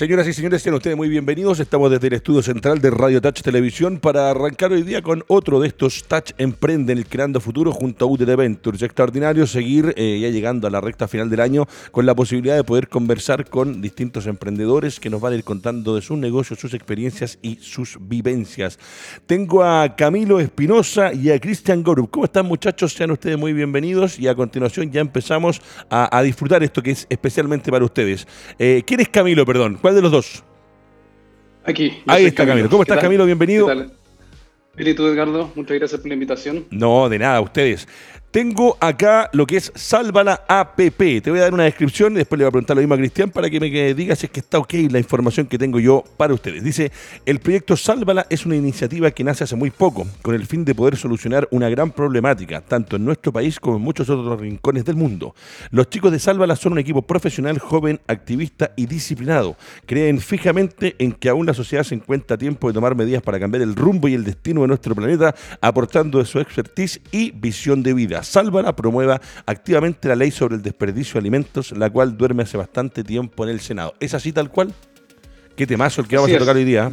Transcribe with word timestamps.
Señoras 0.00 0.26
y 0.28 0.32
señores, 0.32 0.62
sean 0.62 0.76
ustedes 0.76 0.96
muy 0.96 1.10
bienvenidos. 1.10 1.60
Estamos 1.60 1.90
desde 1.90 2.06
el 2.06 2.14
estudio 2.14 2.40
central 2.40 2.80
de 2.80 2.88
Radio 2.88 3.20
Touch 3.20 3.42
Televisión 3.42 3.98
para 3.98 4.30
arrancar 4.30 4.72
hoy 4.72 4.82
día 4.82 5.02
con 5.02 5.24
otro 5.28 5.60
de 5.60 5.68
estos 5.68 6.04
Touch 6.04 6.30
Emprenden 6.38 6.96
el 6.96 7.04
Creando 7.04 7.38
Futuro 7.38 7.70
junto 7.70 8.06
a 8.06 8.08
UTD 8.08 8.34
Ventures. 8.34 8.80
Extraordinario 8.80 9.46
seguir 9.46 9.92
eh, 9.98 10.18
ya 10.22 10.30
llegando 10.30 10.66
a 10.66 10.70
la 10.70 10.80
recta 10.80 11.06
final 11.06 11.28
del 11.28 11.40
año 11.40 11.68
con 11.90 12.06
la 12.06 12.14
posibilidad 12.14 12.56
de 12.56 12.64
poder 12.64 12.88
conversar 12.88 13.50
con 13.50 13.82
distintos 13.82 14.26
emprendedores 14.26 15.00
que 15.00 15.10
nos 15.10 15.20
van 15.20 15.34
a 15.34 15.36
ir 15.36 15.44
contando 15.44 15.94
de 15.94 16.00
sus 16.00 16.16
negocios, 16.16 16.58
sus 16.58 16.72
experiencias 16.72 17.38
y 17.42 17.56
sus 17.56 17.98
vivencias. 18.00 18.78
Tengo 19.26 19.62
a 19.62 19.96
Camilo 19.96 20.40
Espinosa 20.40 21.12
y 21.12 21.30
a 21.30 21.38
Cristian 21.38 21.82
Gorup. 21.82 22.10
¿Cómo 22.10 22.24
están 22.24 22.46
muchachos? 22.46 22.94
Sean 22.94 23.10
ustedes 23.10 23.36
muy 23.36 23.52
bienvenidos 23.52 24.18
y 24.18 24.28
a 24.28 24.34
continuación 24.34 24.90
ya 24.90 25.02
empezamos 25.02 25.60
a, 25.90 26.22
disfrutar 26.22 26.62
esto 26.62 26.82
que 26.82 26.92
es 26.92 27.06
especialmente 27.10 27.70
para 27.70 27.84
ustedes. 27.84 28.26
Eh, 28.58 28.82
¿Quién 28.86 29.00
es 29.00 29.10
Camilo, 29.10 29.44
perdón? 29.44 29.78
¿Cuál 29.90 29.96
de 29.96 30.02
los 30.02 30.12
dos? 30.12 30.44
Aquí. 31.64 32.00
Ahí 32.06 32.26
está 32.26 32.46
Camilo. 32.46 32.70
¿Cómo 32.70 32.84
estás, 32.84 33.00
Camilo? 33.00 33.26
Bienvenido. 33.26 33.66
¿Qué 33.66 33.74
tal? 33.74 33.92
Bien, 34.76 34.94
tú, 34.94 35.04
Edgardo? 35.08 35.50
Muchas 35.56 35.78
gracias 35.78 36.00
por 36.00 36.06
la 36.06 36.14
invitación. 36.14 36.64
No, 36.70 37.08
de 37.08 37.18
nada, 37.18 37.40
ustedes. 37.40 37.88
Tengo 38.30 38.76
acá 38.78 39.28
lo 39.32 39.44
que 39.44 39.56
es 39.56 39.72
Sálvala 39.74 40.44
APP. 40.46 41.20
Te 41.20 41.30
voy 41.32 41.40
a 41.40 41.42
dar 41.42 41.52
una 41.52 41.64
descripción 41.64 42.12
y 42.12 42.18
después 42.18 42.38
le 42.38 42.44
voy 42.44 42.50
a 42.50 42.52
preguntar 42.52 42.76
lo 42.76 42.80
mismo 42.80 42.94
a 42.94 42.98
Cristian 42.98 43.28
para 43.28 43.50
que 43.50 43.58
me 43.58 43.92
digas 43.92 44.20
si 44.20 44.26
es 44.26 44.30
que 44.30 44.38
está 44.38 44.60
ok 44.60 44.72
la 44.88 45.00
información 45.00 45.48
que 45.48 45.58
tengo 45.58 45.80
yo 45.80 46.04
para 46.16 46.32
ustedes. 46.32 46.62
Dice, 46.62 46.92
el 47.26 47.40
proyecto 47.40 47.76
Sálvala 47.76 48.26
es 48.30 48.46
una 48.46 48.54
iniciativa 48.54 49.10
que 49.10 49.24
nace 49.24 49.42
hace 49.42 49.56
muy 49.56 49.72
poco 49.72 50.06
con 50.22 50.36
el 50.36 50.46
fin 50.46 50.64
de 50.64 50.76
poder 50.76 50.96
solucionar 50.96 51.48
una 51.50 51.68
gran 51.70 51.90
problemática, 51.90 52.60
tanto 52.60 52.94
en 52.94 53.04
nuestro 53.04 53.32
país 53.32 53.58
como 53.58 53.78
en 53.78 53.82
muchos 53.82 54.08
otros 54.08 54.40
rincones 54.40 54.84
del 54.84 54.94
mundo. 54.94 55.34
Los 55.72 55.90
chicos 55.90 56.12
de 56.12 56.20
Sálvala 56.20 56.54
son 56.54 56.74
un 56.74 56.78
equipo 56.78 57.02
profesional, 57.02 57.58
joven, 57.58 57.98
activista 58.06 58.70
y 58.76 58.86
disciplinado. 58.86 59.56
Creen 59.86 60.20
fijamente 60.20 60.94
en 61.00 61.14
que 61.14 61.30
aún 61.30 61.46
la 61.46 61.54
sociedad 61.54 61.82
se 61.82 61.96
encuentra 61.96 62.36
a 62.36 62.38
tiempo 62.38 62.68
de 62.68 62.74
tomar 62.74 62.94
medidas 62.94 63.22
para 63.22 63.40
cambiar 63.40 63.62
el 63.62 63.74
rumbo 63.74 64.06
y 64.06 64.14
el 64.14 64.22
destino 64.22 64.60
de 64.60 64.68
nuestro 64.68 64.94
planeta, 64.94 65.34
aportando 65.60 66.20
de 66.20 66.26
su 66.26 66.38
expertise 66.38 67.00
y 67.10 67.32
visión 67.32 67.82
de 67.82 67.92
vida. 67.92 68.19
Sálvara 68.22 68.74
promueva 68.74 69.20
activamente 69.46 70.08
la 70.08 70.16
ley 70.16 70.30
sobre 70.30 70.56
el 70.56 70.62
desperdicio 70.62 71.14
de 71.14 71.20
alimentos, 71.20 71.72
la 71.72 71.90
cual 71.90 72.16
duerme 72.16 72.42
hace 72.42 72.56
bastante 72.56 73.04
tiempo 73.04 73.44
en 73.44 73.50
el 73.50 73.60
Senado. 73.60 73.94
¿Es 74.00 74.14
así 74.14 74.32
tal 74.32 74.50
cual? 74.50 74.72
¿Qué 75.56 75.66
temazo 75.66 76.00
el 76.00 76.08
que 76.08 76.16
vamos 76.16 76.32
a 76.32 76.38
tocar 76.38 76.56
hoy 76.56 76.64
día? 76.64 76.90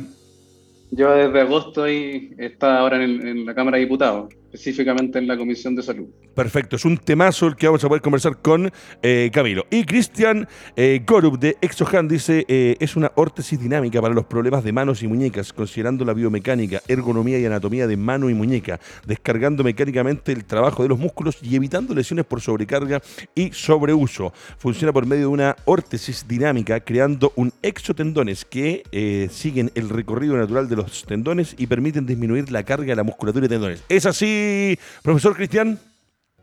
Lleva 0.92 1.16
desde 1.16 1.42
agosto 1.42 1.88
y 1.88 2.34
está 2.38 2.80
ahora 2.80 3.04
en, 3.04 3.46
la 3.46 3.54
Cámara 3.54 3.78
de 3.78 3.84
Diputados, 3.84 4.34
específicamente 4.52 5.20
en 5.20 5.28
la 5.28 5.38
Comisión 5.38 5.76
de 5.76 5.84
Salud. 5.84 6.08
Perfecto, 6.34 6.76
es 6.76 6.86
un 6.86 6.98
temazo 6.98 7.48
el 7.48 7.56
que 7.56 7.68
vamos 7.68 7.84
a 7.84 7.88
poder 7.88 8.02
conversar 8.02 8.38
con 8.38 8.72
eh, 9.02 9.30
Camilo. 9.34 9.66
Y 9.70 9.84
Cristian 9.84 10.48
eh, 10.76 11.04
Gorup 11.06 11.40
de 11.40 11.58
Exohan 11.62 12.08
dice, 12.08 12.46
eh, 12.48 12.76
es 12.80 12.96
una 12.96 13.12
órtesis 13.16 13.60
dinámica 13.60 14.02
para 14.02 14.14
los 14.14 14.26
problemas 14.26 14.64
de 14.64 14.72
manos 14.72 15.04
y 15.04 15.08
muñecas, 15.08 15.52
considerando 15.52 16.06
la 16.06 16.14
biomecánica, 16.14 16.82
ergonomía 16.88 17.40
y 17.40 17.46
anatomía 17.46 17.88
de 17.88 17.98
mano 17.98 18.30
y 18.30 18.34
muñeca, 18.34 18.80
descargando 19.06 19.64
mecánicamente 19.64 20.32
el 20.32 20.46
trabajo 20.46 20.84
de 20.84 20.90
los 20.90 21.00
músculos 21.00 21.38
y 21.42 21.56
evitando 21.56 21.94
lesiones 21.94 22.26
por 22.26 22.40
sobrecarga 22.40 23.02
y 23.36 23.52
sobreuso. 23.52 24.32
Funciona 24.60 24.94
por 24.94 25.06
medio 25.06 25.24
de 25.24 25.28
una 25.28 25.56
órtesis 25.66 26.26
dinámica, 26.28 26.80
creando 26.80 27.34
un 27.36 27.52
exotendones 27.62 28.46
que 28.46 29.28
siguen 29.32 29.72
el 29.76 29.90
recorrido 29.90 30.38
natural 30.38 30.70
de 30.70 30.76
los 30.76 31.04
tendones 31.06 31.56
y 31.58 31.68
permiten 31.68 32.06
disminuir 32.06 32.52
la 32.52 32.64
carga 32.64 32.88
de 32.88 32.96
la 32.96 33.04
musculatura 33.04 33.46
y 33.46 33.50
tendones. 33.50 33.84
¿Es 33.90 34.06
así, 34.06 34.37
profesor 35.04 35.36
Cristian? 35.36 35.80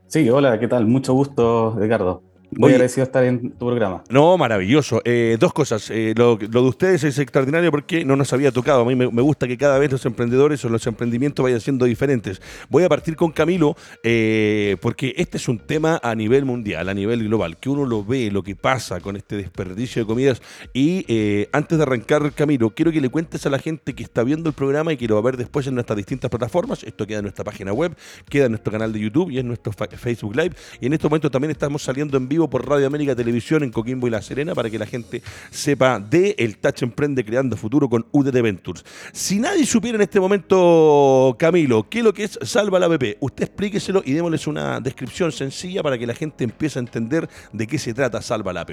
Sí, 0.06 0.28
hola, 0.30 0.58
¿qué 0.60 0.68
tal? 0.68 0.86
Mucho 0.86 1.12
gusto, 1.12 1.76
Ricardo. 1.78 2.22
Muy 2.56 2.72
agradecido 2.72 3.04
estar 3.04 3.24
en 3.24 3.50
tu 3.52 3.66
programa. 3.66 4.02
No, 4.08 4.36
maravilloso. 4.38 5.00
Eh, 5.04 5.36
dos 5.38 5.52
cosas. 5.52 5.90
Eh, 5.90 6.14
lo, 6.16 6.36
de 6.36 6.58
ustedes 6.58 7.04
es 7.04 7.18
extraordinario 7.18 7.70
porque 7.70 8.04
no 8.04 8.16
nos 8.16 8.32
había 8.32 8.52
tocado. 8.52 8.82
A 8.82 8.84
mí 8.84 8.94
me, 8.94 9.06
gusta 9.06 9.46
que 9.46 9.56
cada 9.56 9.78
vez 9.78 9.90
los 9.90 10.04
emprendedores 10.06 10.64
o 10.64 10.68
los 10.68 10.86
emprendimientos 10.86 11.42
vayan 11.42 11.60
siendo 11.60 11.84
diferentes. 11.84 12.40
Voy 12.68 12.84
a 12.84 12.88
partir 12.88 13.16
con 13.16 13.32
Camilo 13.32 13.76
eh, 14.02 14.76
porque 14.80 15.14
este 15.16 15.38
es 15.38 15.48
un 15.48 15.58
tema 15.58 16.00
a 16.02 16.14
nivel 16.14 16.44
mundial, 16.44 16.88
a 16.88 16.94
nivel 16.94 17.24
global, 17.24 17.58
que 17.58 17.70
uno 17.70 17.84
lo 17.84 18.04
ve, 18.04 18.30
lo 18.30 18.42
que 18.42 18.56
pasa 18.56 19.00
con 19.00 19.16
este 19.16 19.36
desperdicio 19.36 20.02
de 20.02 20.06
comidas. 20.06 20.42
Y 20.72 21.46
antes 21.52 21.78
de 21.78 21.82
arrancar, 21.82 22.32
Camilo, 22.32 22.70
quiero 22.70 22.92
que 22.92 23.00
le 23.00 23.08
cuentes 23.08 23.46
a 23.46 23.50
la 23.50 23.58
gente 23.58 23.94
que 23.94 24.02
está 24.02 24.22
viendo 24.22 24.48
el 24.48 24.54
programa 24.54 24.92
y 24.92 24.96
que 24.96 25.06
lo 25.06 25.14
va 25.14 25.20
a 25.20 25.24
ver 25.24 25.36
después 25.36 25.66
en 25.66 25.74
nuestras 25.74 25.96
distintas 25.96 26.30
plataformas. 26.30 26.82
Esto 26.84 27.06
queda 27.06 27.18
en 27.18 27.24
nuestra 27.24 27.44
página 27.44 27.72
web, 27.72 27.96
queda 28.28 28.46
en 28.46 28.52
nuestro 28.52 28.72
canal 28.72 28.92
de 28.92 29.00
YouTube 29.00 29.30
y 29.30 29.38
en 29.38 29.48
nuestro 29.48 29.72
Facebook 29.72 30.36
Live. 30.36 30.54
Y 30.80 30.86
en 30.86 30.92
este 30.92 31.08
momento 31.08 31.30
también 31.30 31.50
estamos 31.50 31.82
saliendo 31.82 32.16
en 32.16 32.28
vivo 32.28 32.43
por 32.50 32.68
Radio 32.68 32.88
América 32.88 33.14
Televisión 33.14 33.62
en 33.62 33.70
Coquimbo 33.70 34.08
y 34.08 34.10
La 34.10 34.20
Serena 34.20 34.54
para 34.54 34.68
que 34.68 34.78
la 34.78 34.86
gente 34.86 35.22
sepa 35.50 36.00
de 36.00 36.34
El 36.38 36.58
Touch 36.58 36.82
Emprende 36.82 37.24
Creando 37.24 37.56
Futuro 37.56 37.88
con 37.88 38.06
UDT 38.10 38.42
Ventures. 38.42 38.84
Si 39.12 39.38
nadie 39.38 39.64
supiera 39.64 39.96
en 39.96 40.02
este 40.02 40.18
momento, 40.18 41.36
Camilo, 41.38 41.88
qué 41.88 41.98
es 41.98 42.04
lo 42.04 42.12
que 42.12 42.24
es 42.24 42.38
Salva 42.42 42.80
la 42.80 42.86
APP, 42.86 43.18
usted 43.20 43.44
explíqueselo 43.44 44.02
y 44.04 44.12
démosles 44.12 44.48
una 44.48 44.80
descripción 44.80 45.30
sencilla 45.30 45.82
para 45.82 45.96
que 45.96 46.06
la 46.06 46.14
gente 46.14 46.42
empiece 46.42 46.78
a 46.78 46.80
entender 46.80 47.28
de 47.52 47.66
qué 47.66 47.78
se 47.78 47.94
trata 47.94 48.20
Salva 48.20 48.52
la. 48.52 48.64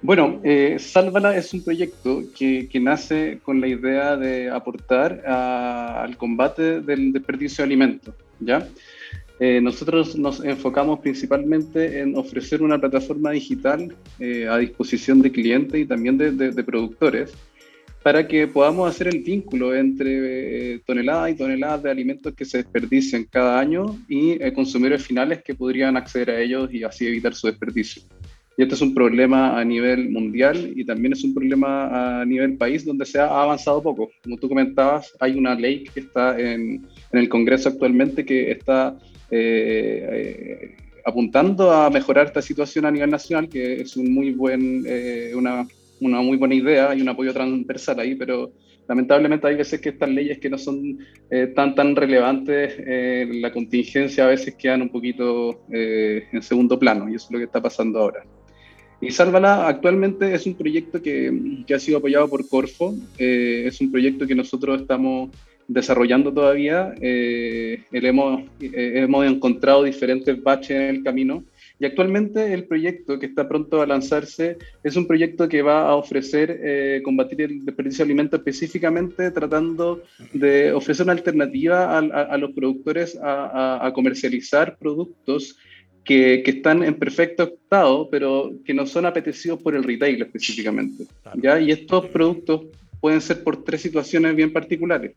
Bueno, 0.00 0.40
eh, 0.44 0.76
Sálvala 0.78 1.36
es 1.36 1.52
un 1.52 1.64
proyecto 1.64 2.22
que, 2.36 2.68
nace 2.80 3.40
con 3.42 3.60
la 3.60 3.66
idea 3.66 4.16
de 4.16 4.48
aportar 4.48 5.26
al 5.26 6.16
combate 6.16 6.80
del 6.80 7.12
desperdicio 7.12 7.62
de 7.62 7.66
alimentos, 7.66 8.14
¿ya? 8.38 8.68
Eh, 9.40 9.60
nosotros 9.60 10.16
nos 10.16 10.44
enfocamos 10.44 10.98
principalmente 10.98 12.00
en 12.00 12.16
ofrecer 12.16 12.60
una 12.60 12.78
plataforma 12.78 13.30
digital 13.30 13.94
eh, 14.18 14.48
a 14.48 14.58
disposición 14.58 15.22
de 15.22 15.30
clientes 15.30 15.80
y 15.80 15.86
también 15.86 16.18
de, 16.18 16.64
productores 16.64 17.32
para 18.02 18.26
que 18.26 18.48
podamos 18.48 18.88
hacer 18.90 19.08
el 19.08 19.20
vínculo 19.20 19.74
entre 19.74 20.74
eh, 20.74 20.80
toneladas 20.84 21.30
y 21.30 21.34
toneladas 21.36 21.84
de 21.84 21.90
alimentos 21.90 22.34
que 22.34 22.44
se 22.44 22.58
desperdician 22.58 23.24
cada 23.30 23.60
año 23.60 23.96
y 24.08 24.38
consumidores 24.52 25.06
finales 25.06 25.42
que 25.44 25.54
podrían 25.54 25.96
acceder 25.96 26.30
a 26.30 26.40
ellos 26.40 26.72
y 26.72 26.82
así 26.82 27.06
evitar 27.06 27.34
su 27.34 27.46
desperdicio. 27.46 28.02
Y 28.58 28.62
este 28.62 28.74
es 28.74 28.80
un 28.80 28.92
problema 28.92 29.56
a 29.56 29.64
nivel 29.64 30.10
mundial 30.10 30.72
y 30.74 30.84
también 30.84 31.12
es 31.12 31.22
un 31.22 31.32
problema 31.32 32.20
a 32.20 32.24
nivel 32.24 32.56
país 32.56 32.84
donde 32.84 33.06
se 33.06 33.20
ha 33.20 33.26
avanzado 33.26 33.80
poco. 33.80 34.10
Como 34.24 34.36
tú 34.36 34.48
comentabas, 34.48 35.14
hay 35.20 35.38
una 35.38 35.54
ley 35.54 35.84
que 35.84 36.00
está 36.00 36.36
en, 36.36 36.84
en 37.12 37.18
el 37.20 37.28
Congreso 37.28 37.68
actualmente 37.68 38.26
que 38.26 38.50
está 38.50 38.98
eh, 39.30 40.08
eh, 40.10 40.76
apuntando 41.04 41.70
a 41.70 41.88
mejorar 41.88 42.26
esta 42.26 42.42
situación 42.42 42.84
a 42.84 42.90
nivel 42.90 43.10
nacional, 43.10 43.48
que 43.48 43.82
es 43.82 43.96
un 43.96 44.12
muy 44.12 44.32
buen, 44.32 44.82
eh, 44.88 45.30
una, 45.36 45.64
una, 46.00 46.20
muy 46.20 46.36
buena 46.36 46.56
idea 46.56 46.92
y 46.96 47.00
un 47.00 47.10
apoyo 47.10 47.32
transversal 47.32 48.00
ahí, 48.00 48.16
pero 48.16 48.50
lamentablemente 48.88 49.46
hay 49.46 49.54
veces 49.54 49.80
que 49.80 49.90
estas 49.90 50.08
leyes 50.08 50.40
que 50.40 50.50
no 50.50 50.58
son 50.58 50.98
tan, 51.54 51.76
tan 51.76 51.94
relevantes, 51.94 52.74
la 53.40 53.52
contingencia 53.52 54.24
a 54.24 54.28
veces 54.28 54.54
quedan 54.56 54.82
un 54.82 54.88
poquito 54.88 55.60
en 55.70 56.42
segundo 56.42 56.78
plano, 56.78 57.08
y 57.08 57.14
eso 57.14 57.26
es 57.26 57.32
lo 57.32 57.38
que 57.38 57.44
está 57.44 57.60
pasando 57.60 58.00
ahora. 58.00 58.24
Y 59.00 59.10
Sálvala 59.12 59.68
actualmente 59.68 60.34
es 60.34 60.46
un 60.46 60.54
proyecto 60.54 61.00
que, 61.00 61.62
que 61.66 61.74
ha 61.74 61.78
sido 61.78 61.98
apoyado 61.98 62.28
por 62.28 62.48
Corfo, 62.48 62.94
es 63.16 63.80
un 63.80 63.92
proyecto 63.92 64.26
que 64.26 64.34
nosotros 64.34 64.80
estamos 64.80 65.30
desarrollando 65.68 66.32
todavía. 66.32 66.94
Eh, 67.00 67.84
hemos, 67.92 68.42
eh, 68.60 68.92
hemos 68.96 69.26
encontrado 69.26 69.84
diferentes 69.84 70.42
baches 70.42 70.70
en 70.70 70.96
el 70.96 71.04
camino 71.04 71.44
y 71.78 71.84
actualmente 71.84 72.52
el 72.54 72.64
proyecto 72.64 73.18
que 73.20 73.26
está 73.26 73.46
pronto 73.46 73.80
a 73.80 73.86
lanzarse 73.86 74.56
es 74.82 74.96
un 74.96 75.06
proyecto 75.06 75.48
que 75.48 75.62
va 75.62 75.88
a 75.88 75.94
ofrecer 75.94 76.58
eh, 76.60 77.00
combatir 77.04 77.42
el 77.42 77.64
desperdicio 77.64 78.04
de 78.04 78.08
alimentos 78.08 78.40
específicamente 78.40 79.30
tratando 79.30 80.02
de 80.32 80.72
ofrecer 80.72 81.04
una 81.04 81.12
alternativa 81.12 81.96
a, 81.98 82.36
los 82.36 82.50
productores 82.50 83.16
a, 83.22 83.92
comercializar 83.94 84.76
productos 84.76 85.56
que, 86.04 86.42
que, 86.44 86.50
están 86.50 86.82
en 86.82 86.94
perfecto 86.94 87.44
estado, 87.44 88.08
pero 88.10 88.52
que 88.64 88.74
no 88.74 88.86
son 88.86 89.06
apetecidos 89.06 89.60
por 89.60 89.74
el 89.74 89.84
retail 89.84 90.22
específicamente. 90.22 91.04
¿ya? 91.34 91.60
Y 91.60 91.70
estos 91.70 92.06
productos 92.06 92.62
pueden 93.00 93.20
ser 93.20 93.42
por 93.42 93.64
tres 93.64 93.82
situaciones 93.82 94.34
bien 94.34 94.52
particulares. 94.52 95.12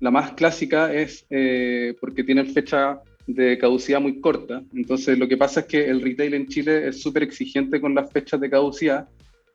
La 0.00 0.10
más 0.10 0.32
clásica 0.32 0.92
es 0.92 1.26
eh, 1.28 1.94
porque 2.00 2.24
tienen 2.24 2.46
fecha 2.46 3.00
de 3.26 3.58
caducidad 3.58 4.00
muy 4.00 4.20
corta. 4.20 4.62
Entonces, 4.74 5.18
lo 5.18 5.28
que 5.28 5.36
pasa 5.36 5.60
es 5.60 5.66
que 5.66 5.84
el 5.88 6.00
retail 6.00 6.34
en 6.34 6.48
Chile 6.48 6.88
es 6.88 7.02
súper 7.02 7.22
exigente 7.22 7.80
con 7.80 7.94
las 7.94 8.10
fechas 8.10 8.40
de 8.40 8.50
caducidad. 8.50 9.08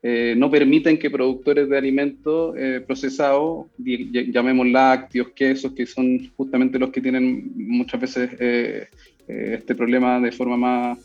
Eh, 0.04 0.36
no 0.38 0.52
permiten 0.52 1.00
que 1.00 1.10
productores 1.10 1.68
de 1.68 1.78
alimentos 1.78 2.56
eh, 2.58 2.84
procesados, 2.86 3.66
llamemos 3.78 4.68
lácteos, 4.68 5.30
quesos, 5.30 5.74
que 5.74 5.86
son 5.86 6.32
justamente 6.36 6.78
los 6.78 6.92
que 6.92 7.02
tienen 7.02 7.52
muchas 7.56 8.02
veces 8.02 8.30
este 9.28 9.74
problema 9.74 10.20
de 10.20 10.32
forma 10.32 10.58
más 10.58 11.00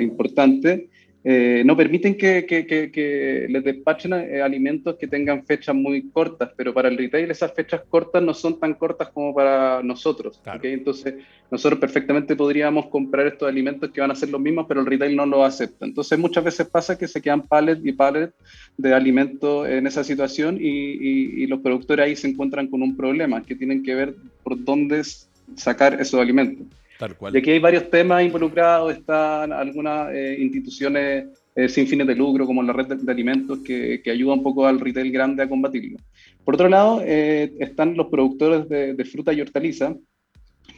importante, 0.00 0.88
eh, 1.26 1.62
no 1.64 1.74
permiten 1.74 2.18
que, 2.18 2.44
que, 2.44 2.66
que, 2.66 3.46
les 3.48 3.64
despachen 3.64 4.12
eh, 4.12 4.42
alimentos 4.42 4.96
que 4.96 5.08
tengan 5.08 5.46
fechas 5.46 5.74
muy 5.74 6.10
cortas, 6.10 6.50
pero 6.54 6.74
para 6.74 6.90
el 6.90 6.98
retail 6.98 7.30
esas 7.30 7.54
fechas 7.54 7.80
cortas 7.88 8.22
no 8.22 8.34
son 8.34 8.60
tan 8.60 8.74
cortas 8.74 9.08
como 9.08 9.34
para 9.34 9.82
nosotros. 9.82 10.38
Entonces, 10.62 11.14
nosotros 11.50 11.80
perfectamente 11.80 12.36
podríamos 12.36 12.88
comprar 12.88 13.26
estos 13.26 13.48
alimentos 13.48 13.90
que 13.90 14.02
van 14.02 14.10
a 14.10 14.14
ser 14.14 14.28
los 14.28 14.40
mismos, 14.40 14.66
pero 14.68 14.80
el 14.80 14.86
retail 14.86 15.16
no 15.16 15.24
lo 15.24 15.44
acepta. 15.44 15.86
Entonces, 15.86 16.18
muchas 16.18 16.44
veces 16.44 16.66
pasa 16.66 16.98
que 16.98 17.08
se 17.08 17.22
quedan 17.22 17.40
pallets 17.40 17.80
y 17.82 17.92
pallets 17.92 18.34
de 18.76 18.92
alimentos 18.92 19.66
en 19.66 19.86
esa 19.86 20.04
situación 20.04 20.58
y, 20.60 20.66
y 20.66 21.46
los 21.46 21.60
productores 21.60 22.04
ahí 22.04 22.16
se 22.16 22.28
encuentran 22.28 22.66
con 22.66 22.82
un 22.82 22.98
problema, 22.98 23.42
que 23.42 23.56
tienen 23.56 23.82
que 23.82 23.94
ver 23.94 24.14
por 24.42 24.62
dónde 24.62 25.02
sacar 25.56 25.98
esos 25.98 26.20
alimentos. 26.20 26.66
Tal 26.98 27.16
cual. 27.16 27.34
Y 27.34 27.38
aquí 27.38 27.50
hay 27.50 27.58
varios 27.58 27.90
temas 27.90 28.24
involucrados, 28.24 28.92
están 28.92 29.52
algunas 29.52 30.12
eh, 30.12 30.36
instituciones 30.38 31.26
eh, 31.56 31.68
sin 31.68 31.86
fines 31.86 32.06
de 32.06 32.14
lucro, 32.14 32.46
como 32.46 32.62
la 32.62 32.72
red 32.72 32.86
de, 32.86 33.12
alimentos, 33.12 33.58
que, 33.60 34.00
que, 34.02 34.10
ayuda 34.10 34.34
un 34.34 34.42
poco 34.42 34.66
al 34.66 34.80
retail 34.80 35.10
grande 35.10 35.42
a 35.42 35.48
combatirlo. 35.48 35.98
Por 36.44 36.54
otro 36.54 36.68
lado, 36.68 37.02
eh, 37.04 37.52
están 37.58 37.96
los 37.96 38.06
productores 38.08 38.68
de, 38.68 39.04
fruta 39.04 39.32
y 39.32 39.40
hortaliza, 39.40 39.96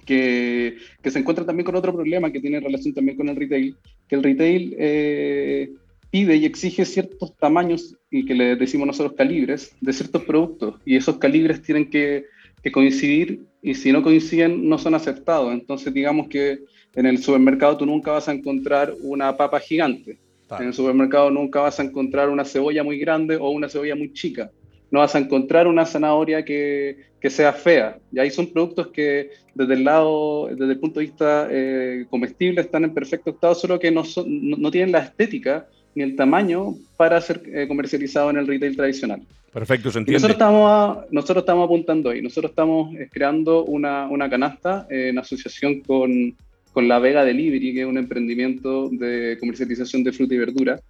que, 0.04 0.76
que, 1.02 1.10
se 1.10 1.18
encuentran 1.18 1.46
también 1.46 1.64
con 1.64 1.76
otro 1.76 1.92
problema 1.92 2.30
que 2.30 2.40
tiene 2.40 2.60
relación 2.60 2.94
también 2.94 3.16
con 3.16 3.28
el 3.28 3.36
retail, 3.36 3.76
que 4.08 4.14
el 4.14 4.22
retail 4.22 5.78
pide 6.10 6.36
y 6.36 6.44
exige 6.44 6.84
ciertos 6.84 7.36
tamaños, 7.36 7.96
y 8.10 8.24
que 8.24 8.34
le 8.34 8.56
decimos 8.56 8.86
nosotros 8.86 9.16
calibres, 9.16 9.74
de 9.80 9.92
ciertos 9.92 10.22
productos, 10.24 10.76
y 10.84 10.96
esos 10.96 11.18
calibres 11.18 11.60
tienen 11.62 11.90
que 11.90 12.24
que 12.62 12.72
coincidir 12.72 13.44
y 13.62 13.74
si 13.74 13.92
no 13.92 14.02
coinciden 14.02 14.68
no 14.68 14.78
son 14.78 14.94
aceptados. 14.94 15.52
Entonces 15.52 15.92
digamos 15.92 16.28
que 16.28 16.60
en 16.94 17.06
el 17.06 17.18
supermercado 17.18 17.76
tú 17.76 17.86
nunca 17.86 18.12
vas 18.12 18.28
a 18.28 18.32
encontrar 18.32 18.94
una 19.02 19.36
papa 19.36 19.60
gigante. 19.60 20.18
En 20.58 20.68
el 20.68 20.74
supermercado 20.74 21.30
nunca 21.30 21.60
vas 21.60 21.80
a 21.80 21.82
encontrar 21.82 22.28
una 22.28 22.44
cebolla 22.44 22.84
muy 22.84 22.98
grande 22.98 23.36
o 23.36 23.50
una 23.50 23.68
cebolla 23.68 23.96
muy 23.96 24.12
chica. 24.12 24.50
No 24.90 25.00
vas 25.00 25.14
a 25.16 25.18
encontrar 25.18 25.66
una 25.66 25.84
zanahoria 25.84 26.44
que, 26.44 27.06
que 27.20 27.28
sea 27.28 27.52
fea. 27.52 27.98
Y 28.12 28.20
ahí 28.20 28.30
son 28.30 28.52
productos 28.52 28.88
que 28.88 29.30
desde 29.54 29.74
el 29.74 29.84
lado, 29.84 30.46
desde 30.46 30.72
el 30.72 30.78
punto 30.78 31.00
de 31.00 31.06
vista 31.06 31.48
eh, 31.50 32.06
comestible 32.08 32.60
están 32.60 32.84
en 32.84 32.94
perfecto 32.94 33.30
estado, 33.30 33.56
solo 33.56 33.80
que 33.80 33.90
no, 33.90 34.04
no, 34.26 34.56
no 34.56 34.70
tienen 34.70 34.92
la 34.92 35.00
estética 35.00 35.68
ni 35.96 36.02
el 36.02 36.14
tamaño 36.14 36.74
para 36.96 37.20
ser 37.20 37.42
eh, 37.46 37.66
comercializado 37.66 38.30
en 38.30 38.36
el 38.36 38.46
retail 38.46 38.76
tradicional. 38.76 39.22
Perfecto, 39.52 39.90
se 39.90 39.98
entiende. 39.98 40.18
Nosotros 40.18 40.34
estamos, 40.34 40.98
nosotros 41.10 41.42
estamos 41.42 41.64
apuntando 41.64 42.10
ahí, 42.10 42.20
nosotros 42.20 42.50
estamos 42.50 42.94
eh, 42.94 43.08
creando 43.10 43.64
una, 43.64 44.06
una 44.06 44.28
canasta 44.28 44.86
eh, 44.90 45.08
en 45.08 45.18
asociación 45.18 45.80
con, 45.80 46.36
con, 46.72 46.86
La 46.86 46.98
Vega 46.98 47.24
Delivery, 47.24 47.72
que 47.72 47.80
es 47.80 47.86
un 47.86 47.96
emprendimiento 47.96 48.90
de 48.90 49.38
comercialización 49.40 50.04
de 50.04 50.12
fruta 50.12 50.34
y 50.34 50.38
verdura, 50.38 50.80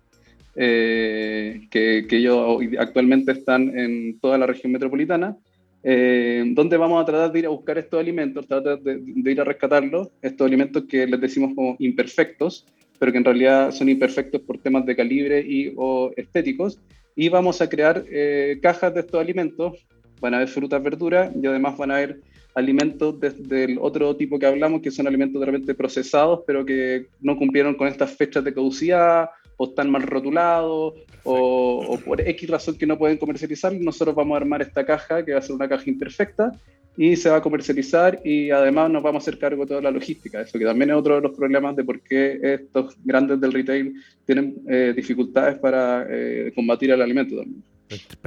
que, 0.56 2.06
que, 2.08 2.16
ellos 2.16 2.58
actualmente 2.78 3.30
están 3.32 3.78
en 3.78 4.18
toda 4.18 4.38
la 4.38 4.46
región 4.46 4.72
metropolitana. 4.72 5.36
donde 5.82 6.76
vamos 6.78 7.02
a 7.02 7.04
tratar 7.04 7.30
de 7.30 7.38
ir 7.40 7.46
a 7.46 7.50
buscar 7.50 7.76
estos 7.76 8.00
alimentos, 8.00 8.46
tratar 8.48 8.80
de, 8.80 8.98
de 9.00 9.32
ir 9.32 9.40
a 9.40 9.44
rescatarlos, 9.44 10.08
estos 10.22 10.46
alimentos 10.46 10.84
que 10.88 11.06
les 11.06 11.20
decimos 11.20 11.52
como 11.54 11.76
imperfectos, 11.78 12.64
pero 12.98 13.12
que 13.12 13.18
en 13.18 13.24
realidad 13.24 13.70
son 13.70 13.88
imperfectos 13.88 14.40
por 14.42 14.58
temas 14.58 14.84
de 14.86 14.96
calibre 14.96 15.40
y 15.40 15.72
o 15.76 16.12
estéticos. 16.16 16.78
Y 17.14 17.28
vamos 17.28 17.60
a 17.60 17.68
crear 17.68 18.04
eh, 18.10 18.58
cajas 18.62 18.92
de 18.94 19.00
estos 19.00 19.20
alimentos. 19.20 19.86
Van 20.20 20.34
a 20.34 20.38
haber 20.38 20.48
frutas, 20.48 20.82
verduras 20.82 21.30
y 21.34 21.46
además 21.46 21.76
van 21.76 21.90
a 21.90 21.96
haber 21.96 22.20
alimentos 22.54 23.20
del 23.20 23.78
otro 23.80 24.16
tipo 24.16 24.38
que 24.38 24.46
hablamos, 24.46 24.80
que 24.80 24.90
son 24.90 25.06
alimentos 25.06 25.38
de 25.38 25.46
repente 25.46 25.74
procesados, 25.74 26.40
pero 26.46 26.64
que 26.64 27.06
no 27.20 27.36
cumplieron 27.36 27.74
con 27.74 27.86
estas 27.86 28.16
fechas 28.16 28.42
de 28.44 28.54
caducidad 28.54 29.28
o 29.56 29.66
están 29.66 29.90
mal 29.90 30.02
rotulados 30.02 30.94
o, 31.24 31.86
o, 31.88 31.98
por 31.98 32.20
X 32.20 32.48
razón 32.48 32.76
que 32.78 32.86
no 32.86 32.98
pueden 32.98 33.18
comercializar. 33.18 33.72
Nosotros 33.72 34.14
vamos 34.14 34.34
a 34.34 34.38
armar 34.38 34.62
esta 34.62 34.84
caja, 34.84 35.24
que 35.24 35.32
va 35.32 35.38
a 35.38 35.42
ser 35.42 35.56
una 35.56 35.68
caja 35.68 35.84
imperfecta, 35.86 36.52
y 36.96 37.14
se 37.16 37.28
va 37.28 37.36
a 37.36 37.42
comercializar 37.42 38.20
y 38.24 38.50
además 38.50 38.90
nos 38.90 39.02
vamos 39.02 39.22
a 39.22 39.24
hacer 39.24 39.38
cargo 39.38 39.62
de 39.62 39.68
toda 39.68 39.82
la 39.82 39.90
logística. 39.90 40.40
Eso 40.40 40.58
que 40.58 40.64
también 40.64 40.90
es 40.90 40.96
otro 40.96 41.16
de 41.16 41.20
los 41.20 41.36
problemas 41.36 41.76
de 41.76 41.84
por 41.84 42.00
qué 42.00 42.38
estos 42.42 42.96
grandes 43.04 43.40
del 43.40 43.52
retail 43.52 43.94
tienen 44.24 44.62
eh, 44.68 44.94
dificultades 44.96 45.58
para 45.58 46.06
eh, 46.08 46.52
combatir 46.54 46.90
el 46.90 47.02
alimento 47.02 47.36
también. 47.36 47.62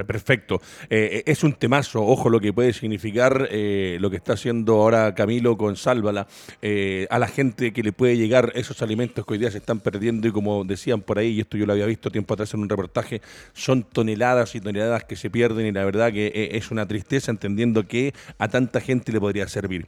Perfecto. 0.06 0.60
Eh, 0.88 1.22
es 1.26 1.44
un 1.44 1.52
temazo, 1.52 2.02
ojo 2.04 2.30
lo 2.30 2.40
que 2.40 2.52
puede 2.52 2.72
significar 2.72 3.48
eh, 3.50 3.98
lo 4.00 4.10
que 4.10 4.16
está 4.16 4.32
haciendo 4.32 4.74
ahora 4.74 5.14
Camilo 5.14 5.56
con 5.56 5.76
Sálvala 5.76 6.26
eh, 6.62 7.06
a 7.10 7.18
la 7.18 7.28
gente 7.28 7.72
que 7.72 7.82
le 7.82 7.92
puede 7.92 8.16
llegar 8.16 8.52
esos 8.54 8.80
alimentos 8.80 9.26
que 9.26 9.34
hoy 9.34 9.38
día 9.38 9.50
se 9.50 9.58
están 9.58 9.80
perdiendo 9.80 10.26
y 10.28 10.32
como 10.32 10.64
decían 10.64 11.02
por 11.02 11.18
ahí, 11.18 11.32
y 11.32 11.40
esto 11.40 11.56
yo 11.58 11.66
lo 11.66 11.74
había 11.74 11.86
visto 11.86 12.10
tiempo 12.10 12.34
atrás 12.34 12.54
en 12.54 12.60
un 12.60 12.68
reportaje, 12.68 13.20
son 13.52 13.82
toneladas 13.82 14.54
y 14.54 14.60
toneladas 14.60 15.04
que 15.04 15.16
se 15.16 15.28
pierden 15.28 15.66
y 15.66 15.72
la 15.72 15.84
verdad 15.84 16.12
que 16.12 16.50
es 16.52 16.70
una 16.70 16.86
tristeza 16.86 17.30
entendiendo 17.30 17.86
que 17.86 18.14
a 18.38 18.48
tanta 18.48 18.80
gente 18.80 19.12
le 19.12 19.20
podría 19.20 19.46
servir. 19.48 19.86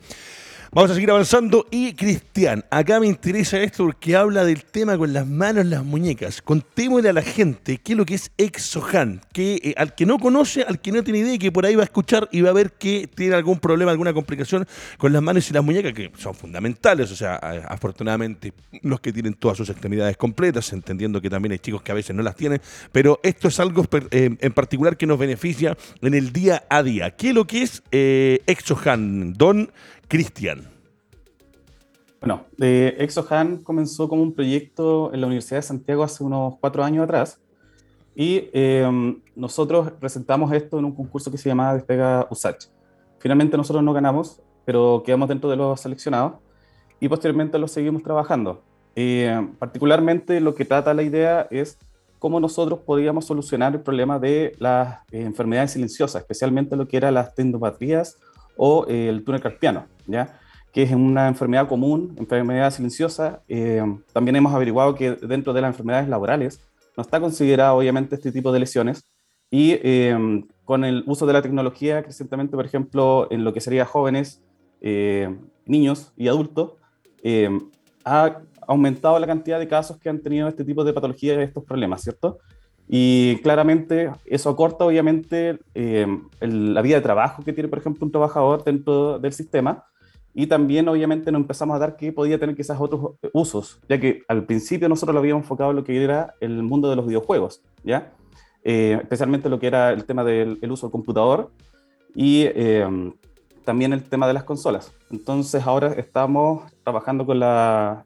Vamos 0.74 0.90
a 0.90 0.94
seguir 0.94 1.10
avanzando. 1.10 1.66
Y 1.70 1.92
Cristian, 1.92 2.64
acá 2.70 2.98
me 2.98 3.06
interesa 3.06 3.60
esto 3.60 3.84
porque 3.84 4.16
habla 4.16 4.42
del 4.42 4.64
tema 4.64 4.96
con 4.96 5.12
las 5.12 5.26
manos, 5.26 5.66
las 5.66 5.84
muñecas. 5.84 6.40
Contémosle 6.40 7.10
a 7.10 7.12
la 7.12 7.20
gente 7.20 7.76
qué 7.76 7.92
es 7.92 7.98
lo 7.98 8.06
que 8.06 8.14
es 8.14 8.30
Exohan. 8.38 9.20
Que 9.34 9.60
eh, 9.62 9.74
al 9.76 9.94
que 9.94 10.06
no 10.06 10.18
conoce, 10.18 10.62
al 10.62 10.80
que 10.80 10.90
no 10.90 11.04
tiene 11.04 11.18
idea, 11.18 11.36
que 11.36 11.52
por 11.52 11.66
ahí 11.66 11.74
va 11.74 11.82
a 11.82 11.84
escuchar 11.84 12.26
y 12.32 12.40
va 12.40 12.48
a 12.48 12.54
ver 12.54 12.72
que 12.72 13.06
tiene 13.06 13.34
algún 13.34 13.58
problema, 13.58 13.90
alguna 13.90 14.14
complicación 14.14 14.66
con 14.96 15.12
las 15.12 15.20
manos 15.20 15.50
y 15.50 15.52
las 15.52 15.62
muñecas, 15.62 15.92
que 15.92 16.10
son 16.16 16.34
fundamentales. 16.34 17.10
O 17.10 17.16
sea, 17.16 17.34
afortunadamente, 17.68 18.54
los 18.80 18.98
que 18.98 19.12
tienen 19.12 19.34
todas 19.34 19.58
sus 19.58 19.68
extremidades 19.68 20.16
completas, 20.16 20.72
entendiendo 20.72 21.20
que 21.20 21.28
también 21.28 21.52
hay 21.52 21.58
chicos 21.58 21.82
que 21.82 21.92
a 21.92 21.96
veces 21.96 22.16
no 22.16 22.22
las 22.22 22.34
tienen. 22.34 22.62
Pero 22.92 23.20
esto 23.22 23.48
es 23.48 23.60
algo 23.60 23.86
eh, 24.10 24.36
en 24.40 24.52
particular 24.54 24.96
que 24.96 25.06
nos 25.06 25.18
beneficia 25.18 25.76
en 26.00 26.14
el 26.14 26.32
día 26.32 26.64
a 26.70 26.82
día. 26.82 27.10
¿Qué 27.10 27.28
es 27.28 27.34
lo 27.34 27.46
que 27.46 27.60
es 27.60 27.82
eh, 27.92 28.40
Exohan? 28.46 29.34
Don 29.34 29.70
Cristian. 30.12 30.68
Bueno, 32.20 32.44
eh, 32.60 32.96
ExoHan 32.98 33.62
comenzó 33.62 34.10
como 34.10 34.20
un 34.20 34.34
proyecto 34.34 35.10
en 35.14 35.22
la 35.22 35.26
Universidad 35.26 35.56
de 35.56 35.62
Santiago 35.62 36.02
hace 36.02 36.22
unos 36.22 36.56
cuatro 36.60 36.84
años 36.84 37.04
atrás 37.04 37.40
y 38.14 38.50
em, 38.52 39.22
nosotros 39.34 39.90
presentamos 39.92 40.52
esto 40.52 40.78
en 40.78 40.84
un 40.84 40.94
concurso 40.94 41.30
que 41.30 41.38
se 41.38 41.48
llamaba 41.48 41.72
Despega 41.72 42.26
USACH. 42.30 42.66
Finalmente 43.20 43.56
nosotros 43.56 43.82
no 43.82 43.94
ganamos, 43.94 44.42
pero 44.66 45.02
quedamos 45.02 45.30
dentro 45.30 45.48
de 45.48 45.56
los 45.56 45.80
seleccionados 45.80 46.34
y 47.00 47.08
posteriormente 47.08 47.58
lo 47.58 47.66
seguimos 47.66 48.02
trabajando. 48.02 48.62
Eh, 48.94 49.48
particularmente 49.58 50.42
lo 50.42 50.54
que 50.54 50.66
trata 50.66 50.92
la 50.92 51.04
idea 51.04 51.48
es 51.50 51.78
cómo 52.18 52.38
nosotros 52.38 52.80
podríamos 52.80 53.24
solucionar 53.24 53.72
el 53.72 53.80
problema 53.80 54.18
de 54.18 54.54
las 54.58 54.98
eh, 55.10 55.22
enfermedades 55.22 55.70
silenciosas, 55.70 56.20
especialmente 56.20 56.76
lo 56.76 56.86
que 56.86 56.98
eran 56.98 57.14
las 57.14 57.34
tendopatías 57.34 58.18
o 58.56 58.86
eh, 58.88 59.08
el 59.08 59.24
túnel 59.24 59.40
carpiano, 59.40 59.86
¿ya? 60.06 60.38
que 60.72 60.82
es 60.82 60.92
una 60.92 61.28
enfermedad 61.28 61.68
común, 61.68 62.14
enfermedad 62.18 62.70
silenciosa. 62.70 63.42
Eh, 63.48 63.82
también 64.12 64.36
hemos 64.36 64.54
averiguado 64.54 64.94
que 64.94 65.12
dentro 65.12 65.52
de 65.52 65.60
las 65.60 65.70
enfermedades 65.70 66.08
laborales 66.08 66.60
no 66.96 67.02
está 67.02 67.20
considerado 67.20 67.76
obviamente 67.76 68.14
este 68.14 68.32
tipo 68.32 68.52
de 68.52 68.60
lesiones 68.60 69.04
y 69.50 69.72
eh, 69.82 70.44
con 70.64 70.84
el 70.84 71.04
uso 71.06 71.26
de 71.26 71.34
la 71.34 71.42
tecnología 71.42 72.00
recientemente, 72.00 72.56
por 72.56 72.64
ejemplo, 72.64 73.28
en 73.30 73.44
lo 73.44 73.52
que 73.52 73.60
sería 73.60 73.84
jóvenes, 73.84 74.42
niños 75.64 76.12
y 76.16 76.26
adultos, 76.26 76.72
ha 78.04 78.40
aumentado 78.66 79.18
la 79.18 79.26
cantidad 79.26 79.58
de 79.58 79.68
casos 79.68 79.98
que 79.98 80.08
han 80.08 80.20
tenido 80.20 80.48
este 80.48 80.64
tipo 80.64 80.84
de 80.84 80.92
patologías 80.92 81.38
y 81.38 81.42
estos 81.42 81.64
problemas, 81.64 82.02
¿cierto? 82.02 82.38
Y 82.88 83.36
claramente 83.42 84.10
eso 84.26 84.50
acorta 84.50 84.84
obviamente 84.84 85.58
eh, 85.74 86.06
la 86.40 86.82
vida 86.82 86.96
de 86.96 87.02
trabajo 87.02 87.42
que 87.42 87.52
tiene, 87.52 87.68
por 87.68 87.78
ejemplo, 87.78 88.04
un 88.04 88.12
trabajador 88.12 88.64
dentro 88.64 89.18
del 89.18 89.32
sistema. 89.32 89.84
Y 90.34 90.46
también 90.46 90.88
obviamente 90.88 91.30
nos 91.30 91.42
empezamos 91.42 91.76
a 91.76 91.78
dar 91.78 91.96
que 91.96 92.12
podía 92.12 92.38
tener 92.38 92.56
quizás 92.56 92.80
otros 92.80 93.16
usos, 93.32 93.80
ya 93.88 94.00
que 94.00 94.22
al 94.28 94.44
principio 94.44 94.88
nosotros 94.88 95.14
lo 95.14 95.20
habíamos 95.20 95.42
enfocado 95.42 95.70
en 95.70 95.76
lo 95.76 95.84
que 95.84 96.02
era 96.02 96.34
el 96.40 96.62
mundo 96.62 96.88
de 96.88 96.96
los 96.96 97.06
videojuegos, 97.06 97.62
¿ya? 97.84 98.12
Eh, 98.64 98.98
especialmente 99.02 99.48
lo 99.48 99.58
que 99.58 99.66
era 99.66 99.90
el 99.90 100.04
tema 100.04 100.24
del 100.24 100.58
uso 100.70 100.86
del 100.86 100.92
computador 100.92 101.50
y 102.14 102.44
eh, 102.46 102.86
también 103.64 103.92
el 103.92 104.04
tema 104.04 104.26
de 104.26 104.32
las 104.32 104.44
consolas. 104.44 104.92
Entonces 105.10 105.66
ahora 105.66 105.92
estamos 105.92 106.72
trabajando 106.82 107.26
con 107.26 107.40
la 107.40 108.04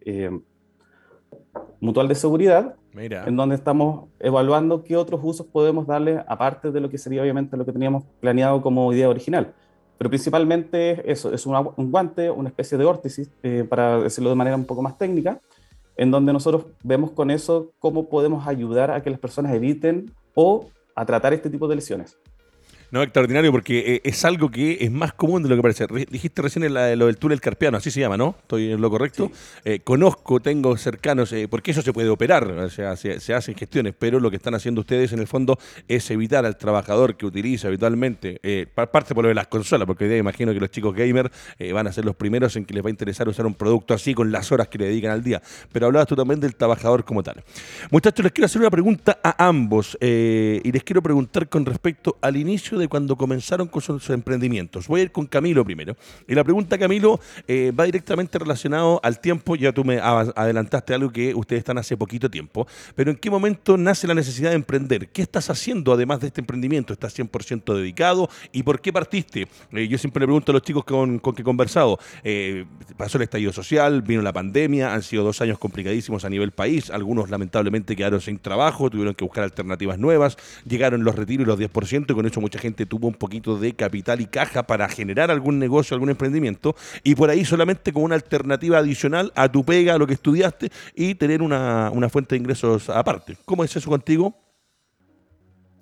mutual 1.80 2.08
de 2.08 2.14
seguridad, 2.14 2.74
en 2.94 3.36
donde 3.36 3.54
estamos 3.54 4.08
evaluando 4.18 4.82
qué 4.82 4.96
otros 4.96 5.20
usos 5.22 5.46
podemos 5.46 5.86
darle, 5.86 6.22
aparte 6.26 6.70
de 6.70 6.80
lo 6.80 6.88
que 6.88 6.98
sería 6.98 7.22
obviamente 7.22 7.56
lo 7.56 7.66
que 7.66 7.72
teníamos 7.72 8.04
planeado 8.20 8.62
como 8.62 8.92
idea 8.92 9.08
original. 9.08 9.54
Pero 9.98 10.10
principalmente 10.10 11.10
eso, 11.10 11.32
es 11.32 11.46
un 11.46 11.90
guante, 11.90 12.30
una 12.30 12.48
especie 12.48 12.76
de 12.76 12.84
órtesis, 12.84 13.30
eh, 13.42 13.64
para 13.68 14.00
decirlo 14.00 14.30
de 14.30 14.36
manera 14.36 14.56
un 14.56 14.66
poco 14.66 14.82
más 14.82 14.98
técnica, 14.98 15.40
en 15.96 16.10
donde 16.10 16.32
nosotros 16.32 16.66
vemos 16.82 17.12
con 17.12 17.30
eso 17.30 17.72
cómo 17.78 18.08
podemos 18.08 18.46
ayudar 18.46 18.90
a 18.90 19.02
que 19.02 19.10
las 19.10 19.18
personas 19.18 19.54
eviten 19.54 20.12
o 20.34 20.66
a 20.94 21.06
tratar 21.06 21.32
este 21.32 21.48
tipo 21.48 21.66
de 21.68 21.76
lesiones. 21.76 22.18
No, 22.96 23.02
extraordinario, 23.02 23.52
porque 23.52 23.96
eh, 23.96 24.00
es 24.04 24.24
algo 24.24 24.50
que 24.50 24.78
es 24.80 24.90
más 24.90 25.12
común 25.12 25.42
de 25.42 25.50
lo 25.50 25.56
que 25.56 25.60
parece. 25.60 25.86
dijiste 26.10 26.40
recién 26.40 26.72
lo 26.72 27.06
del 27.06 27.18
túnel 27.18 27.42
carpiano, 27.42 27.76
así 27.76 27.90
se 27.90 28.00
llama, 28.00 28.16
¿no? 28.16 28.36
¿Estoy 28.40 28.72
en 28.72 28.80
lo 28.80 28.88
correcto? 28.88 29.30
Eh, 29.66 29.80
conozco, 29.80 30.40
tengo 30.40 30.74
cercanos, 30.78 31.30
eh, 31.34 31.46
porque 31.46 31.72
eso 31.72 31.82
se 31.82 31.92
puede 31.92 32.08
operar, 32.08 32.50
o 32.50 32.70
sea, 32.70 32.96
se, 32.96 33.34
hacen 33.34 33.54
gestiones, 33.54 33.92
pero 33.98 34.18
lo 34.18 34.30
que 34.30 34.36
están 34.36 34.54
haciendo 34.54 34.80
ustedes 34.80 35.12
en 35.12 35.18
el 35.18 35.26
fondo 35.26 35.58
es 35.88 36.10
evitar 36.10 36.46
al 36.46 36.56
trabajador 36.56 37.18
que 37.18 37.26
utiliza 37.26 37.68
habitualmente, 37.68 38.40
parte 38.74 39.14
por 39.14 39.24
lo 39.24 39.28
de 39.28 39.34
las 39.34 39.48
consolas, 39.48 39.86
porque 39.86 40.04
hoy 40.04 40.08
día 40.08 40.18
imagino 40.18 40.54
que 40.54 40.60
los 40.60 40.70
chicos 40.70 40.94
gamers 40.94 41.30
van 41.74 41.86
a 41.88 41.92
ser 41.92 42.06
los 42.06 42.16
primeros 42.16 42.56
en 42.56 42.64
que 42.64 42.72
les 42.72 42.82
va 42.82 42.88
a 42.88 42.92
interesar 42.92 43.28
usar 43.28 43.44
un 43.44 43.52
producto 43.52 43.92
así 43.92 44.14
con 44.14 44.32
las 44.32 44.50
horas 44.52 44.68
que 44.68 44.78
le 44.78 44.86
dedican 44.86 45.10
al 45.10 45.22
día. 45.22 45.42
Pero 45.70 45.84
hablabas 45.84 46.08
tú 46.08 46.16
también 46.16 46.40
del 46.40 46.56
trabajador 46.56 47.04
como 47.04 47.22
tal. 47.22 47.44
Muchachos, 47.90 48.24
les 48.24 48.32
quiero 48.32 48.46
hacer 48.46 48.62
una 48.62 48.70
pregunta 48.70 49.18
a 49.22 49.46
ambos 49.46 49.98
y 50.00 50.72
les 50.72 50.82
quiero 50.82 51.02
preguntar 51.02 51.46
con 51.50 51.66
respecto 51.66 52.16
al 52.22 52.38
inicio 52.38 52.78
de 52.78 52.85
cuando 52.88 53.16
comenzaron 53.16 53.68
con 53.68 53.82
sus 53.82 54.10
emprendimientos. 54.10 54.88
Voy 54.88 55.00
a 55.00 55.04
ir 55.04 55.12
con 55.12 55.26
Camilo 55.26 55.64
primero. 55.64 55.96
Y 56.26 56.34
la 56.34 56.44
pregunta, 56.44 56.78
Camilo, 56.78 57.20
eh, 57.46 57.72
va 57.78 57.84
directamente 57.84 58.38
relacionado 58.38 59.00
al 59.02 59.20
tiempo. 59.20 59.56
Ya 59.56 59.72
tú 59.72 59.84
me 59.84 59.98
adelantaste 59.98 60.94
algo 60.94 61.10
que 61.10 61.34
ustedes 61.34 61.60
están 61.60 61.78
hace 61.78 61.96
poquito 61.96 62.30
tiempo. 62.30 62.66
Pero 62.94 63.10
¿en 63.10 63.16
qué 63.16 63.30
momento 63.30 63.76
nace 63.76 64.06
la 64.06 64.14
necesidad 64.14 64.50
de 64.50 64.56
emprender? 64.56 65.08
¿Qué 65.08 65.22
estás 65.22 65.50
haciendo 65.50 65.92
además 65.92 66.20
de 66.20 66.28
este 66.28 66.40
emprendimiento? 66.40 66.92
¿Estás 66.92 67.18
100% 67.18 67.74
dedicado? 67.74 68.28
¿Y 68.52 68.62
por 68.62 68.80
qué 68.80 68.92
partiste? 68.92 69.48
Eh, 69.72 69.88
yo 69.88 69.98
siempre 69.98 70.20
le 70.20 70.26
pregunto 70.26 70.52
a 70.52 70.54
los 70.54 70.62
chicos 70.62 70.84
con, 70.84 71.20
que 71.20 71.42
he 71.42 71.44
conversado. 71.44 71.98
Eh, 72.24 72.64
pasó 72.96 73.18
el 73.18 73.22
estallido 73.22 73.52
social, 73.52 74.02
vino 74.02 74.22
la 74.22 74.32
pandemia, 74.32 74.94
han 74.94 75.02
sido 75.02 75.24
dos 75.24 75.40
años 75.40 75.58
complicadísimos 75.58 76.24
a 76.24 76.30
nivel 76.30 76.52
país. 76.52 76.90
Algunos 76.90 77.30
lamentablemente 77.30 77.96
quedaron 77.96 78.20
sin 78.20 78.38
trabajo, 78.38 78.90
tuvieron 78.90 79.14
que 79.14 79.24
buscar 79.24 79.44
alternativas 79.44 79.98
nuevas. 79.98 80.36
Llegaron 80.66 81.04
los 81.04 81.14
retiros 81.14 81.44
y 81.44 81.48
los 81.48 81.58
10% 81.58 82.10
y 82.10 82.14
con 82.14 82.26
eso 82.26 82.40
mucha 82.40 82.58
gente 82.58 82.65
tuvo 82.72 83.08
un 83.08 83.14
poquito 83.14 83.58
de 83.58 83.74
capital 83.74 84.20
y 84.20 84.26
caja 84.26 84.66
para 84.66 84.88
generar 84.88 85.30
algún 85.30 85.58
negocio, 85.58 85.94
algún 85.94 86.10
emprendimiento, 86.10 86.74
y 87.04 87.14
por 87.14 87.30
ahí 87.30 87.44
solamente 87.44 87.92
como 87.92 88.04
una 88.04 88.14
alternativa 88.14 88.78
adicional 88.78 89.32
a 89.34 89.50
tu 89.50 89.64
pega, 89.64 89.94
a 89.94 89.98
lo 89.98 90.06
que 90.06 90.14
estudiaste, 90.14 90.70
y 90.94 91.14
tener 91.14 91.42
una, 91.42 91.90
fuente 92.10 92.34
de 92.34 92.40
ingresos 92.40 92.90
aparte. 92.90 93.36
¿Cómo 93.44 93.64
es 93.64 93.74
eso 93.76 93.88
contigo? 93.88 94.34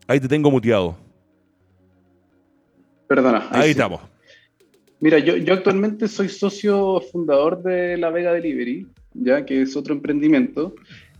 Ahí 0.07 0.21
te 0.21 0.29
tengo 0.29 0.51
muteado. 0.51 0.97
Perdona. 3.07 3.49
Ahí, 3.51 3.71
estamos. 3.71 4.01
Mira, 5.01 5.19
yo, 5.19 5.37
yo 5.37 5.55
actualmente 5.55 6.09
soy 6.09 6.29
socio 6.29 7.01
fundador 7.13 7.63
de 7.63 7.97
La 7.97 8.11
Vega 8.11 8.33
Delivery, 8.33 8.87
ya 9.15 9.45
que 9.45 9.63
es 9.63 9.77
otro 9.77 9.95
emprendimiento. 9.95 10.75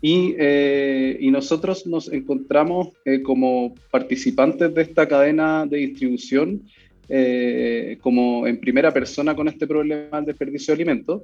Eh, 0.07 1.17
y, 1.19 1.31
nosotros 1.31 1.87
nos 1.87 2.13
encontramos 2.13 2.89
eh, 3.07 3.23
como 3.23 3.75
participantes 3.91 4.75
de 4.75 4.83
esta 4.83 5.09
cadena 5.09 5.65
de 5.65 5.79
distribución, 5.79 6.61
eh, 7.09 7.97
como 8.03 8.47
en 8.47 8.61
primera 8.61 8.93
persona 8.93 9.35
con 9.35 9.49
este 9.49 9.67
problema 9.67 10.19
del 10.19 10.27
desperdicio 10.27 10.73
de 10.73 10.83
alimentos. 10.83 11.23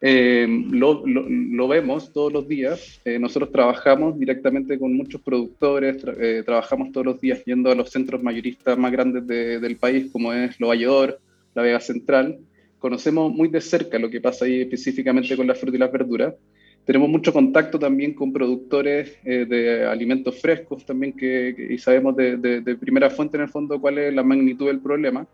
Lo, 0.00 1.02
lo, 1.06 1.68
vemos 1.68 2.12
todos 2.12 2.30
los 2.30 2.46
días. 2.46 3.00
nosotros 3.18 3.50
trabajamos 3.50 4.18
directamente 4.18 4.78
con 4.78 4.94
muchos 4.94 5.22
productores, 5.22 6.04
trabajamos 6.44 6.92
todos 6.92 7.06
los 7.06 7.20
días 7.20 7.42
yendo 7.46 7.70
a 7.70 7.74
los 7.74 7.88
centros 7.88 8.22
mayoristas 8.22 8.76
más 8.76 8.92
grandes 8.92 9.26
del 9.26 9.76
país, 9.76 10.10
como 10.12 10.30
es 10.34 10.60
Lo 10.60 10.68
Valledor, 10.68 11.18
La 11.54 11.62
Vega 11.62 11.80
Central. 11.80 12.38
Conocemos 12.78 13.32
muy 13.32 13.48
de 13.48 13.62
cerca 13.62 13.98
lo 13.98 14.10
que 14.10 14.20
pasa 14.20 14.44
ahí 14.44 14.60
específicamente 14.60 15.36
con 15.36 15.46
la 15.46 15.54
fruta 15.54 15.76
y 15.76 15.80
las 15.80 15.92
verduras. 15.92 16.34
Tenemos 16.84 17.08
mucho 17.08 17.32
contacto 17.32 17.78
también 17.78 18.12
con 18.12 18.32
productores 18.32 19.16
eh, 19.24 19.46
de 19.46 19.86
alimentos 19.86 20.38
frescos 20.40 20.84
también 20.84 21.14
que, 21.14 21.68
y 21.70 21.78
sabemos 21.78 22.14
de, 22.14 22.36
de, 22.36 22.76
primera 22.76 23.08
fuente 23.08 23.38
en 23.38 23.44
el 23.44 23.48
fondo 23.48 23.80
cuál 23.80 23.96
es 23.98 24.12
la 24.12 24.22
magnitud 24.22 24.66
del 24.66 24.80
problema. 24.80 25.26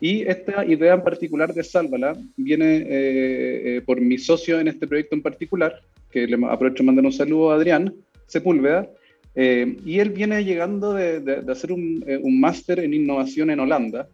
Y 0.00 0.22
esta 0.22 0.64
idea 0.64 0.94
en 0.94 1.02
particular 1.02 1.52
de 1.52 1.64
Sálvala 1.64 2.16
viene 2.36 2.76
eh, 2.76 2.86
eh, 2.88 3.82
por 3.84 4.00
mi 4.00 4.16
socio 4.16 4.60
en 4.60 4.68
este 4.68 4.86
proyecto 4.86 5.16
en 5.16 5.22
particular, 5.22 5.80
que 6.10 6.26
le 6.26 6.36
aprovecho 6.46 6.82
de 6.82 6.86
mandar 6.86 7.04
un 7.04 7.12
saludo 7.12 7.50
a 7.50 7.56
Adrián 7.56 7.92
Sepúlveda, 8.26 8.88
y 9.34 9.98
él 9.98 10.10
viene 10.10 10.44
llegando 10.44 10.92
de, 10.92 11.20
de 11.20 11.50
hacer 11.50 11.72
un, 11.72 12.04
un 12.22 12.38
máster 12.38 12.80
en 12.80 12.92
innovación 12.92 13.48
en 13.48 13.60
Holanda. 13.60 14.06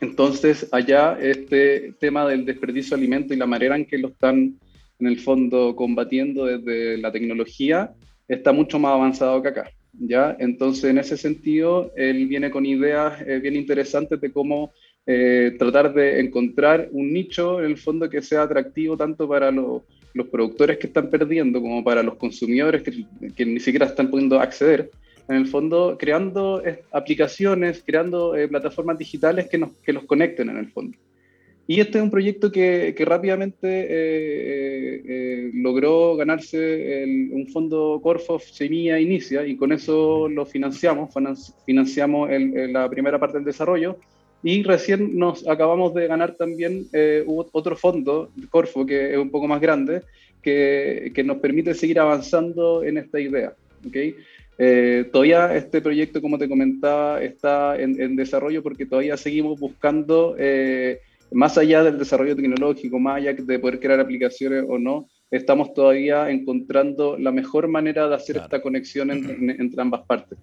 entonces, 0.00 0.68
allá 0.70 1.18
este 1.20 1.92
tema 1.98 2.28
del 2.28 2.44
desperdicio 2.44 2.96
de 2.96 3.02
alimentos 3.02 3.36
y 3.36 3.40
la 3.40 3.46
manera 3.46 3.74
en 3.74 3.84
que 3.84 3.98
lo 3.98 4.08
están 4.08 4.54
en 5.02 5.08
el 5.08 5.18
fondo 5.18 5.74
combatiendo 5.74 6.44
desde 6.44 6.96
la 6.96 7.10
tecnología 7.10 7.92
está 8.28 8.52
mucho 8.52 8.78
más 8.78 8.92
avanzado 8.92 9.42
que 9.42 9.48
acá. 9.48 9.70
¿ya? 9.98 10.36
Entonces, 10.38 10.84
en 10.84 10.98
ese 10.98 11.16
sentido, 11.16 11.90
él 11.96 12.28
viene 12.28 12.52
con 12.52 12.64
ideas 12.64 13.20
eh, 13.26 13.40
bien 13.40 13.56
interesantes 13.56 14.20
de 14.20 14.30
cómo 14.30 14.72
eh, 15.04 15.56
tratar 15.58 15.92
de 15.92 16.20
encontrar 16.20 16.88
un 16.92 17.12
nicho 17.12 17.58
en 17.58 17.72
el 17.72 17.78
fondo 17.78 18.08
que 18.08 18.22
sea 18.22 18.42
atractivo 18.42 18.96
tanto 18.96 19.28
para 19.28 19.50
los 19.50 20.28
productores 20.30 20.78
que 20.78 20.86
están 20.86 21.10
perdiendo 21.10 21.60
como 21.60 21.82
para 21.82 22.04
los 22.04 22.14
consumidores 22.14 22.84
que, 22.84 23.04
que, 23.34 23.44
ni 23.44 23.58
siquiera 23.58 23.86
están 23.86 24.08
pudiendo 24.08 24.38
acceder. 24.38 24.88
En 25.28 25.34
el 25.34 25.48
fondo, 25.48 25.96
creando 25.98 26.64
eh, 26.64 26.84
aplicaciones, 26.92 27.82
creando 27.84 28.36
plataformas 28.48 28.98
digitales 28.98 29.48
que, 29.48 29.58
nos, 29.58 29.72
que 29.84 29.92
los 29.92 30.04
conecten 30.04 30.48
en 30.48 30.58
el 30.58 30.70
fondo. 30.70 30.96
Y 31.66 31.80
este 31.80 31.98
es 31.98 32.04
un 32.04 32.10
proyecto 32.10 32.50
que, 32.50 32.94
rápidamente 33.06 33.68
eh, 33.68 33.86
eh, 33.90 35.02
eh, 35.06 35.50
logró 35.54 36.16
ganarse 36.16 37.04
un 37.32 37.46
fondo 37.48 38.00
Corfo 38.02 38.40
Semilla 38.40 38.98
Inicia 38.98 39.46
y 39.46 39.56
con 39.56 39.72
eso 39.72 40.28
lo 40.28 40.44
financiamos, 40.44 41.14
financiamos 41.64 42.30
la 42.70 42.90
primera 42.90 43.18
parte 43.18 43.38
del 43.38 43.44
desarrollo 43.44 43.96
y 44.42 44.64
recién 44.64 45.16
nos 45.16 45.46
acabamos 45.48 45.94
de 45.94 46.08
ganar 46.08 46.34
también 46.34 46.88
otro 47.26 47.76
fondo, 47.76 48.32
Corfo, 48.50 48.84
que 48.84 49.12
es 49.12 49.18
un 49.18 49.30
poco 49.30 49.46
más 49.46 49.60
grande, 49.60 50.02
que, 50.42 51.12
nos 51.24 51.36
permite 51.36 51.74
seguir 51.74 52.00
avanzando 52.00 52.82
en 52.82 52.98
esta 52.98 53.20
idea. 53.20 53.54
¿okay? 53.86 54.16
todavía 55.12 55.56
este 55.56 55.80
proyecto, 55.80 56.20
como 56.20 56.38
te 56.38 56.48
comentaba, 56.48 57.22
está 57.22 57.80
en 57.80 58.16
desarrollo 58.16 58.64
porque 58.64 58.84
todavía 58.84 59.16
seguimos 59.16 59.60
buscando 59.60 60.36
más 61.32 61.58
allá 61.58 61.82
del 61.82 61.98
desarrollo 61.98 62.36
tecnológico, 62.36 62.98
más 62.98 63.16
allá 63.16 63.32
de 63.34 63.58
poder 63.58 63.80
crear 63.80 64.00
aplicaciones 64.00 64.64
o 64.68 64.78
no, 64.78 65.08
estamos 65.30 65.72
todavía 65.74 66.30
encontrando 66.30 67.16
la 67.18 67.32
mejor 67.32 67.68
manera 67.68 68.08
de 68.08 68.14
hacer 68.14 68.36
esta 68.36 68.60
conexión 68.60 69.10
entre 69.10 69.82
ambas 69.82 70.02
partes. 70.06 70.38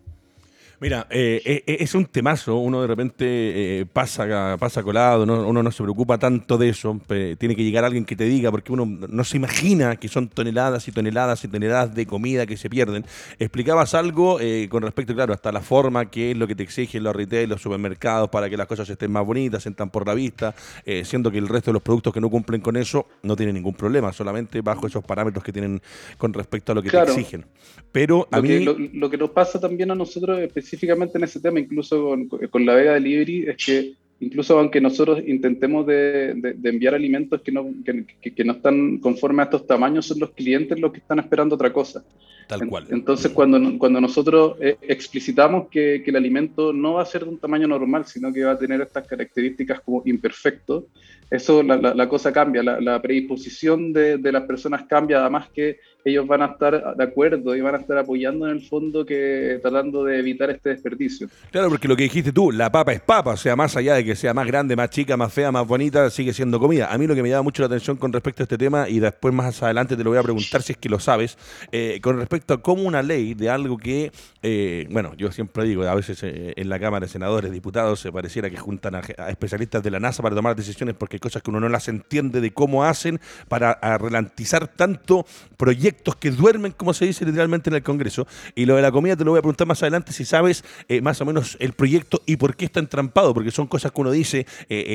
Mira, 0.82 1.08
eh, 1.10 1.42
eh, 1.44 1.64
eh, 1.68 1.78
es 1.82 1.94
un 1.94 2.06
temazo, 2.06 2.56
uno 2.56 2.82
de 2.82 2.88
repente 2.88 3.86
pasa, 3.92 4.56
pasa 4.58 4.82
colado, 4.82 5.24
uno 5.24 5.64
no 5.64 5.72
se 5.72 5.84
preocupa 5.84 6.18
tanto 6.18 6.58
de 6.58 6.70
eso, 6.70 6.98
tiene 7.38 7.54
que 7.54 7.64
llegar 7.64 7.84
alguien 7.84 8.06
que 8.06 8.16
te 8.16 8.24
diga, 8.24 8.50
porque 8.50 8.72
uno 8.72 8.86
no 8.86 9.24
se 9.26 9.36
imagina 9.36 9.98
que 9.98 10.08
son 10.08 10.30
toneladas 10.30 10.88
y 10.88 10.94
toneladas 10.94 11.44
y 11.44 11.50
toneladas 11.50 11.94
de 11.94 12.06
comida 12.06 12.46
que 12.46 12.56
se 12.56 12.70
pierden. 12.70 13.06
Explicabas 13.40 13.94
algo 13.94 14.40
con 14.70 14.84
respecto, 14.84 15.14
claro, 15.14 15.34
hasta 15.34 15.52
la 15.52 15.60
forma, 15.60 16.10
que 16.10 16.32
es 16.32 16.38
lo 16.38 16.48
que 16.48 16.56
te 16.56 16.64
exigen 16.64 17.04
los 17.04 17.14
retail, 17.14 17.50
los 17.50 17.62
supermercados, 17.62 18.30
para 18.30 18.50
que 18.50 18.56
las 18.56 18.68
cosas 18.68 18.90
estén 18.90 19.12
más 19.12 19.26
bonitas, 19.26 19.66
entran 19.66 19.90
por 19.90 20.08
la 20.08 20.14
vista, 20.14 20.56
siendo 21.04 21.30
que 21.30 21.40
el 21.40 21.50
resto 21.50 21.72
de 21.72 21.74
los 21.74 21.84
productos 21.84 22.14
que 22.14 22.22
no 22.22 22.30
cumplen 22.30 22.62
con 22.62 22.78
eso 22.78 23.06
no 23.24 23.36
tienen 23.36 23.56
ningún 23.56 23.74
problema, 23.74 24.14
solamente 24.14 24.62
bajo 24.62 24.88
esos 24.88 25.04
parámetros 25.04 25.44
que 25.44 25.52
tienen 25.52 25.82
con 26.18 26.34
respecto 26.34 26.72
a 26.72 26.76
lo 26.76 26.82
que 26.82 26.90
te 26.90 27.02
exigen. 27.02 27.46
Pero 27.92 28.30
a 28.32 28.38
lo 28.38 28.44
mí... 28.44 28.50
Que, 28.50 28.90
lo, 28.94 29.10
que 29.10 29.18
nos 29.18 29.32
pasa 29.32 29.60
también 29.60 29.92
a 29.92 29.96
nosotros 29.96 30.40
específicamente 30.40 30.69
en 30.72 31.24
ese 31.24 31.40
tema, 31.40 31.60
incluso 31.60 32.16
con, 32.50 32.66
la 32.66 32.76
Vega 32.76 32.94
Delivery, 32.94 33.50
es 33.50 33.66
que 33.66 33.94
incluso 34.20 34.60
aunque 34.60 34.82
nosotros 34.82 35.22
intentemos 35.26 35.86
de, 35.86 36.56
enviar 36.64 36.96
alimentos 36.96 37.42
que 37.42 37.52
no, 37.52 37.74
que, 37.84 38.44
no 38.44 38.54
están 38.54 38.98
conformes 38.98 39.42
a 39.42 39.44
estos 39.46 39.68
tamaños, 39.68 40.06
son 40.06 40.20
los 40.20 40.32
clientes 40.32 40.80
los 40.80 40.92
que 40.92 41.00
están 41.00 41.20
esperando 41.20 41.56
otra 41.56 41.72
cosa. 41.72 42.04
Tal 42.48 42.68
cual. 42.68 42.88
Entonces, 42.90 43.32
cuando, 43.32 43.78
cuando 43.78 44.02
nosotros 44.02 44.58
eh, 44.60 44.76
explicitamos 44.82 45.68
que, 45.70 46.04
el 46.04 46.16
alimento 46.16 46.74
no 46.74 46.94
va 46.94 47.04
a 47.04 47.06
ser 47.06 47.24
de 47.24 47.30
un 47.30 47.38
tamaño 47.38 47.68
normal, 47.68 48.06
sino 48.06 48.34
que 48.34 48.44
va 48.44 48.54
a 48.54 48.58
tener 48.58 48.82
estas 48.82 49.08
características 49.08 49.82
como 49.82 50.02
imperfecto, 50.06 50.88
eso 51.30 51.62
la, 51.62 51.78
la, 51.78 52.10
cosa 52.10 52.34
cambia, 52.34 52.64
la, 52.64 53.02
predisposición 53.02 53.94
de, 53.94 54.20
las 54.32 54.44
personas 54.44 54.84
cambia, 54.84 55.20
además 55.20 55.48
que 55.54 55.80
ellos 56.04 56.26
van 56.26 56.42
a 56.42 56.46
estar 56.46 56.96
de 56.96 57.04
acuerdo 57.04 57.56
y 57.56 57.62
van 57.62 57.76
a 57.76 57.78
estar 57.78 57.98
apoyando 57.98 58.48
en 58.48 58.54
el 58.54 58.66
fondo 58.66 59.06
que 59.06 59.60
tratando 59.62 60.04
de 60.06 60.18
evitar 60.18 60.50
este 60.50 60.70
desperdicio. 60.70 61.28
Claro, 61.52 61.70
porque 61.70 61.88
lo 61.88 61.96
que 61.96 62.04
dijiste 62.04 62.32
tú, 62.32 62.52
la 62.52 62.72
papa 62.72 62.94
es 62.94 63.02
papa, 63.02 63.32
o 63.32 63.38
sea, 63.38 63.56
más 63.56 63.76
allá 63.76 63.96
de 63.96 64.06
que 64.06 64.16
sea 64.16 64.34
más 64.34 64.48
grande, 64.48 64.76
más 64.76 64.90
chica, 64.90 65.18
más 65.18 65.32
fea, 65.32 65.52
más 65.52 65.68
bonita, 65.68 66.10
sigue 66.10 66.34
siendo 66.34 66.60
comida. 66.60 66.92
A 66.92 66.98
mí 66.98 67.06
lo 67.06 67.14
que 67.14 67.22
me 67.22 67.30
llama 67.30 67.44
mucho 67.44 67.62
la 67.62 67.68
atención 67.68 67.98
con 67.98 68.12
respecto 68.12 68.42
a 68.42 68.46
este 68.46 68.58
tema, 68.58 68.90
y 68.90 69.00
después 69.00 69.34
más 69.34 69.62
adelante 69.62 69.96
te 69.96 70.04
lo 70.04 70.10
voy 70.10 70.20
a 70.20 70.24
preguntar 70.24 70.64
si 70.64 70.72
es 70.72 70.78
que 70.78 70.90
lo 70.90 71.00
sabes, 71.00 71.38
eh, 71.72 72.00
con 72.02 72.18
respecto 72.18 72.56
a 72.56 72.62
cómo 72.62 72.84
una 72.84 73.04
ley 73.04 73.36
de 73.36 73.50
algo 73.50 73.78
que, 73.78 74.12
eh, 74.42 74.88
bueno, 74.90 75.14
yo 75.16 75.32
siempre 75.32 75.66
digo, 75.66 75.84
a 75.84 75.96
veces 75.96 76.24
eh, 76.24 76.54
en 76.56 76.70
la 76.70 76.80
Cámara 76.80 77.06
de 77.06 77.12
Senadores, 77.12 77.52
diputados, 77.52 78.00
se 78.00 78.12
pareciera 78.12 78.50
que 78.50 78.58
juntan 78.58 78.96
a, 78.96 79.00
especialistas 79.30 79.84
de 79.84 79.92
la 79.92 80.00
NASA 80.00 80.24
para 80.24 80.36
tomar 80.36 80.56
decisiones 80.56 80.96
porque 80.96 81.19
cosas 81.20 81.44
que 81.44 81.50
uno 81.50 81.60
no 81.60 81.70
las 81.70 81.88
entiende 81.88 82.42
de 82.42 82.52
cómo 82.52 82.84
hacen 82.84 83.20
para 83.48 83.80
relantizar 83.98 84.68
tanto 84.68 85.26
proyectos 85.58 86.16
que 86.16 86.32
duermen, 86.32 86.72
como 86.72 86.94
se 86.94 87.06
dice 87.06 87.26
literalmente 87.26 87.70
en 87.70 87.76
el 87.76 87.84
Congreso. 87.84 88.28
Y 88.56 88.66
lo 88.66 88.76
de 88.76 88.82
la 88.82 88.92
comida 88.92 89.16
te 89.16 89.24
lo 89.24 89.32
voy 89.32 89.40
a 89.40 89.42
preguntar 89.42 89.68
más 89.68 89.82
adelante 89.84 90.14
si 90.14 90.26
sabes 90.26 90.64
más 91.02 91.20
o 91.22 91.26
menos 91.26 91.58
el 91.60 91.74
proyecto 91.74 92.22
y 92.26 92.38
por 92.38 92.56
qué 92.56 92.66
está 92.66 92.80
entrampado, 92.80 93.34
porque 93.34 93.52
son 93.52 93.68
cosas 93.68 93.92
que 93.92 94.02
uno 94.02 94.12
dice 94.12 94.46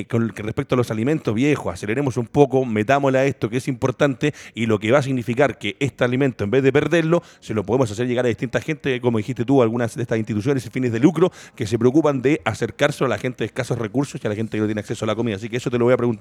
con 0.09 0.29
respecto 0.29 0.75
a 0.75 0.79
los 0.79 0.91
alimentos 0.91 1.35
viejos, 1.35 1.73
aceleremos 1.73 2.17
un 2.17 2.27
poco, 2.27 2.65
metámosle 2.65 3.19
a 3.19 3.25
esto 3.25 3.51
que 3.51 3.59
es 3.59 3.69
importante 3.69 4.35
y 4.55 4.67
lo 4.67 4.79
que 4.79 4.91
va 4.91 4.99
a 4.99 5.03
significar 5.03 5.59
que 5.59 5.77
este 5.81 6.05
alimento, 6.05 6.45
en 6.45 6.51
vez 6.51 6.63
de 6.63 6.73
perderlo, 6.73 7.23
se 7.41 7.55
lo 7.55 7.65
podemos 7.65 7.91
hacer 7.91 8.07
llegar 8.07 8.25
a 8.25 8.29
distinta 8.29 8.61
gente, 8.61 9.01
como 9.01 9.19
dijiste 9.19 9.45
tú, 9.45 9.63
algunas 9.63 9.95
de 9.95 10.03
estas 10.03 10.19
instituciones 10.19 10.65
y 10.67 10.71
fines 10.71 10.93
de 10.93 11.01
lucro 11.01 11.33
que 11.55 11.67
se 11.67 11.79
preocupan 11.79 12.23
de 12.23 12.41
acercarse 12.45 13.05
a 13.05 13.09
la 13.09 13.19
gente 13.19 13.39
de 13.39 13.47
escasos 13.47 13.79
recursos 13.79 14.21
y 14.23 14.27
a 14.27 14.31
la 14.31 14.37
gente 14.37 14.57
que 14.57 14.61
no 14.61 14.67
tiene 14.67 14.81
acceso 14.81 15.05
a 15.05 15.09
la 15.09 15.15
comida. 15.15 15.37
Así 15.37 15.49
que 15.49 15.57
eso 15.57 15.71
te 15.71 15.79
lo 15.79 15.85
voy 15.85 15.95
a 15.95 15.97
preguntar 15.97 16.14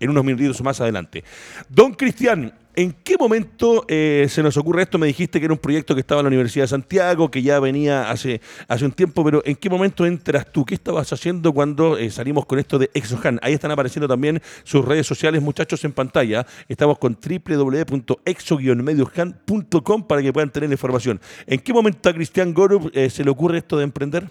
en 0.00 0.10
unos 0.10 0.24
minutitos 0.24 0.62
más 0.62 0.80
adelante. 0.80 1.24
Don 1.68 1.94
Cristian, 1.94 2.52
¿En 2.74 2.94
qué 3.04 3.18
momento 3.18 3.84
eh, 3.86 4.24
se 4.30 4.42
nos 4.42 4.56
ocurre 4.56 4.84
esto? 4.84 4.96
Me 4.96 5.06
dijiste 5.06 5.38
que 5.38 5.44
era 5.44 5.52
un 5.52 5.58
proyecto 5.58 5.94
que 5.94 6.00
estaba 6.00 6.22
en 6.22 6.24
la 6.24 6.28
Universidad 6.28 6.64
de 6.64 6.68
Santiago, 6.68 7.30
que 7.30 7.42
ya 7.42 7.60
venía 7.60 8.10
hace, 8.10 8.40
hace 8.66 8.86
un 8.86 8.92
tiempo, 8.92 9.22
pero 9.22 9.42
¿en 9.44 9.56
qué 9.56 9.68
momento 9.68 10.06
entras 10.06 10.50
tú? 10.50 10.64
¿Qué 10.64 10.74
estabas 10.74 11.12
haciendo 11.12 11.52
cuando 11.52 11.98
eh, 11.98 12.10
salimos 12.10 12.46
con 12.46 12.58
esto 12.58 12.78
de 12.78 12.90
Exohan? 12.94 13.38
Ahí 13.42 13.52
están 13.52 13.72
apareciendo 13.72 14.08
también 14.08 14.40
sus 14.64 14.82
redes 14.86 15.06
sociales, 15.06 15.42
muchachos, 15.42 15.84
en 15.84 15.92
pantalla. 15.92 16.46
Estamos 16.66 16.98
con 16.98 17.18
www.exo-mediohan.com 17.22 20.06
para 20.06 20.22
que 20.22 20.32
puedan 20.32 20.48
tener 20.48 20.70
la 20.70 20.74
información. 20.74 21.20
¿En 21.46 21.60
qué 21.60 21.74
momento 21.74 22.08
a 22.08 22.14
Cristian 22.14 22.54
Gorup 22.54 22.90
eh, 22.94 23.10
se 23.10 23.22
le 23.22 23.28
ocurre 23.30 23.58
esto 23.58 23.76
de 23.76 23.84
emprender? 23.84 24.30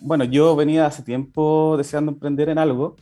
bueno, 0.00 0.22
yo 0.22 0.54
venía 0.54 0.86
hace 0.86 1.02
tiempo 1.02 1.74
deseando 1.76 2.12
emprender 2.12 2.50
en 2.50 2.58
algo 2.58 2.94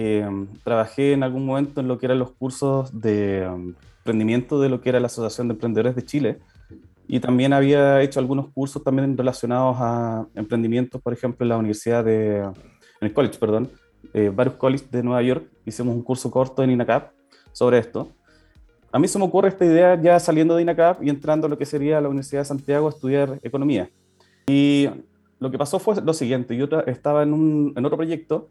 Em, 0.00 0.46
trabajé 0.62 1.12
en 1.12 1.24
algún 1.24 1.44
momento 1.44 1.80
en 1.80 1.88
lo 1.88 1.98
que 1.98 2.06
eran 2.06 2.20
los 2.20 2.30
cursos 2.30 3.00
de 3.00 3.42
em, 3.42 3.74
emprendimiento 3.98 4.60
de 4.60 4.68
lo 4.68 4.80
que 4.80 4.90
era 4.90 5.00
la 5.00 5.08
Asociación 5.08 5.48
de 5.48 5.54
Emprendedores 5.54 5.96
de 5.96 6.04
Chile 6.04 6.38
y 7.08 7.18
también 7.18 7.52
había 7.52 8.00
hecho 8.00 8.20
algunos 8.20 8.46
cursos 8.52 8.84
también 8.84 9.18
relacionados 9.18 9.76
a 9.80 10.24
emprendimientos, 10.36 11.02
por 11.02 11.12
ejemplo, 11.12 11.44
en 11.44 11.48
la 11.48 11.56
Universidad 11.56 12.04
de, 12.04 12.42
en 12.42 12.52
el 13.00 13.12
college, 13.12 13.40
perdón, 13.40 13.72
eh, 14.14 14.30
varios 14.32 14.54
colleges 14.54 14.88
de 14.88 15.02
Nueva 15.02 15.20
York, 15.22 15.50
hicimos 15.66 15.96
un 15.96 16.02
curso 16.02 16.30
corto 16.30 16.62
en 16.62 16.70
INACAP 16.70 17.10
sobre 17.50 17.78
esto. 17.78 18.08
A 18.92 19.00
mí 19.00 19.08
se 19.08 19.18
me 19.18 19.24
ocurre 19.24 19.48
esta 19.48 19.64
idea 19.64 20.00
ya 20.00 20.20
saliendo 20.20 20.54
de 20.54 20.62
INACAP 20.62 21.02
y 21.02 21.10
entrando 21.10 21.48
a 21.48 21.50
lo 21.50 21.58
que 21.58 21.66
sería 21.66 22.00
la 22.00 22.08
Universidad 22.08 22.42
de 22.42 22.44
Santiago 22.44 22.86
a 22.86 22.90
estudiar 22.90 23.40
economía. 23.42 23.90
Y 24.46 24.88
lo 25.40 25.50
que 25.50 25.58
pasó 25.58 25.80
fue 25.80 25.96
lo 26.00 26.14
siguiente, 26.14 26.56
yo 26.56 26.68
estaba 26.86 27.24
en, 27.24 27.32
un, 27.32 27.72
en 27.74 27.84
otro 27.84 27.96
proyecto 27.96 28.48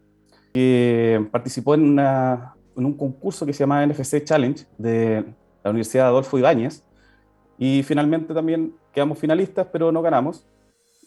participó 1.30 1.74
en, 1.74 1.98
un 2.74 2.94
concurso 2.96 3.44
que 3.44 3.52
se 3.52 3.60
llamaba 3.60 3.86
NFC 3.86 4.24
Challenge 4.24 4.64
de 4.78 5.24
la 5.64 5.70
Universidad 5.70 6.06
Adolfo 6.06 6.38
Ibáñez 6.38 6.84
y 7.58 7.82
finalmente 7.82 8.32
también 8.32 8.74
quedamos 8.92 9.18
finalistas, 9.18 9.66
pero 9.72 9.90
no 9.90 10.00
ganamos. 10.00 10.44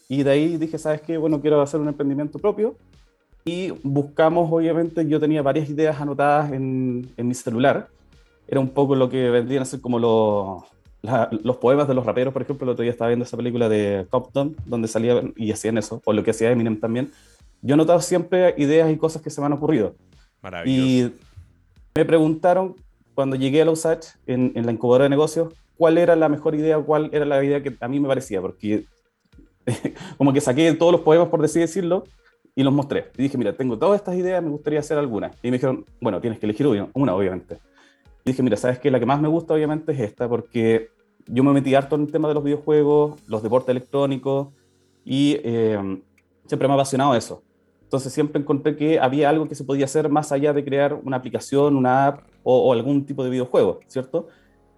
Y 0.09 0.23
de 0.23 0.31
ahí 0.31 0.57
dije, 0.57 0.77
¿sabes 0.77 1.01
qué? 1.01 1.17
Bueno, 1.17 1.39
quiero 1.39 1.61
hacer 1.61 1.79
un 1.79 1.87
emprendimiento 1.87 2.39
propio 2.39 2.75
y 3.45 3.71
buscamos, 3.83 4.51
obviamente, 4.51 5.07
yo 5.07 5.19
tenía 5.19 5.41
varias 5.41 5.69
ideas 5.69 5.99
anotadas 5.99 6.51
en, 6.51 7.09
mi 7.17 7.33
celular. 7.33 7.87
Era 8.47 8.59
un 8.59 8.69
poco 8.69 8.95
lo 8.95 9.09
que 9.09 9.29
vendrían 9.29 9.63
a 9.63 9.65
ser 9.65 9.81
como 9.81 9.97
los, 9.97 10.63
los 11.43 11.57
poemas 11.57 11.87
de 11.87 11.93
los 11.93 12.05
raperos, 12.05 12.33
por 12.33 12.41
ejemplo, 12.41 12.65
el 12.65 12.71
otro 12.71 12.83
día 12.83 12.91
estaba 12.91 13.07
viendo 13.07 13.25
esa 13.25 13.37
película 13.37 13.69
de 13.69 14.05
Compton, 14.09 14.55
donde 14.65 14.87
salían 14.87 15.33
y 15.35 15.51
hacían 15.51 15.77
eso, 15.77 16.01
o 16.05 16.13
lo 16.13 16.23
que 16.23 16.31
hacía 16.31 16.51
Eminem 16.51 16.79
también, 16.79 17.11
yo 17.61 17.75
he 17.75 17.77
notado 17.77 18.01
siempre 18.01 18.55
ideas 18.57 18.91
y 18.91 18.97
cosas 18.97 19.21
que 19.21 19.29
se 19.29 19.41
me 19.41 19.47
han 19.47 19.53
ocurrido. 19.53 19.95
Maravilloso. 20.41 20.87
Y 20.87 21.13
me 21.95 22.05
preguntaron 22.05 22.75
cuando 23.13 23.35
llegué 23.35 23.61
a 23.61 23.65
la 23.65 23.71
USACH 23.71 24.05
en, 24.25 24.53
en, 24.55 24.65
la 24.65 24.71
incubadora 24.71 25.03
de 25.03 25.09
negocios 25.09 25.53
cuál 25.81 25.97
era 25.97 26.15
la 26.15 26.29
mejor 26.29 26.53
idea, 26.55 26.79
cuál 26.79 27.09
era 27.11 27.25
la 27.25 27.43
idea 27.43 27.63
que 27.63 27.75
a 27.79 27.87
mí 27.87 27.99
me 27.99 28.07
parecía, 28.07 28.39
porque 28.39 28.85
como 30.17 30.31
que 30.31 30.39
saqué 30.39 30.71
todos 30.73 30.91
los 30.91 31.01
poemas, 31.01 31.29
por 31.29 31.43
así 31.43 31.59
decirlo, 31.59 32.03
y 32.55 32.63
los 32.63 32.71
mostré. 32.71 33.09
Y 33.17 33.23
dije, 33.23 33.37
mira, 33.37 33.53
tengo 33.53 33.79
todas 33.79 33.99
estas 33.99 34.15
ideas, 34.15 34.43
me 34.43 34.49
gustaría 34.49 34.79
hacer 34.79 34.97
alguna. 34.97 35.31
Y 35.41 35.47
me 35.49 35.57
dijeron, 35.57 35.85
bueno, 35.99 36.21
tienes 36.21 36.39
que 36.39 36.45
elegir 36.45 36.67
una, 36.93 37.15
obviamente. 37.15 37.57
Y 38.23 38.31
dije, 38.31 38.43
mira, 38.43 38.57
¿sabes 38.57 38.77
qué? 38.77 38.91
La 38.91 38.99
que 38.99 39.05
más 39.05 39.19
me 39.19 39.27
gusta, 39.27 39.53
obviamente, 39.53 39.91
es 39.91 39.99
esta, 39.99 40.29
porque 40.29 40.89
yo 41.25 41.43
me 41.43 41.51
metí 41.51 41.73
harto 41.73 41.95
en 41.95 42.03
el 42.03 42.11
tema 42.11 42.27
de 42.27 42.35
los 42.35 42.43
videojuegos, 42.43 43.19
los 43.27 43.41
deportes 43.41 43.69
electrónicos, 43.69 44.49
y 45.03 45.39
eh, 45.43 45.99
siempre 46.45 46.67
me 46.67 46.73
ha 46.73 46.75
apasionado 46.75 47.15
eso. 47.15 47.41
Entonces 47.91 48.13
siempre 48.13 48.39
encontré 48.39 48.77
que 48.77 49.01
había 49.01 49.29
algo 49.29 49.49
que 49.49 49.55
se 49.55 49.65
podía 49.65 49.83
hacer 49.83 50.07
más 50.07 50.31
allá 50.31 50.53
de 50.53 50.63
crear 50.63 50.97
una 51.03 51.17
aplicación, 51.17 51.75
una 51.75 52.07
app 52.07 52.21
o, 52.41 52.71
algún 52.71 53.05
tipo 53.05 53.21
de 53.21 53.29
videojuego, 53.29 53.81
¿cierto? 53.87 54.29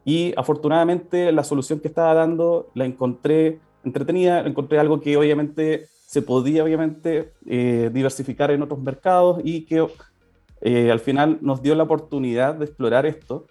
Y 0.03 0.33
afortunadamente 0.35 1.31
la 1.31 1.43
solución 1.43 1.79
que 1.79 1.89
estaba 1.89 2.15
dando 2.15 2.71
la 2.73 2.85
encontré 2.85 3.59
entretenida, 3.83 4.39
encontré 4.39 4.79
algo 4.79 4.99
que 4.99 5.15
obviamente 5.15 5.89
se 6.07 6.23
podía 6.23 6.63
obviamente 6.63 7.33
eh, 7.45 7.91
diversificar 7.93 8.49
en 8.49 8.63
otros 8.63 8.79
mercados 8.79 9.41
y 9.43 9.65
que 9.65 9.85
eh, 10.61 10.89
al 10.89 10.99
final 10.99 11.37
nos 11.41 11.61
dio 11.61 11.75
la 11.75 11.83
oportunidad 11.83 12.55
de 12.55 12.65
explorar 12.65 13.05
esto 13.05 13.45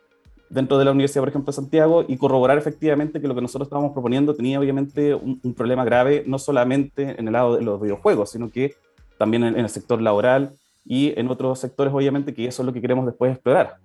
dentro 0.50 0.76
de 0.76 0.86
la 0.86 0.90
Universidad, 0.90 1.22
por 1.22 1.28
ejemplo, 1.28 1.52
de 1.52 1.56
Santiago, 1.56 2.04
y 2.08 2.16
corroborar 2.16 2.58
efectivamente 2.58 3.20
que 3.20 3.28
lo 3.28 3.36
que 3.36 3.42
nosotros 3.42 3.66
estábamos 3.66 3.92
proponiendo 3.92 4.34
tenía 4.34 4.58
obviamente 4.58 5.14
un, 5.14 5.40
un 5.40 5.54
problema 5.54 5.84
grave, 5.84 6.24
no 6.26 6.40
solamente 6.40 7.14
en 7.16 7.28
el 7.28 7.32
lado 7.34 7.56
de 7.56 7.62
los 7.62 7.80
videojuegos, 7.80 8.30
sino 8.30 8.50
que 8.50 8.74
también 9.22 9.44
en, 9.44 9.56
el 9.56 9.68
sector 9.68 10.02
laboral 10.02 10.50
y 10.84 11.16
en 11.16 11.28
otros 11.28 11.60
sectores, 11.60 11.94
obviamente, 11.94 12.34
que 12.34 12.48
eso 12.48 12.62
es 12.62 12.66
lo 12.66 12.72
que 12.72 12.80
queremos 12.80 13.06
después 13.06 13.30
explorar. 13.30 13.76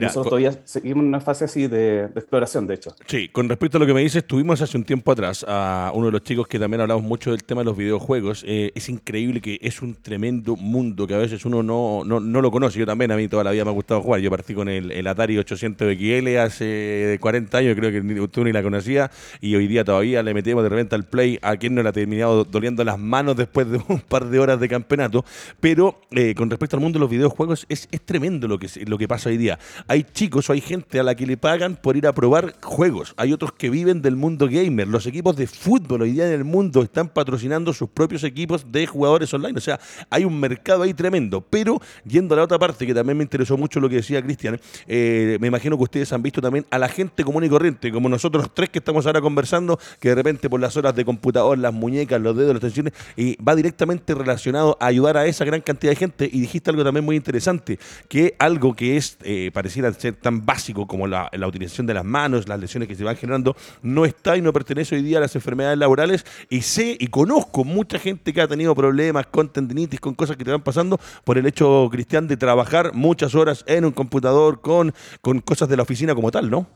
Nosotros 0.00 0.30
todavía 0.30 0.58
seguimos 0.64 1.02
en 1.02 1.08
una 1.08 1.20
fase 1.20 1.44
así 1.44 1.66
de, 1.66 2.04
exploración, 2.04 2.66
de 2.66 2.74
hecho. 2.74 2.94
Sí, 3.06 3.28
con 3.28 3.48
respecto 3.48 3.76
a 3.76 3.80
lo 3.80 3.86
que 3.86 3.92
me 3.92 4.00
dices, 4.00 4.26
tuvimos 4.26 4.62
hace 4.62 4.78
un 4.78 4.84
tiempo 4.84 5.12
atrás 5.12 5.44
a 5.46 5.92
uno 5.94 6.06
de 6.06 6.12
los 6.12 6.22
chicos 6.22 6.48
que 6.48 6.58
también 6.58 6.80
hablamos 6.80 7.04
mucho 7.04 7.30
del 7.30 7.44
tema 7.44 7.60
de 7.60 7.66
los 7.66 7.76
videojuegos. 7.76 8.42
Eh, 8.46 8.72
es 8.74 8.88
increíble 8.88 9.42
que 9.42 9.58
es 9.60 9.82
un 9.82 9.94
tremendo 9.94 10.56
mundo 10.56 11.06
que 11.06 11.14
a 11.14 11.18
veces 11.18 11.44
uno 11.44 11.62
no, 11.62 12.02
no, 12.06 12.20
no, 12.20 12.40
lo 12.40 12.50
conoce. 12.50 12.78
Yo 12.78 12.86
también, 12.86 13.12
a 13.12 13.16
mí 13.16 13.28
toda 13.28 13.44
la 13.44 13.50
vida 13.50 13.64
me 13.64 13.70
ha 13.70 13.74
gustado 13.74 14.00
jugar. 14.00 14.20
Yo 14.20 14.30
partí 14.30 14.54
con 14.54 14.68
el, 14.68 15.06
Atari 15.06 15.36
800 15.36 15.94
XL 15.94 16.36
hace 16.38 17.18
40 17.20 17.58
años, 17.58 17.76
creo 17.76 17.90
que 17.90 18.28
tú 18.28 18.44
ni 18.44 18.52
la 18.52 18.62
conocía, 18.62 19.10
y 19.42 19.54
hoy 19.56 19.66
día 19.66 19.84
todavía 19.84 20.22
le 20.22 20.32
metemos 20.32 20.62
de 20.62 20.70
repente 20.70 20.94
al 20.94 21.04
Play 21.04 21.38
a 21.42 21.56
quien 21.56 21.74
no 21.74 21.82
le 21.82 21.90
ha 21.90 21.92
terminado 21.92 22.44
doliendo 22.44 22.82
las 22.82 22.98
manos 22.98 23.36
después 23.36 23.68
de 23.70 23.82
un 23.88 24.00
par 24.00 24.24
de 24.26 24.38
horas 24.38 24.58
de 24.58 24.68
campeonato. 24.68 25.24
Pero 25.60 26.00
eh, 26.12 26.34
con 26.34 26.48
respecto 26.48 26.76
al 26.76 26.82
mundo 26.82 26.98
de 26.98 27.00
los 27.00 27.10
videojuegos, 27.10 27.66
es, 27.68 27.88
es 27.90 28.00
tremendo 28.00 28.48
lo 28.48 28.58
que, 28.58 28.68
lo 28.86 28.96
que 28.96 29.06
pasa 29.06 29.28
hoy 29.28 29.36
día 29.36 29.58
hay 29.86 30.04
chicos 30.04 30.48
o 30.48 30.52
hay 30.52 30.60
gente 30.60 31.00
a 31.00 31.02
la 31.02 31.14
que 31.14 31.26
le 31.26 31.36
pagan 31.36 31.76
por 31.76 31.96
ir 31.96 32.06
a 32.06 32.14
probar 32.14 32.54
juegos. 32.62 33.14
Hay 33.16 33.32
otros 33.32 33.52
que 33.52 33.70
viven 33.70 34.02
del 34.02 34.16
mundo 34.16 34.48
gamer. 34.48 34.88
Los 34.88 35.06
equipos 35.06 35.36
de 35.36 35.46
fútbol 35.46 36.02
hoy 36.02 36.12
día 36.12 36.26
en 36.26 36.32
el 36.32 36.44
mundo 36.44 36.82
están 36.82 37.08
patrocinando 37.08 37.72
sus 37.72 37.88
propios 37.88 38.24
equipos 38.24 38.70
de 38.70 38.86
jugadores 38.86 39.32
online. 39.34 39.58
O 39.58 39.60
sea, 39.60 39.80
hay 40.10 40.24
un 40.24 40.38
mercado 40.38 40.82
ahí 40.82 40.94
tremendo. 40.94 41.40
Pero 41.40 41.80
yendo 42.04 42.34
a 42.34 42.38
la 42.38 42.44
otra 42.44 42.58
parte, 42.58 42.86
que 42.86 42.94
también 42.94 43.16
me 43.16 43.24
interesó 43.24 43.56
mucho 43.56 43.80
lo 43.80 43.88
que 43.88 43.96
decía 43.96 44.22
Cristian, 44.22 44.60
eh, 44.86 45.38
me 45.40 45.48
imagino 45.48 45.76
que 45.76 45.84
ustedes 45.84 46.12
han 46.12 46.22
visto 46.22 46.40
también 46.40 46.66
a 46.70 46.78
la 46.78 46.88
gente 46.88 47.24
común 47.24 47.44
y 47.44 47.48
corriente, 47.48 47.90
como 47.92 48.08
nosotros 48.08 48.50
tres 48.54 48.70
que 48.70 48.78
estamos 48.78 49.06
ahora 49.06 49.20
conversando, 49.20 49.78
que 50.00 50.10
de 50.10 50.14
repente 50.14 50.48
por 50.48 50.60
las 50.60 50.76
horas 50.76 50.94
de 50.94 51.04
computador, 51.04 51.58
las 51.58 51.72
muñecas, 51.72 52.20
los 52.20 52.36
dedos, 52.36 52.54
las 52.54 52.60
tensiones, 52.60 52.92
y 53.16 53.36
va 53.42 53.54
directamente 53.54 54.14
relacionado 54.14 54.76
a 54.80 54.86
ayudar 54.86 55.16
a 55.16 55.26
esa 55.26 55.44
gran 55.44 55.60
cantidad 55.60 55.92
de 55.92 55.96
gente. 55.96 56.30
Y 56.32 56.40
dijiste 56.40 56.70
algo 56.70 56.84
también 56.84 57.04
muy 57.04 57.16
interesante, 57.16 57.78
que 58.08 58.34
algo 58.38 58.74
que 58.74 58.96
es 58.96 59.18
eh, 59.22 59.50
pareciera 59.72 59.92
ser 59.92 60.16
tan 60.16 60.44
básico 60.44 60.86
como 60.86 61.06
la, 61.06 61.30
utilización 61.46 61.86
de 61.86 61.94
las 61.94 62.04
manos, 62.04 62.48
las 62.48 62.60
lesiones 62.60 62.88
que 62.88 62.94
se 62.94 63.04
van 63.04 63.16
generando, 63.16 63.56
no 63.82 64.04
está 64.04 64.36
y 64.36 64.42
no 64.42 64.52
pertenece 64.52 64.96
hoy 64.96 65.02
día 65.02 65.18
a 65.18 65.20
las 65.20 65.34
enfermedades 65.34 65.78
laborales. 65.78 66.26
Y 66.50 66.60
sé 66.62 66.96
y 66.98 67.06
conozco 67.06 67.64
mucha 67.64 67.98
gente 67.98 68.32
que 68.32 68.40
ha 68.42 68.48
tenido 68.48 68.74
problemas 68.74 69.26
con 69.26 69.48
tendinitis, 69.48 70.00
con 70.00 70.14
cosas 70.14 70.36
que 70.36 70.44
te 70.44 70.50
van 70.50 70.62
pasando 70.62 70.98
por 71.24 71.38
el 71.38 71.46
hecho, 71.46 71.88
Cristian, 71.90 72.28
de 72.28 72.36
trabajar 72.36 72.92
muchas 72.92 73.34
horas 73.34 73.64
en 73.66 73.84
un 73.84 73.92
computador 73.92 74.60
con, 74.60 74.92
con 75.20 75.40
cosas 75.40 75.68
de 75.68 75.76
la 75.76 75.84
oficina 75.84 76.14
como 76.14 76.30
tal, 76.30 76.50
¿no? 76.50 76.66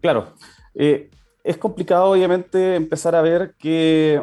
Claro. 0.00 0.34
Eh, 0.74 1.10
es 1.44 1.56
complicado, 1.56 2.10
obviamente, 2.10 2.74
empezar 2.74 3.14
a 3.14 3.22
ver 3.22 3.54
que 3.58 4.20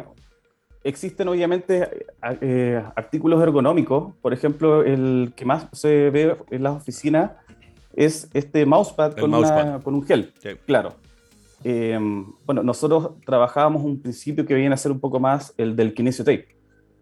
existen 0.84 1.28
obviamente 1.28 2.06
eh, 2.40 2.82
artículos 2.94 3.42
ergonómicos, 3.42 4.14
por 4.22 4.32
ejemplo, 4.32 4.82
el 4.84 5.32
que 5.34 5.44
más 5.44 5.66
se 5.72 6.10
ve 6.10 6.36
en 6.50 6.62
las 6.62 6.76
oficinas 6.76 7.32
es 7.94 8.28
este 8.34 8.66
mousepad, 8.66 9.16
con, 9.16 9.32
con 9.82 9.94
un 9.94 10.02
gel, 10.04 10.32
claro. 10.66 10.94
Eh, 11.64 11.98
bueno, 12.44 12.62
nosotros 12.62 13.12
trabajábamos 13.24 13.82
un 13.82 14.00
principio 14.00 14.44
que 14.44 14.54
viene 14.54 14.74
a 14.74 14.76
ser 14.76 14.92
un 14.92 15.00
poco 15.00 15.18
más 15.18 15.54
el 15.56 15.74
del 15.74 15.94
kinesio 15.94 16.24
tape, 16.24 16.48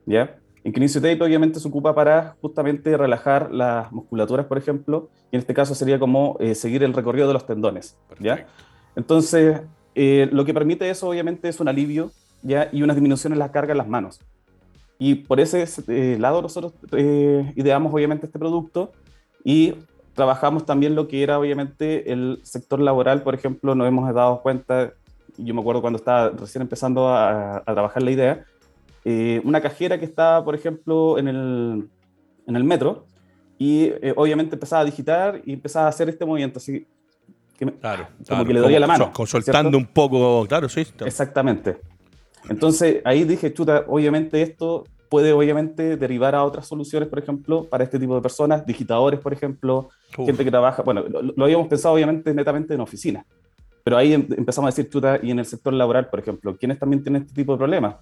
¿ya? 0.07 0.39
En 0.65 0.73
Kinesiotape 0.73 1.23
obviamente 1.23 1.59
se 1.59 1.67
ocupa 1.67 1.95
para 1.95 2.37
justamente 2.41 2.97
relajar 2.97 3.53
las 3.53 3.91
musculaturas, 3.91 4.47
por 4.47 4.59
ejemplo, 4.59 5.11
y 5.33 5.37
en 5.37 5.41
este 5.41 5.55
caso 5.55 5.75
sería 5.75 5.99
como 5.99 6.37
eh, 6.39 6.55
seguir 6.55 6.85
el 6.85 6.93
recorrido 6.93 7.27
de 7.27 7.35
los 7.35 7.47
tendones. 7.47 7.99
¿ya? 8.21 8.47
Entonces, 8.95 9.61
eh, 9.95 10.29
lo 10.31 10.45
que 10.45 10.55
permite 10.55 10.89
eso 10.89 11.09
obviamente 11.09 11.49
es 11.49 11.59
un 11.59 11.69
alivio 11.69 12.13
¿ya? 12.43 12.69
y 12.73 12.83
una 12.83 12.95
disminución 12.95 13.33
en 13.33 13.39
la 13.39 13.53
carga 13.53 13.73
en 13.73 13.79
las 13.79 13.89
manos. 13.89 14.21
Y 14.99 15.17
por 15.17 15.41
ese 15.41 15.67
eh, 15.89 16.17
lado 16.21 16.43
nosotros 16.43 16.75
ideamos 17.57 17.93
obviamente 17.93 18.27
este 18.27 18.39
producto 18.39 18.93
y 19.43 19.75
trabajamos 20.15 20.65
también 20.65 20.95
lo 20.95 21.09
que 21.09 21.23
era 21.23 21.39
obviamente 21.39 22.13
el 22.13 22.41
sector 22.43 22.81
laboral, 22.81 23.23
por 23.23 23.35
ejemplo, 23.35 23.75
nos 23.75 23.89
hemos 23.89 24.15
dado 24.15 24.43
cuenta, 24.43 24.93
yo 25.39 25.55
me 25.55 25.61
acuerdo 25.61 25.81
cuando 25.81 25.97
estaba 25.97 26.31
recién 26.31 26.63
empezando 26.63 27.09
a, 27.09 27.57
a 27.57 27.65
trabajar 27.65 28.03
la 28.03 28.11
idea, 28.11 28.45
eh, 29.05 29.41
una 29.45 29.61
cajera 29.61 29.99
que 29.99 30.05
estaba, 30.05 30.45
por 30.45 30.55
ejemplo, 30.55 31.19
en 31.19 31.29
el, 31.29 31.89
en 32.47 32.57
el 32.57 32.65
metro 32.65 33.07
y 33.59 33.85
eh, 33.85 34.13
obviamente 34.17 34.55
empezaba 34.55 34.83
a 34.83 34.85
digitar 34.85 35.43
y 35.45 35.53
empezaba 35.55 35.87
a 35.87 35.89
hacer 35.89 36.09
este 36.09 36.25
movimiento 36.25 36.59
así. 36.59 36.87
Que 37.59 37.67
claro, 37.67 38.09
como 38.29 38.45
que 38.45 38.55
le 38.55 38.61
doy 38.61 38.79
la 38.79 38.87
mano. 38.87 39.13
soltando 39.27 39.77
un 39.77 39.87
poco, 39.87 40.47
claro, 40.49 40.69
sí. 40.69 40.87
Exactamente. 41.05 41.79
Entonces 42.49 43.01
ahí 43.05 43.25
dije, 43.25 43.53
chuta, 43.53 43.85
obviamente 43.89 44.43
esto 44.43 44.85
puede 45.09 45.33
obviamente 45.33 45.99
derivar 45.99 46.35
a 46.35 46.43
otras 46.43 46.67
soluciones, 46.67 47.07
por 47.09 47.19
ejemplo, 47.19 47.65
para 47.65 47.85
este 47.85 47.99
tipo 47.99 48.15
de 48.15 48.23
personas, 48.23 48.65
digitadores, 48.65 49.21
por 49.21 49.35
ejemplo, 49.35 49.91
gente 50.17 50.43
que 50.43 50.51
trabaja, 50.51 50.83
bueno, 50.83 51.05
lo, 51.07 51.45
habíamos 51.45 51.69
pensado 51.69 51.95
obviamente 51.95 52.33
netamente 52.33 52.73
en 52.73 52.81
oficina, 52.81 53.27
pero 53.85 53.99
ahí 53.99 54.15
em, 54.15 54.27
empezamos 54.37 54.69
a 54.69 54.71
decir, 54.75 54.91
chuta, 54.91 55.21
y 55.23 55.31
en 55.31 55.39
el 55.39 55.45
sector 55.45 55.75
laboral, 55.75 56.09
por 56.09 56.19
ejemplo, 56.19 56.57
¿quiénes 56.57 56.79
también 56.79 57.03
tienen 57.03 57.23
este 57.23 57.35
tipo 57.35 57.53
de 57.53 57.59
problemas? 57.59 57.97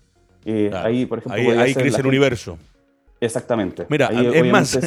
Eh, 0.45 0.71
ahí, 0.73 1.05
por 1.05 1.19
ejemplo, 1.19 1.61
ahí, 1.61 1.75
crece 1.75 2.01
el 2.01 2.07
universo. 2.07 2.57
Exactamente. 3.21 3.85
Mira, 3.91 4.07
es 4.07 4.51
más, 4.51 4.79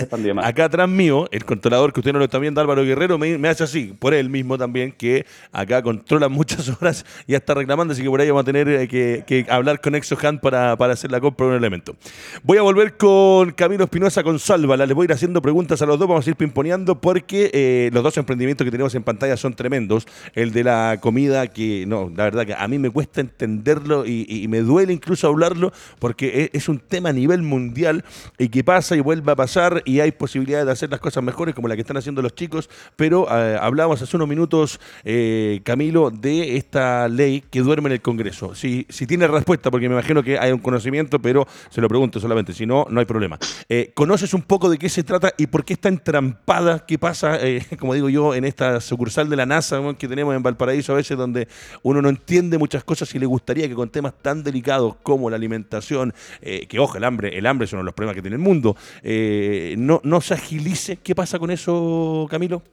acá 0.43 0.65
atrás 0.65 0.89
mío, 0.89 1.27
el 1.31 1.45
controlador 1.45 1.93
que 1.93 1.99
usted 1.99 2.13
no 2.13 2.17
lo 2.17 2.25
está 2.25 2.39
viendo, 2.39 2.59
Álvaro 2.61 2.83
Guerrero, 2.83 3.19
me, 3.19 3.47
hace 3.47 3.63
así, 3.63 3.93
por 3.99 4.15
él 4.15 4.31
mismo 4.31 4.57
también, 4.57 4.91
que 4.91 5.27
acá 5.51 5.83
controla 5.83 6.29
muchas 6.29 6.67
horas 6.81 7.05
y 7.27 7.33
ya 7.33 7.37
está 7.37 7.53
reclamando, 7.53 7.93
así 7.93 8.01
que 8.01 8.09
por 8.09 8.19
ahí 8.19 8.29
vamos 8.29 8.41
a 8.41 8.45
tener 8.45 8.67
eh, 8.67 8.87
que, 8.87 9.45
hablar 9.49 9.79
con 9.81 9.93
ExoHand 9.93 10.39
para, 10.39 10.75
para 10.77 10.93
hacer 10.93 11.11
la 11.11 11.21
compra 11.21 11.45
de 11.45 11.51
un 11.51 11.57
elemento. 11.59 11.95
Voy 12.41 12.57
a 12.57 12.63
volver 12.63 12.97
con 12.97 13.51
Camilo 13.51 13.83
Espinosa 13.83 14.23
con 14.23 14.39
Sálvala, 14.39 14.87
le 14.87 14.95
voy 14.95 15.03
a 15.03 15.05
ir 15.05 15.13
haciendo 15.13 15.39
preguntas 15.39 15.83
a 15.83 15.85
los 15.85 15.99
dos, 15.99 16.07
vamos 16.07 16.25
a 16.25 16.29
ir 16.31 16.35
pimponeando 16.35 16.99
porque 16.99 17.51
eh, 17.53 17.91
los 17.93 18.01
dos 18.01 18.17
emprendimientos 18.17 18.65
que 18.65 18.71
tenemos 18.71 18.95
en 18.95 19.03
pantalla 19.03 19.37
son 19.37 19.53
tremendos. 19.53 20.07
El 20.33 20.53
de 20.53 20.63
la 20.63 20.97
comida, 20.99 21.45
que 21.45 21.85
no, 21.85 22.11
la 22.15 22.23
verdad 22.23 22.47
que 22.47 22.55
a 22.55 22.67
mí 22.67 22.79
me 22.79 22.89
cuesta 22.89 23.21
entenderlo 23.21 24.07
y, 24.07 24.47
me 24.49 24.59
duele 24.59 24.91
incluso 24.91 25.27
hablarlo 25.27 25.71
porque 25.99 26.49
es, 26.51 26.63
es 26.63 26.69
un 26.69 26.79
tema 26.79 27.09
a 27.09 27.13
nivel 27.13 27.41
mundial 27.43 28.03
y 28.38 28.49
que 28.49 28.63
pasa 28.63 28.95
y 28.95 28.99
vuelve 28.99 29.31
a 29.31 29.36
pasar 29.36 29.81
y 29.86 29.99
hay 29.99 30.12
posibilidades 30.12 30.65
de 30.65 30.71
hacer 30.71 30.89
las 30.89 30.99
cosas 30.99 31.23
mejores 31.23 31.55
como 31.55 31.67
la 31.67 31.75
que 31.75 31.81
están 31.81 31.97
haciendo 31.97 32.21
los 32.21 32.36
chicos, 32.36 32.69
pero 32.95 33.27
eh, 33.29 33.57
hablábamos 33.59 34.01
hace 34.01 34.15
unos 34.15 34.27
minutos, 34.27 34.79
eh, 35.03 35.62
Camilo, 35.63 36.12
de 36.12 36.57
esta 36.57 37.07
ley 37.07 37.43
que 37.49 37.62
duerme 37.62 37.89
en 37.89 37.93
el 37.93 38.01
Congreso. 38.01 38.55
Si, 38.55 38.86
si 38.89 39.07
tiene 39.07 39.27
respuesta, 39.27 39.71
porque 39.71 39.88
me 39.88 39.95
imagino 39.95 40.23
que 40.23 40.38
hay 40.38 40.51
un 40.51 40.59
conocimiento, 40.59 41.19
pero 41.19 41.47
se 41.69 41.81
lo 41.81 41.88
pregunto 41.88 42.19
solamente, 42.19 42.53
si 42.53 42.65
no, 42.65 42.86
no 42.89 42.99
hay 42.99 43.05
problema. 43.05 43.38
Eh, 43.69 43.91
¿Conoces 43.93 44.33
un 44.33 44.41
poco 44.41 44.69
de 44.69 44.77
qué 44.77 44.89
se 44.89 45.03
trata 45.03 45.33
y 45.38 45.47
por 45.47 45.65
qué 45.65 45.73
está 45.73 45.89
entrampada? 45.89 46.86
¿Qué 46.86 46.97
pasa, 46.97 47.39
como 47.79 47.93
digo 47.93 48.09
yo, 48.09 48.36
en 48.36 48.45
esta 48.45 48.81
sucursal 48.81 49.29
de 49.29 49.36
la 49.36 49.45
NASA 49.45 49.81
que 49.97 50.07
tenemos 50.07 50.36
en 50.36 50.43
Valparaíso 50.43 50.93
a 50.93 50.95
veces, 50.95 51.17
donde 51.17 51.47
uno 51.81 52.01
no 52.01 52.09
entiende 52.09 52.57
muchas 52.57 52.83
cosas 52.83 53.13
y 53.15 53.19
le 53.19 53.25
gustaría 53.25 53.67
que 53.67 53.75
con 53.75 53.89
temas 53.89 54.13
tan 54.21 54.43
delicados 54.43 54.95
como 55.03 55.29
la 55.29 55.36
alimentación, 55.36 56.13
que 56.41 56.79
ojo, 56.79 56.97
el 56.97 57.03
hambre, 57.03 57.38
el 57.38 57.45
hambre 57.45 57.65
es 57.65 57.73
uno 57.73 57.81
de 57.81 57.86
los 57.86 57.93
problemas 57.93 58.12
que 58.13 58.21
tiene 58.21 58.36
el 58.36 58.41
mundo, 58.41 58.76
eh, 59.02 59.76
no, 59.78 60.02
no 60.04 60.21
se 60.21 60.34
agilice. 60.34 60.97
¿Qué 60.97 61.15
pasa 61.15 61.39
con 61.39 61.52
eso, 61.52 62.28
Camilo? 62.30 62.63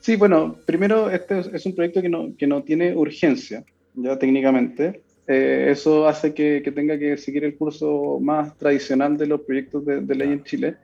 Sí, 0.00 0.16
bueno, 0.16 0.56
primero 0.66 1.10
este 1.10 1.40
es 1.52 1.64
un 1.64 1.74
proyecto 1.74 2.02
que 2.02 2.08
no, 2.08 2.34
que 2.36 2.46
no 2.46 2.62
tiene 2.62 2.94
urgencia, 2.94 3.64
ya 3.94 4.18
técnicamente. 4.18 5.02
Eh, 5.28 5.68
eso 5.70 6.08
hace 6.08 6.34
que, 6.34 6.62
que, 6.64 6.72
tenga 6.72 6.98
que 6.98 7.16
seguir 7.16 7.44
el 7.44 7.54
curso 7.54 8.18
más 8.20 8.56
tradicional 8.58 9.16
de 9.16 9.26
los 9.26 9.42
proyectos 9.42 9.86
de, 9.86 10.00
de 10.00 10.14
ley 10.14 10.32
en 10.32 10.42
Chile 10.42 10.76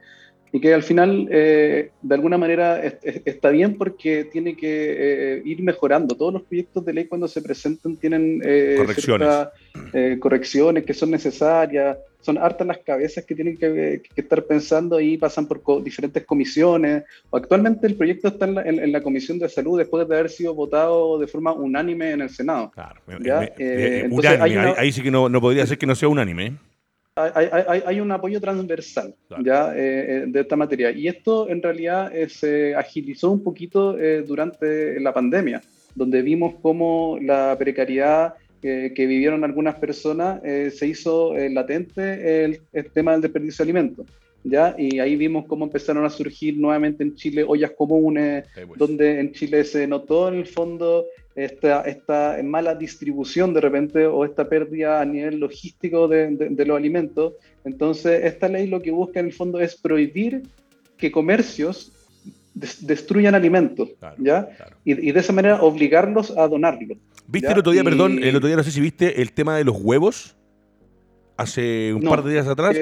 y 0.53 0.61
que 0.61 0.73
al 0.73 0.83
final 0.83 1.29
eh, 1.31 1.91
de 2.01 2.15
alguna 2.15 2.39
manera 2.39 2.81
está 2.83 3.51
bien 3.51 3.77
porque 3.77 4.25
tiene 4.25 4.57
que 4.57 5.37
eh, 5.37 5.43
ir 5.45 5.63
mejorando. 5.63 6.15
Todos 6.15 6.33
los 6.33 6.43
proyectos 6.43 6.85
de 6.85 6.93
ley 6.93 7.05
cuando 7.07 7.29
se 7.29 7.43
presentan 7.43 7.97
tienen 7.97 8.41
eh, 8.45 8.77
correcciones. 8.79 9.29
correcciones 10.21 10.85
que 10.85 10.95
son 10.95 11.11
necesarias, 11.11 11.99
son 12.21 12.39
hartas 12.39 12.67
las 12.67 12.79
cabezas 12.79 13.25
que 13.25 13.35
tienen 13.35 13.57
que, 13.57 14.03
estar 14.17 14.43
pensando 14.45 15.01
y 15.01 15.19
pasan 15.19 15.47
por 15.47 15.83
diferentes 15.83 16.25
comisiones. 16.25 17.05
Actualmente 17.31 17.87
el 17.87 17.97
proyecto 17.97 18.29
está 18.29 18.47
en 18.47 18.93
la, 18.93 19.03
Comisión 19.03 19.39
de 19.39 19.49
Salud 19.49 19.79
después 19.79 20.09
de 20.09 20.15
haber 20.15 20.31
sido 20.31 20.55
votado 20.55 21.19
de 21.19 21.27
forma 21.27 21.53
unánime 21.53 22.13
en 22.13 22.23
el 22.23 22.31
Senado. 22.31 22.71
Claro, 22.71 23.01
ahí, 24.77 24.93
sí 24.93 25.03
que 25.03 25.11
no, 25.11 25.29
no 25.29 25.41
podría 25.41 25.67
ser 25.67 25.79
que 25.79 25.87
no 25.87 25.95
sea 25.95 26.09
unánime 26.09 26.57
hay, 27.19 28.01
un 28.01 28.11
apoyo 28.13 28.41
transversal 28.41 29.15
ya 29.43 29.75
eh, 29.75 29.79
eh, 29.79 30.25
de 30.27 30.41
esta 30.41 30.57
materia. 30.57 30.91
Y 30.91 31.09
esto 31.09 31.49
en 31.49 31.63
realidad 31.63 32.15
eh, 32.15 32.29
se 32.29 32.75
agilizó 32.75 33.31
un 33.31 33.43
poquito 33.43 33.97
durante 34.27 35.01
la 35.01 35.13
pandemia, 35.13 35.61
donde 35.95 36.23
vimos 36.23 36.55
cómo 36.63 37.19
la 37.21 37.57
precariedad 37.59 38.35
que 38.61 39.07
vivieron 39.07 39.45
algunas 39.45 39.77
personas 39.77 40.41
se 40.43 40.87
hizo 40.87 41.33
latente 41.35 42.45
el, 42.45 42.61
tema 42.93 43.13
del 43.13 43.23
desperdicio 43.23 43.65
de 43.65 43.71
alimentos. 43.71 44.07
¿Ya? 44.45 44.75
Y 44.79 45.01
ahí 45.01 45.17
vimos 45.17 45.47
cómo 45.47 45.65
empezaron 45.65 46.05
a 46.05 46.11
surgir 46.11 46.57
nuevamente 46.57 47.03
en 47.03 47.17
Chile 47.17 47.45
ollas 47.47 47.73
comunes, 47.73 48.45
donde 48.77 49.21
en 49.21 49.33
Chile 49.33 49.65
se 49.65 49.87
notó 49.87 50.29
en 50.29 50.35
el 50.37 50.47
fondo 50.47 51.07
esta, 51.45 51.83
esta 51.83 52.37
mala 52.43 52.75
distribución 52.75 53.55
de 53.55 53.61
repente 53.61 54.07
o 54.07 54.25
esta 54.25 54.49
pérdida 54.49 55.01
a 55.01 55.05
nivel 55.05 55.39
logístico 55.39 56.09
de, 56.09 56.37
de, 56.37 56.65
los 56.65 56.77
alimentos. 56.77 57.35
Entonces, 57.65 58.25
esta 58.25 58.49
ley 58.49 58.67
lo 58.67 58.81
que 58.81 58.91
busca 58.91 59.21
en 59.21 59.27
el 59.27 59.33
fondo 59.33 59.61
es 59.61 59.77
prohibir 59.77 60.43
que 60.97 61.13
comercios 61.13 61.93
destruyan 62.55 63.37
alimentos, 63.37 63.91
¿ya? 64.19 64.49
Y, 64.85 65.09
y, 65.09 65.13
de 65.13 65.21
esa 65.21 65.33
manera 65.33 65.63
obligarlos 65.63 66.37
a 66.37 66.49
donarlos. 66.49 66.99
¿Viste 67.29 67.53
el 67.53 67.59
otro 67.59 67.71
día, 67.71 67.85
perdón, 67.85 68.21
el 68.21 68.35
otro 68.35 68.49
día 68.49 68.57
no 68.57 68.65
sé 68.65 68.73
si 68.73 68.81
viste 68.81 69.23
el 69.23 69.33
tema 69.33 69.57
de 69.57 69.63
los 69.63 69.77
huevos? 69.81 70.35
Hace 71.39 71.95
un 71.95 72.03
par 72.03 72.25
de 72.25 72.33
días 72.33 72.49
atrás, 72.49 72.77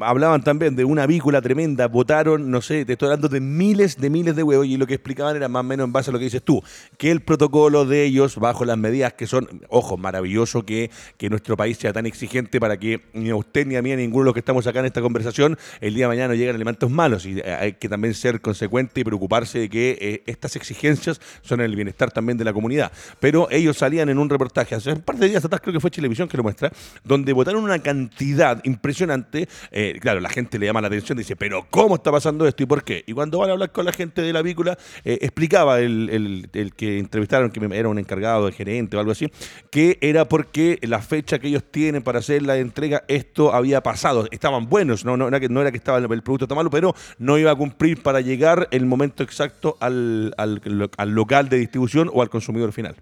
hablaban 0.00 0.42
también 0.42 0.74
de 0.74 0.84
una 0.84 1.02
avícola 1.02 1.42
tremenda, 1.42 1.88
votaron, 1.88 2.50
no 2.50 2.62
sé, 2.62 2.86
te 2.86 2.92
estoy 2.92 3.08
hablando 3.08 3.28
de 3.28 3.38
miles 3.38 3.98
de 4.00 4.08
miles 4.08 4.34
de 4.34 4.42
huevos 4.42 4.66
y 4.66 4.78
lo 4.78 4.86
que 4.86 4.94
explicaban 4.94 5.36
era 5.36 5.46
más 5.48 5.60
o 5.60 5.64
menos 5.64 5.84
en 5.84 5.92
base 5.92 6.10
a 6.10 6.12
lo 6.12 6.18
que 6.18 6.24
dices 6.24 6.42
tú, 6.42 6.62
que 6.96 7.10
el 7.10 7.20
protocolo 7.20 7.84
de 7.84 8.04
ellos, 8.04 8.36
bajo 8.36 8.64
las 8.64 8.78
medidas 8.78 9.12
que 9.12 9.26
son, 9.26 9.46
ojo, 9.68 9.98
maravilloso 9.98 10.64
que, 10.64 10.90
que 11.18 11.28
nuestro 11.28 11.54
país 11.54 11.76
sea 11.76 11.92
tan 11.92 12.06
exigente 12.06 12.58
para 12.60 12.78
que 12.78 13.02
ni 13.12 13.28
a 13.28 13.36
usted 13.36 13.66
ni 13.66 13.76
a 13.76 13.82
mí, 13.82 13.90
ni 13.90 13.92
a 13.92 13.96
ninguno 13.96 14.24
de 14.24 14.26
los 14.26 14.34
que 14.34 14.40
estamos 14.40 14.66
acá 14.66 14.80
en 14.80 14.86
esta 14.86 15.02
conversación, 15.02 15.58
el 15.82 15.92
día 15.92 16.04
de 16.04 16.08
mañana 16.08 16.28
no 16.28 16.34
lleguen 16.34 16.54
alimentos 16.54 16.90
malos 16.90 17.26
y 17.26 17.40
eh, 17.40 17.56
hay 17.60 17.72
que 17.74 17.90
también 17.90 18.14
ser 18.14 18.40
consecuente 18.40 19.02
y 19.02 19.04
preocuparse 19.04 19.58
de 19.58 19.68
que 19.68 19.98
eh, 20.00 20.22
estas 20.24 20.56
exigencias 20.56 21.20
son 21.42 21.60
en 21.60 21.66
el 21.66 21.76
bienestar 21.76 22.10
también 22.10 22.38
de 22.38 22.44
la 22.44 22.54
comunidad. 22.54 22.90
Pero 23.20 23.50
ellos 23.50 23.76
salían 23.76 24.08
en 24.08 24.18
un 24.18 24.30
reportaje 24.30 24.74
hace 24.74 24.92
un 24.92 25.02
par 25.02 25.16
de 25.16 25.28
días 25.28 25.44
atrás, 25.44 25.60
creo 25.60 25.74
que 25.74 25.80
fue 25.80 25.90
Televisión 25.90 26.26
que 26.26 26.38
lo 26.38 26.42
muestra, 26.42 26.72
donde 27.04 27.34
votaron 27.34 27.62
una 27.62 27.81
cantidad 27.82 28.60
impresionante, 28.64 29.48
eh, 29.70 29.98
claro, 30.00 30.20
la 30.20 30.28
gente 30.28 30.58
le 30.58 30.66
llama 30.66 30.80
la 30.80 30.86
atención, 30.86 31.18
dice, 31.18 31.36
pero 31.36 31.66
¿cómo 31.70 31.96
está 31.96 32.10
pasando 32.10 32.46
esto 32.46 32.62
y 32.62 32.66
por 32.66 32.84
qué? 32.84 33.04
Y 33.06 33.12
cuando 33.12 33.38
van 33.38 33.50
a 33.50 33.52
hablar 33.52 33.72
con 33.72 33.84
la 33.84 33.92
gente 33.92 34.22
de 34.22 34.32
la 34.32 34.42
vícula, 34.42 34.78
eh, 35.04 35.18
explicaba 35.22 35.80
el, 35.80 36.48
que 36.76 36.98
entrevistaron, 36.98 37.50
que 37.50 37.60
era 37.72 37.88
un 37.88 37.98
encargado 37.98 38.46
de 38.46 38.52
gerente 38.52 38.96
o 38.96 39.00
algo 39.00 39.12
así, 39.12 39.30
que 39.70 39.98
era 40.00 40.28
porque 40.28 40.78
la 40.82 41.00
fecha 41.00 41.38
que 41.38 41.48
ellos 41.48 41.64
tienen 41.70 42.02
para 42.02 42.20
hacer 42.20 42.42
la 42.42 42.56
entrega, 42.56 43.04
esto 43.08 43.52
había 43.54 43.82
pasado. 43.82 44.26
Estaban 44.30 44.68
buenos, 44.68 45.04
no, 45.04 45.16
no, 45.16 45.28
era, 45.28 45.40
que, 45.40 45.48
no 45.48 45.60
era 45.60 45.70
estaba 45.70 45.98
el, 45.98 46.22
producto 46.22 46.46
tan 46.46 46.56
malo, 46.56 46.70
pero 46.70 46.94
no 47.18 47.38
iba 47.38 47.50
a 47.50 47.56
cumplir 47.56 48.02
para 48.02 48.20
llegar 48.20 48.68
el 48.70 48.86
momento 48.86 49.22
exacto 49.22 49.76
al, 49.80 50.34
al 50.36 51.10
local 51.10 51.48
de 51.48 51.58
distribución 51.58 52.10
o 52.12 52.22
al 52.22 52.30
consumidor 52.30 52.72
final. 52.72 52.96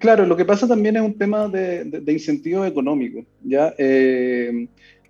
Claro, 0.00 0.24
lo 0.24 0.34
que 0.34 0.46
pasa 0.46 0.66
también 0.66 0.96
es 0.96 1.02
un 1.02 1.18
tema 1.18 1.46
de, 1.46 1.84
de, 1.84 2.12
incentivo 2.12 2.64
económico, 2.64 3.22
¿ya? 3.44 3.74
Eh, 3.76 4.66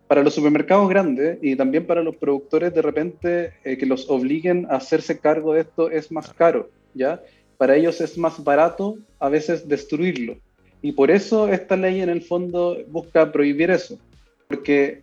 para 0.08 0.24
los 0.24 0.34
supermercados 0.34 0.88
grandes 0.88 1.38
y 1.40 1.54
también 1.54 1.86
para 1.86 2.02
los 2.02 2.16
productores, 2.16 2.74
de 2.74 2.82
repente, 2.82 3.52
eh, 3.62 3.78
que 3.78 3.86
los 3.86 4.10
obliguen 4.10 4.66
a 4.68 4.78
hacerse 4.78 5.20
cargo 5.20 5.54
de 5.54 5.60
esto 5.60 5.92
es 5.92 6.10
más 6.10 6.32
caro, 6.32 6.70
¿ya? 6.92 7.22
Para 7.56 7.76
ellos 7.76 8.00
es 8.00 8.18
más 8.18 8.42
barato 8.42 8.98
a 9.20 9.28
veces 9.28 9.68
destruirlo. 9.68 10.38
Y 10.82 10.90
por 10.90 11.12
eso 11.12 11.46
esta 11.46 11.76
ley 11.76 12.00
en 12.00 12.08
el 12.08 12.22
fondo 12.22 12.76
busca 12.88 13.30
prohibir 13.30 13.70
eso, 13.70 13.96
porque 14.48 15.02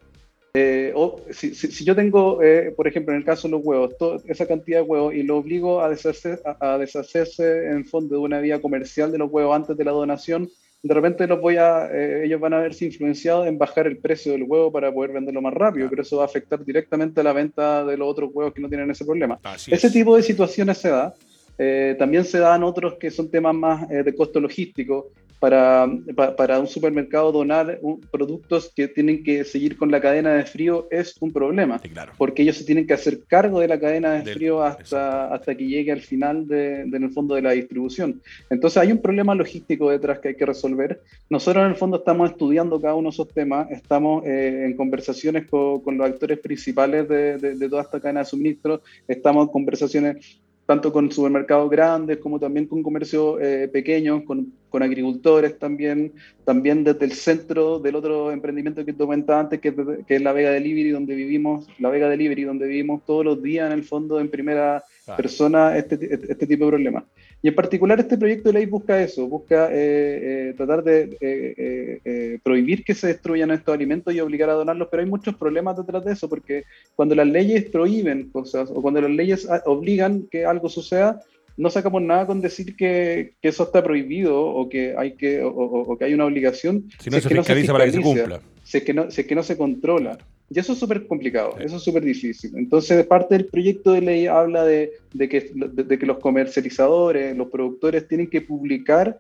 eh, 0.54 0.94
si, 1.32 1.54
si, 1.54 1.86
yo 1.86 1.96
tengo, 1.96 2.42
eh, 2.42 2.74
por 2.76 2.88
ejemplo, 2.88 3.14
en 3.14 3.20
el 3.20 3.26
caso 3.26 3.48
de 3.48 3.52
los 3.52 3.62
huevos, 3.64 3.94
esa 4.26 4.48
cantidad 4.48 4.80
de 4.80 4.84
huevos 4.84 5.14
y 5.14 5.24
lo 5.24 5.38
obligo 5.38 5.82
a, 5.82 5.90
deshacer, 5.90 6.42
a, 6.60 6.78
deshacerse 6.78 7.68
en 7.68 7.86
fondo 7.86 8.16
de 8.16 8.22
una 8.22 8.40
vía 8.40 8.62
comercial 8.62 9.12
de 9.12 9.18
los 9.18 9.32
huevos 9.32 9.56
antes 9.56 9.78
de 9.78 9.84
la 9.84 9.92
donación, 9.92 10.50
de 10.82 10.94
repente 10.94 11.28
los 11.28 11.42
voy 11.42 11.58
a, 11.58 11.90
eh, 11.92 12.26
ellos 12.26 12.40
van 12.40 12.54
a 12.54 12.60
verse 12.60 12.86
influenciados 12.86 13.48
en 13.48 13.58
bajar 13.58 13.88
el 13.88 13.98
precio 13.98 14.32
del 14.32 14.44
huevo 14.44 14.72
para 14.72 14.92
poder 14.92 15.12
venderlo 15.12 15.42
más 15.42 15.54
rápido, 15.54 15.90
pero 15.90 16.02
eso 16.02 16.18
va 16.18 16.24
a 16.24 16.28
afectar 16.28 16.64
directamente 16.64 17.22
a 17.22 17.24
la 17.24 17.34
venta 17.34 17.84
de 17.84 17.98
los 17.98 18.08
otros 18.08 18.32
huevos 18.34 18.54
que 18.54 18.62
no 18.62 18.70
tienen 18.70 18.90
ese 18.90 19.06
problema. 19.06 19.40
ese 19.68 19.92
tipo 19.92 20.16
de 20.16 20.24
situaciones 20.24 20.78
se 20.78 20.90
da. 20.90 21.14
Eh, 21.60 21.96
también 21.98 22.24
se 22.24 22.38
dan 22.38 22.64
otros 22.64 22.96
que 22.96 23.10
son 23.10 23.32
temas 23.32 23.56
más 23.56 23.90
de 23.90 24.16
costo 24.16 24.40
logístico 24.40 25.12
para, 25.40 25.88
para, 26.36 26.60
un 26.60 26.68
supermercado 26.68 27.32
donar 27.32 27.80
productos 28.12 28.72
que 28.76 28.88
tienen 28.88 29.24
que 29.24 29.44
seguir 29.44 29.78
con 29.78 29.92
la 29.92 30.02
cadena 30.02 30.34
de 30.34 30.46
frío 30.46 30.88
es 30.90 31.16
un 31.20 31.32
problema, 31.32 31.80
porque 32.18 32.42
ellos 32.42 32.58
se 32.58 32.64
tienen 32.64 32.88
que 32.88 32.94
hacer 32.94 33.24
cargo 33.28 33.60
de 33.60 33.68
la 33.68 33.80
cadena 33.80 34.14
de 34.14 34.34
frío 34.34 34.64
hasta, 34.64 35.34
hasta 35.34 35.56
que 35.56 35.68
llegue 35.68 35.92
al 35.92 36.02
final 36.02 36.48
de, 36.48 36.82
en 36.82 37.04
el 37.04 37.12
fondo 37.12 37.36
de 37.36 37.44
la 37.44 37.52
distribución. 37.52 38.22
Entonces 38.50 38.78
hay 38.78 38.92
un 38.92 39.02
problema 39.02 39.36
logístico 39.36 39.92
detrás 39.92 40.20
que 40.20 40.30
hay 40.30 40.36
que 40.36 40.46
resolver. 40.46 41.02
Nosotros 41.30 41.64
en 41.64 41.72
el 41.72 41.78
fondo 41.78 41.98
estamos 41.98 42.32
estudiando 42.32 42.82
cada 42.82 42.96
uno 42.96 43.10
de 43.10 43.14
esos 43.14 43.28
temas, 43.28 43.70
estamos 43.70 44.26
eh, 44.26 44.64
en 44.66 44.76
conversaciones 44.76 45.48
con, 45.48 45.82
con, 45.82 45.98
los 45.98 46.08
actores 46.08 46.40
principales 46.40 47.08
de, 47.08 47.38
de, 47.38 47.56
de 47.56 47.70
toda 47.70 47.84
esta 47.84 48.00
cadena 48.00 48.22
de 48.22 48.26
suministro, 48.26 48.82
estamos 49.08 49.48
en 49.48 49.52
conversaciones 49.52 50.40
tanto 50.68 50.92
con 50.92 51.10
supermercados 51.10 51.70
grandes 51.70 52.18
como 52.18 52.40
también 52.40 52.68
con 52.68 52.84
comercios 52.84 53.40
eh, 53.42 53.70
pequeños, 53.72 54.24
con, 54.24 54.54
con, 54.70 54.84
agricultores 54.84 55.58
también, 55.58 56.12
también 56.44 56.84
desde 56.84 57.06
el 57.06 57.14
centro 57.14 57.80
del 57.80 57.96
otro 57.96 58.32
emprendimiento 58.34 58.86
que 58.86 58.92
te 58.92 59.00
comentaba 59.00 59.40
antes, 59.40 59.62
que 59.62 59.70
es, 59.70 59.76
que 60.06 60.16
es, 60.18 60.22
la 60.22 60.34
Vega 60.34 60.52
Delivery, 60.52 60.90
donde 60.90 61.16
vivimos, 61.16 61.68
la 61.80 61.90
Vega 61.90 62.10
Delivery, 62.10 62.44
donde 62.44 62.68
vivimos 62.68 63.06
todos 63.06 63.24
los 63.24 63.42
días 63.42 63.68
en 63.68 63.80
el 63.80 63.86
fondo 63.86 64.20
en 64.20 64.30
primera 64.30 64.84
persona 65.16 65.78
este, 65.78 65.96
este, 66.14 66.46
tipo 66.46 66.66
de 66.66 66.72
problemas. 66.72 67.06
Y 67.42 67.50
en 67.50 67.56
particular 67.56 68.00
este 68.00 68.18
proyecto 68.18 68.50
de 68.50 68.54
ley 68.54 68.66
busca 68.66 69.02
eso, 69.02 69.28
busca 69.28 69.70
eh, 69.72 70.50
eh, 70.50 70.54
tratar 70.58 70.84
de 70.84 71.18
eh, 71.22 72.40
prohibir 72.44 72.84
que 72.84 72.96
se 72.96 73.08
destruyan 73.08 73.52
estos 73.52 73.74
alimentos 73.74 74.14
y 74.14 74.20
obligar 74.20 74.50
a 74.50 74.54
donarlos, 74.54 74.88
pero 74.90 75.04
hay 75.04 75.10
muchos 75.10 75.36
problemas 75.36 75.78
detrás 75.78 76.04
de 76.04 76.14
eso, 76.14 76.28
porque 76.28 76.64
cuando 76.96 77.14
las 77.14 77.28
leyes 77.28 77.66
prohíben 77.66 78.30
cosas 78.32 78.72
o 78.74 78.82
cuando 78.82 79.02
las 79.02 79.12
leyes 79.12 79.48
ah, 79.50 79.62
obligan 79.66 80.28
que 80.32 80.46
algo 80.46 80.68
suceda, 80.68 81.22
no 81.58 81.70
sacamos 81.70 82.02
nada 82.02 82.26
con 82.26 82.42
decir 82.42 82.76
que, 82.76 83.34
que 83.42 83.50
eso 83.50 83.64
está 83.64 83.84
prohibido 83.84 84.44
o 84.44 84.68
que 84.68 84.96
hay 84.98 85.14
que 85.14 85.42
o, 85.44 85.98
que 85.98 86.06
hay 86.06 86.14
una 86.14 86.26
obligación. 86.26 86.90
Si 87.00 87.10
no, 87.10 87.20
se, 87.20 87.30
fiscaliza 87.30 87.72
para 87.74 87.86
que 87.86 87.92
se 87.92 88.02
cumpla. 88.02 88.42
Si 88.64 88.78
es 88.78 88.84
que 88.84 88.94
no, 88.94 89.12
si 89.12 89.22
es 89.22 89.28
que 89.28 89.36
no 89.36 89.44
se 89.44 89.58
controla. 89.58 90.18
Y 90.50 90.60
eso 90.60 90.74
es 90.74 90.80
súper 90.80 91.06
complicado, 91.08 91.58
eso 91.60 91.76
es 91.76 91.84
súper 91.84 92.04
difícil. 92.04 92.52
Entonces, 92.56 93.06
parte 93.06 93.36
del 93.36 93.48
proyecto 93.48 93.92
de 93.92 94.02
ley 94.02 94.28
habla 94.28 94.64
de, 94.64 94.94
de, 95.14 95.28
que, 95.28 95.52
de, 95.54 96.00
que, 96.00 96.06
los 96.06 96.20
comercializadores, 96.20 97.36
los 97.36 97.50
productores 97.50 98.08
tienen 98.08 98.28
que 98.28 98.40
publicar 98.42 99.20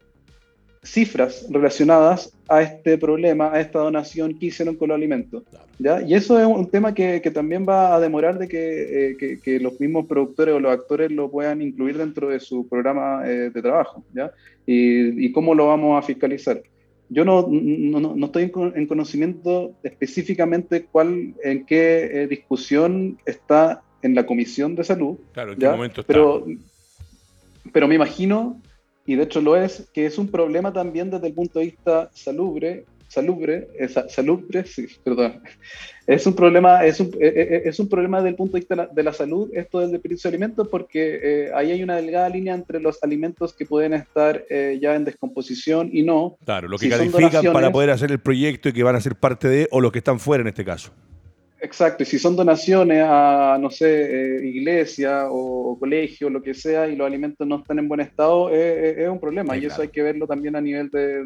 cifras 0.83 1.45
relacionadas 1.49 2.31
a 2.47 2.61
este 2.61 2.97
problema, 2.97 3.51
a 3.51 3.59
esta 3.59 3.79
donación 3.79 4.39
que 4.39 4.45
hicieron 4.45 4.75
con 4.75 4.87
los 4.87 4.95
alimentos. 4.95 5.43
¿ya? 5.79 6.01
Y 6.01 6.13
eso 6.13 6.39
es 6.39 6.47
un 6.47 6.69
tema 6.69 6.93
que, 6.93 7.21
que 7.21 7.31
también 7.31 7.65
va 7.67 7.93
a 7.93 7.99
demorar 7.99 8.39
de 8.39 8.47
que, 8.47 9.11
eh, 9.11 9.39
que, 9.43 9.59
los 9.59 9.77
mismos 9.81 10.05
productores 10.07 10.55
o 10.55 10.61
los 10.61 10.71
actores 10.71 11.11
lo 11.11 11.29
puedan 11.29 11.61
incluir 11.61 11.97
dentro 11.97 12.29
de 12.29 12.39
su 12.39 12.65
programa 12.69 13.23
eh, 13.25 13.49
de 13.49 13.61
trabajo. 13.61 14.01
¿ya? 14.13 14.31
Y, 14.65 15.25
y 15.25 15.31
cómo 15.33 15.53
lo 15.53 15.67
vamos 15.67 16.01
a 16.01 16.07
fiscalizar. 16.07 16.61
Yo 17.09 17.23
no, 17.23 17.47
no, 17.49 18.15
no, 18.15 18.25
estoy 18.25 18.51
en 18.53 18.87
conocimiento 18.87 19.71
específicamente 19.83 20.85
cuál, 20.91 21.35
en 21.43 21.65
qué 21.65 22.23
eh, 22.23 22.27
discusión 22.27 23.17
está 23.25 23.81
en 24.01 24.13
la 24.13 24.25
Comisión 24.25 24.75
de 24.75 24.83
Salud. 24.83 25.17
Claro, 25.33 25.53
en 25.53 25.59
qué 25.59 25.69
momento 25.69 26.01
está. 26.01 26.13
Pero, 26.13 26.45
pero 27.71 27.87
me 27.87 27.95
imagino, 27.95 28.61
y 29.05 29.15
de 29.15 29.23
hecho 29.23 29.41
lo 29.41 29.55
es, 29.55 29.89
que 29.93 30.05
es 30.05 30.17
un 30.17 30.27
problema 30.27 30.73
también 30.73 31.09
desde 31.09 31.27
el 31.27 31.33
punto 31.33 31.59
de 31.59 31.65
vista 31.65 32.09
salubre 32.13 32.85
salubre, 33.07 33.67
salubre, 34.09 34.63
sí, 34.65 34.87
perdón. 35.03 35.41
Es 36.05 36.25
un 36.25 36.35
problema, 36.35 36.85
es 36.85 36.99
un, 37.01 37.07
eh, 37.19 37.33
eh, 37.35 37.61
es 37.65 37.79
un 37.79 37.89
problema 37.89 38.19
desde 38.19 38.29
el 38.29 38.35
punto 38.35 38.53
de 38.53 38.59
vista 38.61 38.89
de 38.91 39.03
la, 39.03 39.11
salud, 39.11 39.49
esto 39.53 39.79
del 39.79 39.91
desperdicio 39.91 40.29
de 40.29 40.35
alimentos, 40.37 40.67
porque 40.69 41.19
eh, 41.21 41.51
ahí 41.53 41.71
hay 41.71 41.83
una 41.83 41.97
delgada 41.97 42.29
línea 42.29 42.55
entre 42.55 42.79
los 42.79 43.03
alimentos 43.03 43.53
que 43.53 43.65
pueden 43.65 43.93
estar 43.93 44.45
ya 44.49 44.95
en 44.95 45.03
descomposición 45.03 45.89
y 45.91 46.03
no. 46.03 46.37
Claro, 46.45 46.67
lo 46.67 46.77
que 46.77 46.89
califican 46.89 47.51
para 47.51 47.71
poder 47.71 47.89
hacer 47.89 48.11
el 48.11 48.19
proyecto 48.19 48.69
y 48.69 48.73
que 48.73 48.83
van 48.83 48.95
a 48.95 49.01
ser 49.01 49.15
parte 49.15 49.49
de, 49.49 49.67
o 49.71 49.81
los 49.81 49.91
que 49.91 49.99
están 49.99 50.19
fuera 50.19 50.41
en 50.41 50.47
este 50.47 50.63
caso. 50.63 50.91
Exacto, 51.59 52.03
y 52.03 52.05
si 52.05 52.19
son 52.19 52.35
donaciones 52.35 53.03
a, 53.03 53.57
no 53.59 53.71
sé, 53.71 53.87
eh, 53.87 54.47
iglesia 54.47 55.25
o, 55.29 55.77
colegio, 55.79 56.29
lo 56.29 56.41
que 56.41 56.53
sea, 56.53 56.87
y 56.87 56.95
los 56.95 57.07
alimentos 57.07 57.47
no 57.47 57.57
están 57.59 57.79
en 57.79 57.87
buen 57.87 57.99
estado, 57.99 58.49
es 58.51 59.07
un 59.09 59.19
problema 59.19 59.57
y 59.57 59.65
eso 59.65 59.81
hay 59.81 59.87
que 59.89 60.03
verlo 60.03 60.27
también 60.27 60.55
a 60.55 60.61
nivel 60.61 60.89
de, 60.89 61.23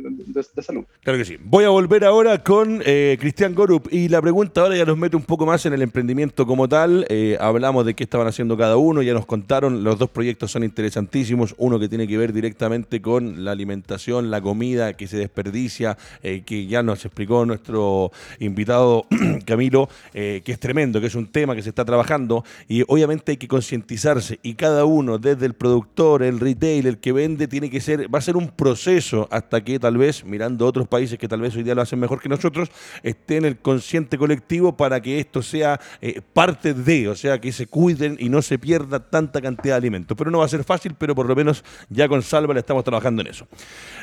salud. 0.62 0.86
Claro 1.02 1.17
que 1.17 1.26
sí. 1.26 1.38
Voy 1.44 1.65
a 1.65 1.70
volver 1.70 2.06
ahora 2.06 2.44
con 2.44 2.82
eh, 2.86 3.17
Cristian 3.20 3.56
Gorup 3.56 3.88
y 3.91 4.08
la 4.08 4.22
pregunta 4.22 4.62
ahora 4.62 4.78
ya 4.78 4.86
nos 4.86 4.98
mete 4.98 5.15
un 5.15 5.24
poco 5.24 5.46
más 5.46 5.65
en 5.65 5.74
el 5.74 5.82
emprendimiento 5.82 6.46
como 6.46 6.67
tal. 6.67 7.06
Eh, 7.10 7.38
hablamos 7.39 7.86
de 7.86 7.94
qué 7.94 8.04
estaban 8.04 8.28
haciendo 8.28 8.58
cada 8.58 8.78
uno, 8.78 9.02
ya 9.02 9.13
nos 9.13 9.26
contaron, 9.26 9.84
los 9.84 9.98
dos 10.00 10.10
proyectos 10.10 10.52
son 10.52 10.63
interesantísimos, 10.63 11.56
uno 11.58 11.80
que 11.80 11.89
tiene 11.89 12.08
que 12.08 12.17
ver 12.17 12.32
directamente 12.32 13.02
con 13.02 13.44
la 13.44 13.52
alimentación, 13.52 14.32
la 14.32 14.41
comida 14.41 14.94
que 14.94 15.08
se 15.08 15.17
desperdicia, 15.17 15.98
que 16.22 16.67
ya 16.67 16.84
nos 16.84 17.04
explicó 17.06 17.46
nuestro 17.46 18.12
invitado 18.39 19.06
Camilo. 19.46 19.89
Eh, 20.24 20.31
que 20.39 20.54
es 20.54 20.60
tremendo, 20.60 21.02
que 21.02 21.08
es 21.08 21.15
un 21.15 21.28
tema 21.28 21.56
que 21.56 21.62
se 21.62 21.70
está 21.70 21.84
trabajando 21.84 22.46
y 22.70 22.84
obviamente 22.88 23.34
hay 23.34 23.38
que 23.38 23.50
concientizarse 23.50 24.39
y 24.41 24.54
cada 24.54 24.86
uno, 24.86 25.17
desde 25.17 25.46
el 25.46 25.54
productor, 25.54 26.24
el 26.24 26.39
retail, 26.39 26.88
el 26.88 27.00
que 27.00 27.12
vende, 27.12 27.48
tiene 27.48 27.70
que 27.70 27.82
ser, 27.82 28.13
va 28.13 28.20
a 28.20 28.22
ser 28.22 28.38
un 28.38 28.48
proceso 28.50 29.28
hasta 29.32 29.63
que 29.63 29.80
tal 29.80 29.98
vez, 29.98 30.24
mirando 30.24 30.65
otros 30.65 30.88
países 30.88 31.17
que 31.20 31.28
tal 31.28 31.41
vez 31.41 31.56
hoy 31.56 31.63
día 31.63 31.76
lo 31.76 31.82
hacen 31.82 32.00
mejor 32.00 32.22
que 32.22 32.30
nosotros, 32.30 32.70
esté 33.04 33.38
en 33.38 33.46
el 33.46 33.58
consciente 33.58 34.17
colectivo 34.17 34.78
para 34.78 35.02
que 35.02 35.20
esto 35.20 35.41
sea 35.41 35.80
eh, 36.02 36.22
parte 36.34 36.74
de, 36.74 37.10
o 37.10 37.15
sea, 37.15 37.39
que 37.39 37.52
se 37.52 37.67
cuiden 37.67 38.15
y 38.20 38.30
no 38.30 38.41
se 38.41 38.60
pierda 38.60 39.00
tanta 39.00 39.41
cantidad 39.41 39.76
de 39.76 39.78
alimentos. 39.78 40.17
Pero 40.17 40.32
no 40.32 40.39
va 40.39 40.46
a 40.46 40.50
ser 40.50 40.63
fácil, 40.63 40.96
pero 40.98 41.15
por 41.15 41.28
lo 41.28 41.36
menos 41.36 41.63
ya 41.89 42.08
con 42.08 42.22
Salva 42.22 42.54
le 42.54 42.60
estamos 42.60 42.84
trabajando 42.84 43.22
en 43.22 43.28
eso. 43.28 43.48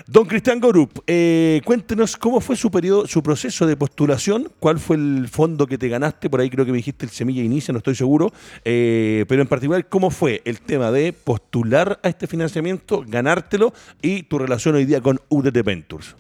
Don 0.07 0.27
Cristian 0.27 0.61
Gorup, 0.61 1.01
eh, 1.07 1.61
cuéntenos 1.65 2.17
cómo 2.17 2.41
fue 2.41 2.57
su 2.57 2.71
periodo, 2.71 3.07
su 3.07 3.23
proceso 3.23 3.67
de 3.67 3.77
postulación, 3.77 4.51
cuál 4.59 4.79
fue 4.79 4.97
el 4.97 5.29
fondo 5.29 5.67
que 5.67 5.79
te 5.79 5.89
ganaste 5.89 6.08
por 6.13 6.41
ahí 6.41 6.51
creo 6.51 6.65
que 6.65 6.73
me 6.73 6.79
dijiste 6.79 7.05
el 7.05 7.11
Semilla 7.11 7.43
Inicia, 7.43 7.73
no 7.73 7.79
estoy 7.79 7.95
seguro, 7.95 8.33
eh, 8.65 9.25
pero 9.29 9.43
en 9.43 9.49
particular, 9.49 9.89
¿cómo 9.89 10.11
fue 10.11 10.43
el 10.45 10.61
tema 10.61 10.91
de 10.91 11.13
postular 11.13 12.01
a 12.03 12.09
este 12.09 12.27
financiamiento, 12.27 13.05
ganártelo 13.07 13.73
y 14.03 14.25
tu 14.25 14.39
relación 14.39 14.75
hoy 14.75 14.85
día 14.85 15.01
con 15.01 15.21
UDT 15.29 15.65
Ventures? 15.65 16.17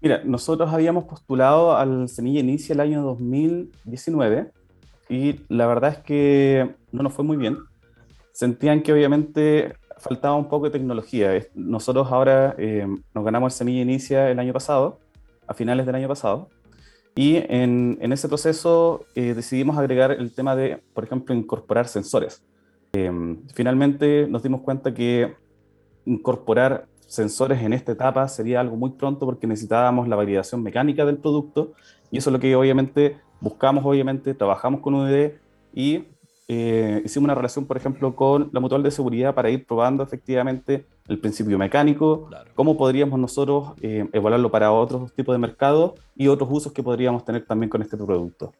Mira, 0.00 0.22
nosotros 0.24 0.72
habíamos 0.72 1.04
postulado 1.04 1.76
al 1.76 2.08
Semilla 2.08 2.40
Inicia 2.40 2.72
el 2.72 2.80
año 2.80 3.02
2019 3.02 4.52
y 5.08 5.40
la 5.48 5.66
verdad 5.66 5.94
es 5.94 5.98
que 5.98 6.74
no 6.92 7.02
nos 7.02 7.12
fue 7.12 7.24
muy 7.24 7.36
bien. 7.36 7.58
Sentían 8.32 8.82
que 8.82 8.92
obviamente 8.92 9.74
faltaba 9.98 10.36
un 10.36 10.48
poco 10.48 10.66
de 10.66 10.70
tecnología. 10.70 11.32
Nosotros 11.54 12.06
ahora 12.12 12.54
eh, 12.58 12.86
nos 13.12 13.24
ganamos 13.24 13.52
el 13.52 13.58
Semilla 13.58 13.82
Inicia 13.82 14.30
el 14.30 14.38
año 14.38 14.52
pasado, 14.52 15.00
a 15.48 15.54
finales 15.54 15.86
del 15.86 15.94
año 15.96 16.08
pasado, 16.08 16.48
y 17.18 17.38
en, 17.48 17.98
en 18.00 18.12
ese 18.12 18.28
proceso 18.28 19.04
eh, 19.16 19.34
decidimos 19.34 19.76
agregar 19.76 20.12
el 20.12 20.32
tema 20.32 20.54
de, 20.54 20.80
por 20.94 21.02
ejemplo, 21.02 21.34
incorporar 21.34 21.88
sensores. 21.88 22.44
Em, 22.92 23.42
finalmente 23.54 24.28
nos 24.28 24.44
dimos 24.44 24.60
cuenta 24.60 24.94
que 24.94 25.34
incorporar 26.04 26.86
sensores 27.08 27.60
en 27.60 27.72
esta 27.72 27.90
etapa 27.90 28.28
sería 28.28 28.60
algo 28.60 28.76
muy 28.76 28.90
pronto 28.90 29.26
porque 29.26 29.48
necesitábamos 29.48 30.06
la 30.06 30.14
validación 30.14 30.62
mecánica 30.62 31.04
del 31.04 31.16
producto 31.16 31.72
y 32.12 32.18
eso 32.18 32.30
es 32.30 32.34
lo 32.34 32.38
que 32.38 32.54
obviamente 32.54 33.16
buscamos, 33.40 33.84
obviamente, 33.84 34.32
trabajamos 34.32 34.80
con 34.80 34.94
UD 34.94 35.32
y 35.74 36.04
eh, 36.50 37.02
hicimos 37.04 37.24
una 37.24 37.34
relación, 37.34 37.66
por 37.66 37.76
ejemplo, 37.76 38.16
con 38.16 38.48
la 38.52 38.60
mutual 38.60 38.82
de 38.82 38.90
seguridad 38.90 39.34
para 39.34 39.50
ir 39.50 39.66
probando 39.66 40.02
efectivamente 40.02 40.86
el 41.06 41.18
principio 41.18 41.58
mecánico, 41.58 42.30
cómo 42.54 42.78
podríamos 42.78 43.18
nosotros 43.18 43.72
eh, 43.82 44.08
evaluarlo 44.14 44.50
para 44.50 44.72
otros 44.72 45.12
tipos 45.12 45.34
de 45.34 45.38
mercados 45.38 45.92
y 46.16 46.28
otros 46.28 46.48
usos 46.50 46.72
que 46.72 46.82
podríamos 46.82 47.22
tener 47.24 47.44
también 47.44 47.68
con 47.68 47.82
este 47.82 47.98
producto. 47.98 48.52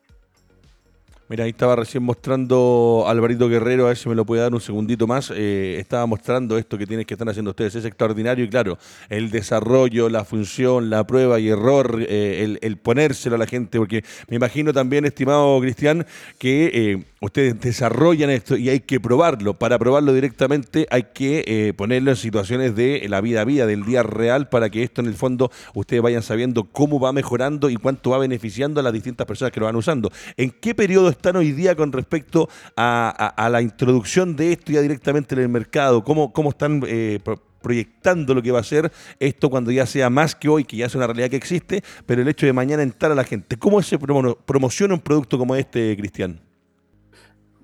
Mira, 1.30 1.44
ahí 1.44 1.50
estaba 1.50 1.76
recién 1.76 2.02
mostrando 2.02 3.04
Alvarito 3.06 3.50
Guerrero, 3.50 3.84
a 3.84 3.88
ver 3.88 3.98
si 3.98 4.08
me 4.08 4.14
lo 4.14 4.24
puede 4.24 4.40
dar 4.40 4.54
un 4.54 4.62
segundito 4.62 5.06
más. 5.06 5.30
Eh, 5.36 5.76
estaba 5.78 6.06
mostrando 6.06 6.56
esto 6.56 6.78
que 6.78 6.86
tienes 6.86 7.04
que 7.04 7.12
estar 7.12 7.28
haciendo 7.28 7.50
ustedes. 7.50 7.74
Es 7.74 7.84
extraordinario 7.84 8.46
y 8.46 8.48
claro, 8.48 8.78
el 9.10 9.30
desarrollo, 9.30 10.08
la 10.08 10.24
función, 10.24 10.88
la 10.88 11.06
prueba 11.06 11.38
y 11.38 11.50
error, 11.50 12.02
eh, 12.08 12.56
el, 12.62 12.76
ponérselo 12.78 13.36
a 13.36 13.38
la 13.38 13.46
gente, 13.46 13.76
porque 13.76 14.04
me 14.28 14.36
imagino 14.36 14.72
también, 14.72 15.04
estimado 15.04 15.60
Cristian, 15.60 16.06
que 16.38 16.70
eh, 16.72 17.04
ustedes 17.20 17.60
desarrollan 17.60 18.30
esto 18.30 18.56
y 18.56 18.68
hay 18.68 18.80
que 18.80 19.00
probarlo. 19.00 19.54
Para 19.54 19.78
probarlo 19.78 20.12
directamente 20.12 20.86
hay 20.90 21.04
que 21.14 21.74
ponerlo 21.76 22.10
en 22.10 22.16
situaciones 22.16 22.74
de 22.76 23.06
la 23.08 23.20
vida 23.20 23.42
a 23.42 23.44
vida, 23.44 23.66
del 23.66 23.84
día 23.84 24.02
real, 24.02 24.48
para 24.48 24.70
que 24.70 24.82
esto 24.82 25.00
en 25.00 25.08
el 25.08 25.14
fondo 25.14 25.50
ustedes 25.74 26.02
vayan 26.02 26.22
sabiendo 26.22 26.64
cómo 26.64 27.00
va 27.00 27.12
mejorando 27.12 27.70
y 27.70 27.76
cuánto 27.76 28.10
va 28.10 28.18
beneficiando 28.18 28.80
a 28.80 28.82
las 28.82 28.92
distintas 28.92 29.26
personas 29.26 29.52
que 29.52 29.60
lo 29.60 29.66
van 29.66 29.76
usando. 29.76 30.10
¿En 30.36 30.50
qué 30.50 30.74
periodo 30.74 31.08
están 31.08 31.36
hoy 31.36 31.52
día 31.52 31.74
con 31.74 31.92
respecto 31.92 32.48
a, 32.76 33.48
la 33.50 33.62
introducción 33.62 34.36
de 34.36 34.52
esto 34.52 34.72
ya 34.72 34.80
directamente 34.80 35.34
en 35.34 35.42
el 35.42 35.48
mercado? 35.48 36.04
¿Cómo, 36.04 36.32
cómo 36.32 36.50
están 36.50 36.82
eh, 36.86 37.18
proyectando 37.60 38.34
lo 38.34 38.42
que 38.42 38.50
va 38.50 38.60
a 38.60 38.64
ser 38.64 38.90
esto 39.18 39.50
cuando 39.50 39.70
ya 39.70 39.86
sea 39.86 40.10
más 40.10 40.34
que 40.34 40.48
hoy, 40.48 40.64
que 40.64 40.76
ya 40.76 40.86
es 40.86 40.94
una 40.94 41.06
realidad 41.06 41.30
que 41.30 41.36
existe, 41.36 41.82
pero 42.06 42.22
el 42.22 42.28
hecho 42.28 42.46
de 42.46 42.52
mañana 42.52 42.82
entrar 42.82 43.12
a 43.12 43.14
la 43.14 43.24
gente. 43.24 43.56
¿Cómo 43.56 43.82
se 43.82 43.98
promociona 43.98 44.94
un 44.94 45.00
producto 45.00 45.38
como 45.38 45.56
este, 45.56 45.96
Cristian? 45.96 46.47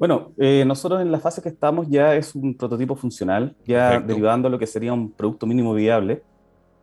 Bueno, 0.04 0.34
eh, 0.36 0.64
nosotros 0.66 1.00
en 1.00 1.10
la 1.10 1.18
fase 1.18 1.40
que 1.40 1.48
estamos 1.48 1.88
ya 1.88 2.14
es 2.14 2.34
un 2.34 2.54
prototipo 2.54 2.94
funcional, 2.94 3.56
ya 3.64 3.98
derivando 4.00 4.50
lo 4.50 4.58
que 4.58 4.66
sería 4.66 4.92
un 4.92 5.10
producto 5.10 5.46
mínimo 5.46 5.72
viable. 5.72 6.22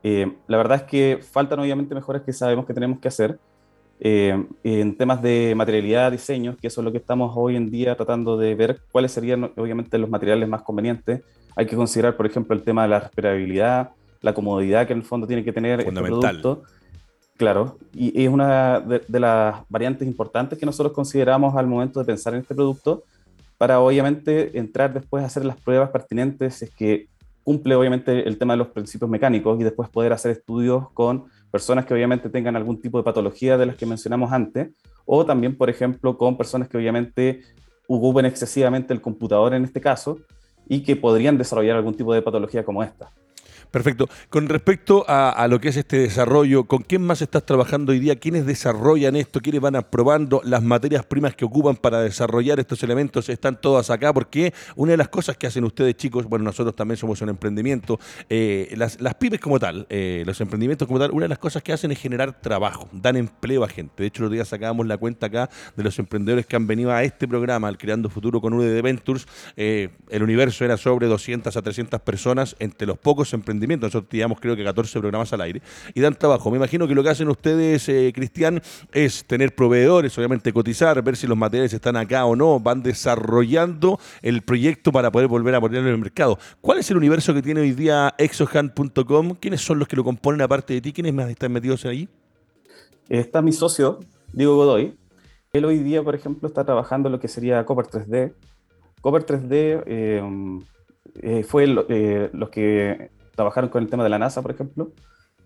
Eh, 0.02 0.38
la 0.48 0.58
verdad 0.58 0.78
es 0.78 0.84
que 0.86 1.20
faltan 1.22 1.60
obviamente 1.60 1.94
mejoras 1.94 2.24
que 2.24 2.34
sabemos 2.34 2.66
que 2.66 2.74
tenemos 2.74 2.98
que 2.98 3.10
hacer. 3.10 3.38
Eh, 4.00 4.44
en 4.64 4.98
temas 4.98 5.22
de 5.22 5.54
materialidad, 5.56 6.12
diseño, 6.12 6.58
que 6.60 6.66
eso 6.66 6.82
es 6.82 6.86
lo 6.86 6.92
que 6.92 6.98
estamos 6.98 7.32
hoy 7.36 7.56
en 7.56 7.70
día 7.70 7.96
tratando 7.96 8.40
de 8.40 8.56
ver 8.56 8.82
cuáles 8.92 9.12
serían 9.12 9.52
obviamente 9.56 10.00
los 10.00 10.10
materiales 10.10 10.50
más 10.50 10.64
convenientes. 10.64 11.22
Hay 11.56 11.68
que 11.68 11.76
considerar, 11.76 12.18
por 12.18 12.26
ejemplo, 12.26 12.56
el 12.56 12.64
tema 12.64 12.82
de 12.82 12.90
la 12.90 13.02
respirabilidad, 13.02 13.92
la 14.22 14.34
comodidad 14.34 14.88
que 14.88 14.94
en 14.94 15.00
el 15.00 15.06
fondo 15.06 15.28
tiene 15.28 15.44
que 15.44 15.54
tener 15.54 15.82
este 15.82 15.92
producto. 15.92 16.64
Claro, 17.38 17.78
y 17.94 18.24
es 18.24 18.30
una 18.30 18.80
de, 18.80 19.20
las 19.20 19.64
variantes 19.68 20.08
importantes 20.08 20.60
que 20.60 20.66
nosotros 20.66 20.94
consideramos 20.94 21.56
al 21.56 21.66
momento 21.66 22.00
de 22.00 22.06
pensar 22.06 22.34
en 22.34 22.42
este 22.42 22.54
producto 22.54 23.04
para 23.58 23.80
obviamente 23.80 24.58
entrar 24.58 24.94
después 24.94 25.24
a 25.24 25.28
hacer 25.28 25.46
las 25.46 25.60
pruebas 25.60 25.90
pertinentes, 25.90 26.62
es 26.62 26.70
que 26.70 27.08
cumple 27.44 27.76
obviamente 27.76 28.28
el 28.28 28.38
tema 28.38 28.54
de 28.54 28.58
los 28.58 28.68
principios 28.68 29.10
mecánicos 29.10 29.60
y 29.60 29.64
después 29.64 29.90
poder 29.90 30.14
hacer 30.14 30.32
estudios 30.32 30.90
con 30.92 31.26
personas 31.52 31.86
que 31.86 31.94
obviamente 31.94 32.30
tengan 32.30 32.56
algún 32.56 32.80
tipo 32.80 32.98
de 32.98 33.04
patología 33.04 33.58
de 33.58 33.66
las 33.66 33.76
que 33.76 33.86
mencionamos 33.86 34.32
antes, 34.32 34.70
o 35.06 35.26
también, 35.26 35.58
por 35.58 35.70
ejemplo, 35.70 36.18
con 36.18 36.38
personas 36.38 36.70
que 36.70 36.78
obviamente 36.78 37.42
ocupen 37.88 38.26
excesivamente 38.26 38.94
el 38.94 39.02
computador 39.02 39.54
en 39.54 39.66
este 39.66 39.82
caso 39.82 40.20
y 40.68 40.82
que 40.84 40.96
podrían 40.96 41.38
desarrollar 41.38 41.76
algún 41.76 41.96
tipo 41.96 42.14
de 42.14 42.22
patología 42.22 42.64
como 42.64 42.84
esta. 42.84 43.10
Perfecto. 43.72 44.10
Con 44.30 44.50
respecto 44.50 45.06
a, 45.08 45.48
lo 45.48 45.62
que 45.62 45.70
es 45.70 45.78
este 45.78 46.00
desarrollo, 46.00 46.66
¿con 46.66 46.82
quién 46.82 47.02
más 47.04 47.22
estás 47.22 47.46
trabajando 47.46 47.94
hoy 47.94 48.00
día? 48.00 48.18
¿Quiénes 48.18 48.46
desarrollan 48.46 49.16
esto? 49.16 49.40
¿Quiénes 49.40 49.62
van 49.62 49.78
aprobando 49.78 50.42
las 50.44 50.62
materias 50.62 51.06
primas 51.06 51.36
que 51.36 51.46
ocupan 51.46 51.78
para 51.78 52.02
desarrollar 52.02 52.60
estos 52.60 52.84
elementos? 52.84 53.30
Están 53.30 53.62
todas 53.62 53.90
acá 53.90 54.14
porque 54.14 54.54
una 54.76 54.92
de 54.92 54.98
las 54.98 55.08
cosas 55.08 55.38
que 55.38 55.48
hacen 55.48 55.64
ustedes 55.64 55.96
chicos, 55.96 56.26
bueno, 56.26 56.44
nosotros 56.44 56.76
también 56.76 56.98
somos 56.98 57.22
un 57.22 57.30
emprendimiento, 57.30 57.98
eh, 58.30 58.74
las, 58.76 58.98
pymes 59.16 59.40
como 59.40 59.58
tal, 59.58 59.88
eh, 59.90 60.24
los 60.26 60.42
emprendimientos 60.42 60.86
como 60.86 61.00
tal, 61.00 61.12
una 61.12 61.24
de 61.24 61.30
las 61.30 61.40
cosas 61.40 61.64
que 61.64 61.72
hacen 61.72 61.94
es 61.94 62.00
generar 62.00 62.42
trabajo, 62.42 62.90
dan 62.92 63.16
empleo 63.16 63.64
a 63.64 63.70
gente. 63.70 64.04
De 64.04 64.08
hecho, 64.08 64.24
los 64.24 64.32
días 64.34 64.50
sacábamos 64.50 64.86
la 64.86 64.98
cuenta 64.98 65.28
acá 65.28 65.50
de 65.78 65.84
los 65.84 65.98
emprendedores 65.98 66.46
que 66.46 66.58
han 66.58 66.68
venido 66.68 66.92
a 66.92 67.04
este 67.04 67.26
programa, 67.26 67.70
al 67.70 67.78
Creando 67.78 68.10
Futuro 68.10 68.42
con 68.42 68.52
UD 68.52 68.82
Ventures. 68.82 69.26
Eh, 69.56 69.92
el 70.10 70.24
universo 70.24 70.66
era 70.66 70.76
sobre 70.76 71.08
200 71.08 71.56
a 71.56 71.62
300 71.62 72.02
personas 72.02 72.58
entre 72.60 72.86
los 72.86 72.98
pocos 72.98 73.34
emprendedores 73.34 73.61
nosotros 73.68 74.10
teníamos 74.10 74.40
creo 74.40 74.56
que 74.56 74.64
14 74.64 75.00
programas 75.00 75.32
al 75.34 75.42
aire, 75.42 75.62
y 75.94 76.02
dan 76.02 76.16
trabajo. 76.16 76.50
Me 76.52 76.58
imagino 76.58 76.88
que 76.88 76.96
lo 76.96 77.04
que 77.04 77.10
hacen 77.10 77.30
ustedes, 77.30 77.88
eh, 77.90 78.12
Cristian, 78.14 78.62
es 78.92 79.26
tener 79.26 79.56
proveedores, 79.56 80.18
obviamente 80.18 80.52
cotizar, 80.54 81.02
ver 81.04 81.16
si 81.16 81.28
los 81.28 81.38
materiales 81.38 81.74
están 81.74 81.96
acá 81.98 82.26
o 82.26 82.36
no, 82.36 82.60
van 82.60 82.84
desarrollando 82.84 84.00
el 84.22 84.42
proyecto 84.42 84.92
para 84.92 85.12
poder 85.12 85.28
volver 85.28 85.56
a 85.56 85.62
ponerlo 85.62 85.88
en 85.90 85.96
el 85.96 86.02
mercado. 86.02 86.38
¿Cuál 86.62 86.80
es 86.80 86.90
el 86.92 86.98
universo 86.98 87.34
que 87.34 87.42
tiene 87.42 87.62
hoy 87.62 87.72
día 87.72 88.14
exohand.com? 88.18 89.36
¿Quiénes 89.40 89.62
son 89.62 89.80
los 89.80 89.88
que 89.88 89.96
lo 89.96 90.04
componen 90.04 90.42
aparte 90.42 90.74
de 90.74 90.82
ti? 90.82 90.94
¿Quiénes 90.94 91.14
más 91.14 91.30
están 91.30 91.52
metidos 91.52 91.86
ahí? 91.86 92.10
Está 93.10 93.42
mi 93.42 93.52
socio, 93.52 94.00
Diego 94.34 94.56
Godoy. 94.56 94.98
Él 95.54 95.66
hoy 95.66 95.80
día, 95.80 96.02
por 96.02 96.16
ejemplo, 96.16 96.48
está 96.48 96.64
trabajando 96.64 97.10
en 97.10 97.14
lo 97.14 97.20
que 97.20 97.28
sería 97.28 97.66
Copper 97.66 97.86
3D. 97.86 98.34
Copper 99.02 99.26
3D 99.26 99.84
eh, 99.86 100.22
eh, 101.22 101.44
fue 101.44 101.68
los 101.68 102.50
que 102.50 103.12
trabajaron 103.36 103.70
con 103.70 103.84
el 103.84 103.90
tema 103.90 104.04
de 104.04 104.10
la 104.10 104.20
NASA, 104.20 104.42
por 104.42 104.52
ejemplo. 104.52 104.92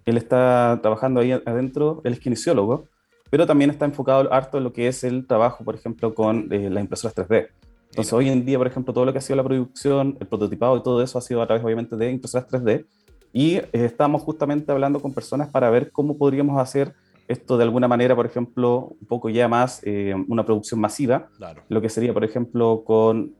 Él 0.06 0.18
está 0.18 0.80
trabajando 0.82 1.20
ahí 1.20 1.32
adentro, 1.32 2.02
él 2.04 2.14
es 2.14 2.20
kinesiólogo, 2.20 2.86
pero 3.30 3.48
también 3.48 3.72
está 3.72 3.86
enfocado 3.86 4.32
harto 4.32 4.58
en 4.58 4.64
lo 4.64 4.74
que 4.74 4.88
es 4.88 5.04
el 5.04 5.26
trabajo, 5.26 5.64
por 5.64 5.76
ejemplo, 5.76 6.14
con 6.14 6.52
eh, 6.54 6.70
las 6.70 6.82
impresoras 6.82 7.16
3D. 7.16 7.50
Entonces, 7.90 8.14
hoy 8.14 8.30
en 8.30 8.46
día, 8.46 8.58
por 8.58 8.68
ejemplo, 8.68 8.94
todo 8.94 9.06
lo 9.06 9.12
que 9.12 9.20
ha 9.20 9.22
sido 9.22 9.38
la 9.38 9.44
producción, 9.44 10.18
el 10.20 10.28
prototipado 10.28 10.78
y 10.78 10.84
todo 10.84 11.02
eso 11.02 11.18
ha 11.18 11.22
sido 11.22 11.42
a 11.42 11.48
través, 11.48 11.64
obviamente, 11.64 11.96
de 11.96 12.12
impresoras 12.12 12.48
3D. 12.48 12.86
Y 13.34 13.56
eh, 13.56 13.70
estamos 13.74 14.22
justamente 14.22 14.72
hablando 14.72 15.00
con 15.00 15.14
personas 15.14 15.50
para 15.50 15.70
ver 15.70 15.92
cómo 15.92 16.18
podríamos 16.18 16.62
hacer 16.62 16.94
esto 17.28 17.58
de 17.58 17.64
alguna 17.64 17.88
manera, 17.88 18.16
por 18.16 18.28
ejemplo, 18.28 18.96
un 19.02 19.08
poco 19.08 19.30
ya 19.30 19.48
más 19.48 19.82
eh, 19.84 20.14
una 20.28 20.46
producción 20.46 20.80
masiva. 20.80 21.30
Lo 21.68 21.82
que 21.82 21.90
sería, 21.90 22.14
por 22.14 22.24
ejemplo, 22.24 22.84
con 22.86 23.34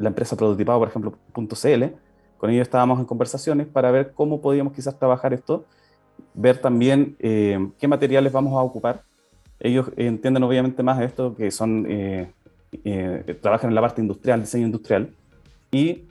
la 0.00 0.08
empresa 0.08 0.36
prototipado, 0.36 0.80
por 0.80 0.88
ejemplo, 0.88 1.14
.cl, 1.32 1.94
con 2.40 2.48
ellos 2.48 2.62
estábamos 2.62 2.98
en 2.98 3.04
conversaciones 3.04 3.66
para 3.66 3.90
ver 3.90 4.12
cómo 4.14 4.40
podíamos 4.40 4.72
quizás 4.72 4.98
trabajar 4.98 5.34
esto, 5.34 5.66
ver 6.32 6.56
también 6.56 7.14
eh, 7.18 7.68
qué 7.78 7.86
materiales 7.86 8.32
vamos 8.32 8.54
a 8.54 8.62
ocupar. 8.62 9.02
Ellos 9.58 9.90
entienden 9.98 10.42
obviamente 10.42 10.82
más 10.82 11.02
esto, 11.02 11.36
que 11.36 11.50
son, 11.50 11.84
eh, 11.86 12.32
eh, 12.82 13.38
trabajan 13.42 13.68
en 13.68 13.74
la 13.74 13.82
parte 13.82 14.00
industrial, 14.00 14.40
diseño 14.40 14.64
industrial, 14.64 15.10
y 15.70 16.04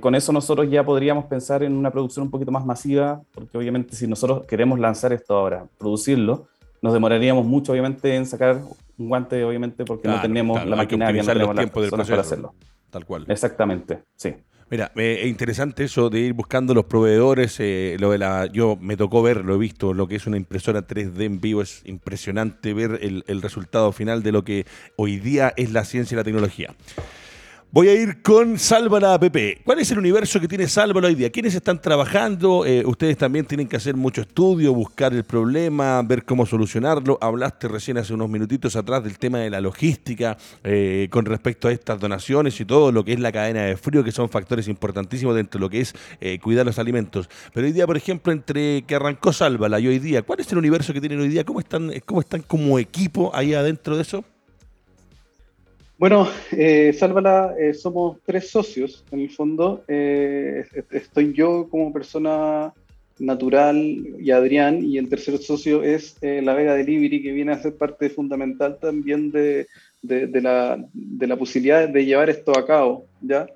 con 0.00 0.14
eso 0.14 0.32
nosotros 0.32 0.70
ya 0.70 0.84
podríamos 0.84 1.24
pensar 1.24 1.62
en 1.62 1.74
una 1.74 1.90
producción 1.90 2.26
un 2.26 2.30
poquito 2.30 2.52
más 2.52 2.64
masiva, 2.64 3.22
porque 3.32 3.56
obviamente 3.56 3.96
si 3.96 4.06
nosotros 4.06 4.46
queremos 4.46 4.78
lanzar 4.78 5.14
esto 5.14 5.34
ahora, 5.34 5.66
producirlo, 5.78 6.46
nos 6.82 6.92
demoraríamos 6.92 7.44
mucho 7.46 7.72
obviamente 7.72 8.14
en 8.14 8.26
sacar 8.26 8.60
un 8.98 9.08
guante, 9.08 9.42
obviamente, 9.42 9.84
porque 9.84 10.06
no 10.08 10.20
tenemos 10.20 10.64
la 10.66 10.76
maquinaria, 10.76 11.22
no 11.22 11.32
tenemos 11.32 11.56
las 11.56 11.70
personas 11.70 12.08
para 12.08 12.20
hacerlo. 12.20 12.54
Tal 12.90 13.06
cual. 13.06 13.24
Exactamente, 13.28 14.02
sí. 14.14 14.34
Mira, 14.72 14.90
es 14.96 15.26
interesante 15.26 15.84
eso 15.84 16.08
de 16.08 16.20
ir 16.20 16.32
buscando 16.32 16.72
los 16.72 16.86
proveedores. 16.86 17.56
Eh, 17.60 17.98
lo 18.00 18.10
de 18.10 18.16
la, 18.16 18.46
yo 18.46 18.78
me 18.80 18.96
tocó 18.96 19.20
ver, 19.20 19.44
lo 19.44 19.56
he 19.56 19.58
visto, 19.58 19.92
lo 19.92 20.08
que 20.08 20.16
es 20.16 20.26
una 20.26 20.38
impresora 20.38 20.86
3D 20.86 21.24
en 21.24 21.42
vivo. 21.42 21.60
Es 21.60 21.82
impresionante 21.84 22.72
ver 22.72 22.98
el, 23.02 23.22
el 23.26 23.42
resultado 23.42 23.92
final 23.92 24.22
de 24.22 24.32
lo 24.32 24.44
que 24.44 24.64
hoy 24.96 25.18
día 25.18 25.52
es 25.58 25.72
la 25.72 25.84
ciencia 25.84 26.14
y 26.14 26.16
la 26.16 26.24
tecnología. 26.24 26.74
Voy 27.74 27.88
a 27.88 27.94
ir 27.94 28.20
con 28.20 28.58
Sálvala 28.58 29.14
App. 29.14 29.34
¿Cuál 29.64 29.78
es 29.78 29.90
el 29.90 29.98
universo 29.98 30.38
que 30.38 30.46
tiene 30.46 30.68
Sálvala 30.68 31.08
hoy 31.08 31.14
día? 31.14 31.32
¿Quiénes 31.32 31.54
están 31.54 31.80
trabajando? 31.80 32.66
Eh, 32.66 32.84
ustedes 32.84 33.16
también 33.16 33.46
tienen 33.46 33.66
que 33.66 33.76
hacer 33.76 33.96
mucho 33.96 34.20
estudio, 34.20 34.74
buscar 34.74 35.14
el 35.14 35.24
problema, 35.24 36.02
ver 36.02 36.26
cómo 36.26 36.44
solucionarlo. 36.44 37.16
Hablaste 37.18 37.68
recién 37.68 37.96
hace 37.96 38.12
unos 38.12 38.28
minutitos 38.28 38.76
atrás 38.76 39.02
del 39.02 39.18
tema 39.18 39.38
de 39.38 39.48
la 39.48 39.62
logística 39.62 40.36
eh, 40.62 41.08
con 41.10 41.24
respecto 41.24 41.66
a 41.66 41.72
estas 41.72 41.98
donaciones 41.98 42.60
y 42.60 42.66
todo 42.66 42.92
lo 42.92 43.06
que 43.06 43.14
es 43.14 43.20
la 43.20 43.32
cadena 43.32 43.62
de 43.62 43.78
frío, 43.78 44.04
que 44.04 44.12
son 44.12 44.28
factores 44.28 44.68
importantísimos 44.68 45.34
dentro 45.34 45.58
de 45.58 45.62
lo 45.62 45.70
que 45.70 45.80
es 45.80 45.94
eh, 46.20 46.38
cuidar 46.40 46.66
los 46.66 46.78
alimentos. 46.78 47.30
Pero 47.54 47.66
hoy 47.66 47.72
día, 47.72 47.86
por 47.86 47.96
ejemplo, 47.96 48.34
entre 48.34 48.82
que 48.82 48.96
arrancó 48.96 49.32
Sálvala 49.32 49.80
y 49.80 49.88
hoy 49.88 49.98
día, 49.98 50.20
¿cuál 50.20 50.40
es 50.40 50.52
el 50.52 50.58
universo 50.58 50.92
que 50.92 51.00
tienen 51.00 51.20
hoy 51.20 51.28
día? 51.28 51.42
¿Cómo 51.44 51.60
están, 51.60 51.90
cómo 52.04 52.20
están 52.20 52.42
como 52.42 52.78
equipo 52.78 53.34
ahí 53.34 53.54
adentro 53.54 53.96
de 53.96 54.02
eso? 54.02 54.26
Bueno, 56.02 56.28
eh, 56.50 56.92
Sálvala, 56.98 57.54
eh, 57.56 57.74
somos 57.74 58.18
tres 58.26 58.50
socios 58.50 59.04
en 59.12 59.20
el 59.20 59.30
fondo. 59.30 59.84
Eh, 59.86 60.64
estoy 60.90 61.32
yo 61.32 61.68
como 61.70 61.92
persona 61.92 62.74
natural 63.20 63.76
y 64.18 64.32
Adrián, 64.32 64.84
y 64.84 64.98
el 64.98 65.08
tercer 65.08 65.38
socio 65.38 65.84
es 65.84 66.16
eh, 66.20 66.42
la 66.42 66.54
Vega 66.54 66.74
Delivery, 66.74 67.22
que 67.22 67.30
viene 67.30 67.52
a 67.52 67.62
ser 67.62 67.76
parte 67.76 68.10
fundamental 68.10 68.80
también 68.80 69.30
de, 69.30 69.68
la, 70.02 71.36
posibilidad 71.38 71.88
de 71.88 72.04
llevar 72.04 72.30
esto 72.30 72.58
a 72.58 72.66
cabo. 72.66 73.06
¿ya? 73.20 73.46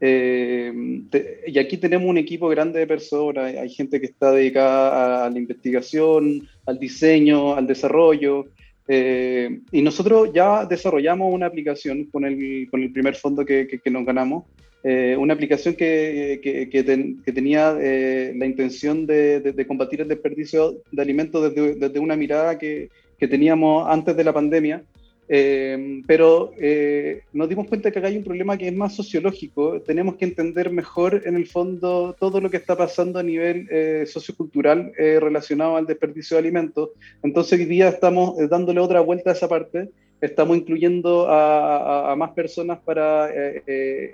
y 0.00 1.58
aquí 1.58 1.78
tenemos 1.78 2.08
un 2.08 2.18
equipo 2.18 2.46
grande 2.46 2.78
de 2.78 2.86
personas, 2.86 3.56
hay 3.56 3.70
gente 3.70 3.98
que 3.98 4.06
está 4.06 4.30
dedicada 4.30 5.26
a 5.26 5.30
la 5.30 5.36
investigación, 5.36 6.48
al 6.64 6.78
diseño, 6.78 7.56
al 7.56 7.66
desarrollo. 7.66 8.46
Eh, 8.90 9.60
y 9.70 9.82
nosotros 9.82 10.30
ya 10.32 10.64
desarrollamos 10.64 11.32
una 11.32 11.46
aplicación 11.46 12.06
con 12.06 12.24
el, 12.24 12.68
con 12.70 12.82
el 12.82 12.90
primer 12.90 13.14
fondo 13.14 13.44
que, 13.44 13.68
que, 13.68 13.90
nos 13.90 14.06
ganamos, 14.06 14.44
eh, 14.82 15.14
una 15.18 15.34
aplicación 15.34 15.74
que, 15.74 16.40
que 16.42 17.32
tenía 17.32 17.76
eh, 17.78 18.32
la 18.34 18.46
intención 18.46 19.06
de, 19.06 19.40
de, 19.40 19.66
combatir 19.66 20.00
el 20.00 20.08
desperdicio 20.08 20.82
de 20.90 21.02
alimentos 21.02 21.54
desde, 21.54 21.74
desde 21.74 21.98
una 21.98 22.16
mirada 22.16 22.58
que, 22.58 22.88
teníamos 23.18 23.86
antes 23.88 24.16
de 24.16 24.22
la 24.24 24.32
pandemia 24.32 24.84
eh, 25.30 26.02
pero 26.06 26.52
eh, 26.58 27.22
nos 27.34 27.48
dimos 27.50 27.66
cuenta 27.66 27.90
que 27.90 27.98
acá 27.98 28.08
hay 28.08 28.16
un 28.16 28.24
problema 28.24 28.56
que 28.56 28.68
es 28.68 28.74
más 28.74 28.94
sociológico. 28.94 29.82
Tenemos 29.82 30.16
que 30.16 30.24
entender 30.24 30.70
mejor, 30.70 31.22
en 31.26 31.36
el 31.36 31.46
fondo, 31.46 32.16
todo 32.18 32.40
lo 32.40 32.50
que 32.50 32.56
está 32.56 32.76
pasando 32.76 33.18
a 33.18 33.22
nivel 33.22 33.68
eh, 33.70 34.04
sociocultural 34.06 34.92
relacionado 34.96 35.76
al 35.76 35.86
desperdicio 35.86 36.36
de 36.36 36.40
alimentos. 36.40 36.90
Entonces, 37.22 37.58
hoy 37.58 37.66
día 37.66 37.88
estamos 37.88 38.36
dándole 38.48 38.80
otra 38.80 39.00
vuelta 39.00 39.30
a 39.30 39.34
esa 39.34 39.48
parte. 39.48 39.90
Estamos 40.20 40.56
incluyendo 40.56 41.26
a, 41.28 42.14
más 42.16 42.30
personas 42.32 42.78
para 42.84 43.30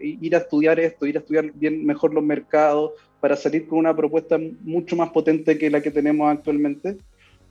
ir 0.03 0.35
a 0.35 0.39
estudiar 0.39 0.79
esto, 0.81 1.07
ir 1.07 1.17
a 1.17 1.21
estudiar 1.21 1.51
bien 1.55 1.87
mejor 1.87 2.13
los 2.13 2.23
mercados, 2.23 2.93
para 3.21 3.37
salir 3.37 3.67
con 3.67 3.79
una 3.79 3.97
propuesta 3.97 4.39
mucho 4.61 4.97
más 4.97 5.09
potente 5.11 5.57
que 5.57 5.71
la 5.71 5.81
que 5.81 5.91
tenemos 5.91 6.31
actualmente. 6.31 6.99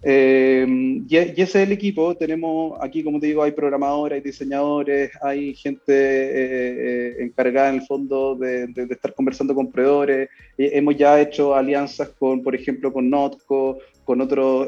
Eh, 0.06 0.66
y, 1.08 1.16
ese 1.18 1.42
es 1.42 1.56
el 1.56 1.72
equipo. 1.72 2.16
Tenemos 2.16 2.78
aquí, 2.82 3.04
como 3.04 3.20
te 3.20 3.28
digo, 3.28 3.44
hay 3.44 3.52
programadores, 3.52 4.18
hay 4.18 4.22
diseñadores, 4.22 5.12
hay 5.22 5.56
gente 5.56 5.94
eh, 5.94 7.24
encargada 7.24 7.70
en 7.70 7.76
el 7.76 7.82
fondo 7.84 8.36
de, 8.36 8.68
estar 8.90 9.14
conversando 9.14 9.56
con 9.56 9.72
proveedores. 9.72 10.30
hemos 10.58 10.98
ya 10.98 11.20
hecho 11.22 11.56
alianzas 11.56 12.10
con, 12.10 12.44
por 12.44 12.54
ejemplo, 12.54 12.92
con 12.92 13.10
Notco, 13.10 13.80
con 14.04 14.20
otros 14.20 14.68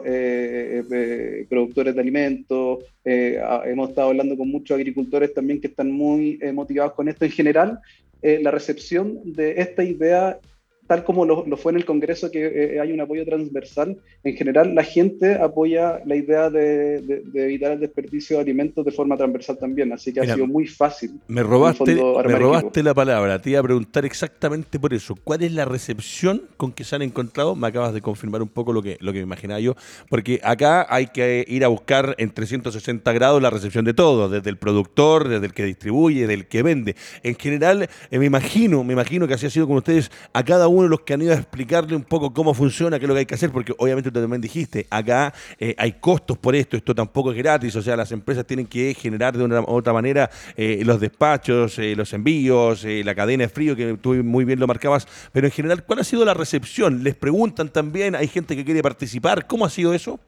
productores 1.50 1.94
de 1.94 2.02
alimentos. 2.02 2.80
hemos 3.04 3.90
estado 3.90 4.10
hablando 4.10 4.38
con 4.38 4.50
muchos 4.50 4.76
agricultores 4.76 5.34
también 5.34 5.60
que 5.60 5.68
están 5.68 5.92
muy 5.92 6.40
motivados 6.54 6.94
con 6.94 7.10
esto. 7.10 7.26
En 7.26 7.32
general, 7.32 7.80
la 8.22 8.52
recepción 8.52 9.20
de 9.26 9.60
esta 9.60 9.84
idea 9.84 10.40
tal 10.88 11.04
como 11.04 11.26
lo, 11.26 11.46
fue 11.58 11.72
en 11.72 11.78
el 11.78 11.86
Congreso, 11.86 12.30
que 12.30 12.76
eh, 12.76 12.80
hay 12.80 12.92
un 12.92 13.02
apoyo 13.02 13.26
transversal, 13.26 13.98
en 14.24 14.36
general 14.36 14.76
la 14.76 14.84
gente 14.84 15.36
apoya 15.36 16.02
la 16.06 16.16
idea 16.16 16.50
de, 16.50 17.24
evitar 17.34 17.72
el 17.72 17.80
desperdicio 17.80 18.38
de 18.38 18.44
alimentos 18.44 18.86
de 18.86 18.92
forma 18.92 19.18
transversal 19.18 19.58
también, 19.58 19.92
así 19.94 20.14
que 20.14 20.22
ha 20.22 20.34
sido 20.36 20.46
muy 20.46 20.68
fácil. 20.68 21.20
Me 21.28 21.42
robaste, 21.42 21.96
me 21.96 22.36
robaste 22.36 22.84
la 22.84 22.94
palabra, 22.94 23.42
te 23.42 23.52
iba 23.52 23.60
a 23.60 23.64
preguntar 23.64 24.06
exactamente 24.06 24.80
por 24.80 24.94
eso. 24.94 25.16
¿Cuál 25.24 25.44
es 25.44 25.52
la 25.54 25.66
recepción 25.66 26.44
con 26.58 26.72
que 26.72 26.84
se 26.84 26.96
han 26.96 27.02
encontrado? 27.02 27.56
Me 27.56 27.68
acabas 27.68 27.94
de 27.94 28.02
confirmar 28.02 28.42
un 28.42 28.50
poco 28.50 28.72
lo 28.72 28.84
que, 28.84 28.98
lo 29.00 29.12
que 29.12 29.20
me 29.20 29.24
imaginaba 29.24 29.60
yo, 29.60 29.76
porque 30.10 30.40
acá 30.44 30.86
hay 30.88 31.08
que 31.08 31.46
ir 31.48 31.64
a 31.64 31.68
buscar 31.68 32.16
en 32.20 32.30
360 32.30 33.12
grados 33.14 33.42
la 33.42 33.50
recepción 33.50 33.86
de 33.86 33.96
todo, 33.96 34.30
desde 34.30 34.52
el 34.52 34.58
productor, 34.58 35.28
desde 35.28 35.48
el 35.48 35.54
que 35.54 35.64
distribuye, 35.64 36.28
del 36.28 36.48
que 36.48 36.62
vende. 36.62 36.96
En 37.24 37.36
general, 37.36 37.90
eh, 38.12 38.20
me 38.20 38.26
imagino, 38.26 38.84
me 38.84 38.94
imagino 38.94 39.28
que 39.28 39.34
así 39.34 39.48
ha 39.48 39.50
sido 39.50 39.68
con 39.68 39.78
ustedes 39.78 40.12
a 40.34 40.44
cada 40.44 40.68
uno 40.68 40.75
uno 40.76 40.84
de 40.84 40.90
los 40.90 41.02
que 41.02 41.14
han 41.14 41.22
ido 41.22 41.32
a 41.32 41.36
explicarle 41.36 41.96
un 41.96 42.04
poco 42.04 42.34
cómo 42.34 42.54
funciona, 42.54 43.00
qué 43.00 43.06
es 43.06 43.08
lo 43.08 43.16
que 43.16 43.20
hay 43.20 43.26
que 43.26 43.36
hacer, 43.36 43.52
porque 43.52 43.74
obviamente 43.78 44.12
tú 44.12 44.20
también 44.20 44.42
dijiste, 44.42 44.86
acá 44.90 45.34
eh, 45.60 45.74
hay 45.78 45.94
costos 45.94 46.38
por 46.38 46.56
esto, 46.56 46.78
esto 46.78 46.94
tampoco 46.94 47.32
es 47.32 47.38
gratis, 47.38 47.76
o 47.76 47.82
sea, 47.82 47.96
las 47.96 48.12
empresas 48.12 48.46
tienen 48.46 48.68
que 48.68 48.94
generar 48.94 49.38
de 49.38 49.44
una 49.44 49.62
u 49.62 49.66
otra 49.68 49.94
manera 49.94 50.30
eh, 50.56 50.82
los 50.86 51.00
despachos, 51.00 51.80
eh, 51.80 51.96
los 51.96 52.12
envíos, 52.14 52.84
la 52.86 53.16
cadena 53.16 53.44
de 53.44 53.50
frío, 53.50 53.76
que 53.76 53.98
tú 54.02 54.14
muy 54.16 54.46
bien 54.46 54.60
lo 54.60 54.68
marcabas, 54.68 55.08
pero 55.32 55.48
en 55.48 55.52
general, 55.52 55.84
¿cuál 55.86 56.00
ha 56.00 56.04
sido 56.04 56.26
la 56.26 56.34
recepción? 56.34 57.04
¿Les 57.04 57.16
preguntan 57.16 57.70
también? 57.70 58.16
¿Hay 58.16 58.28
gente 58.28 58.56
que 58.56 58.66
quiere 58.66 58.82
participar? 58.82 59.48
¿Cómo 59.48 59.66
ha 59.66 59.70
sido 59.70 59.94
eso? 59.94 60.20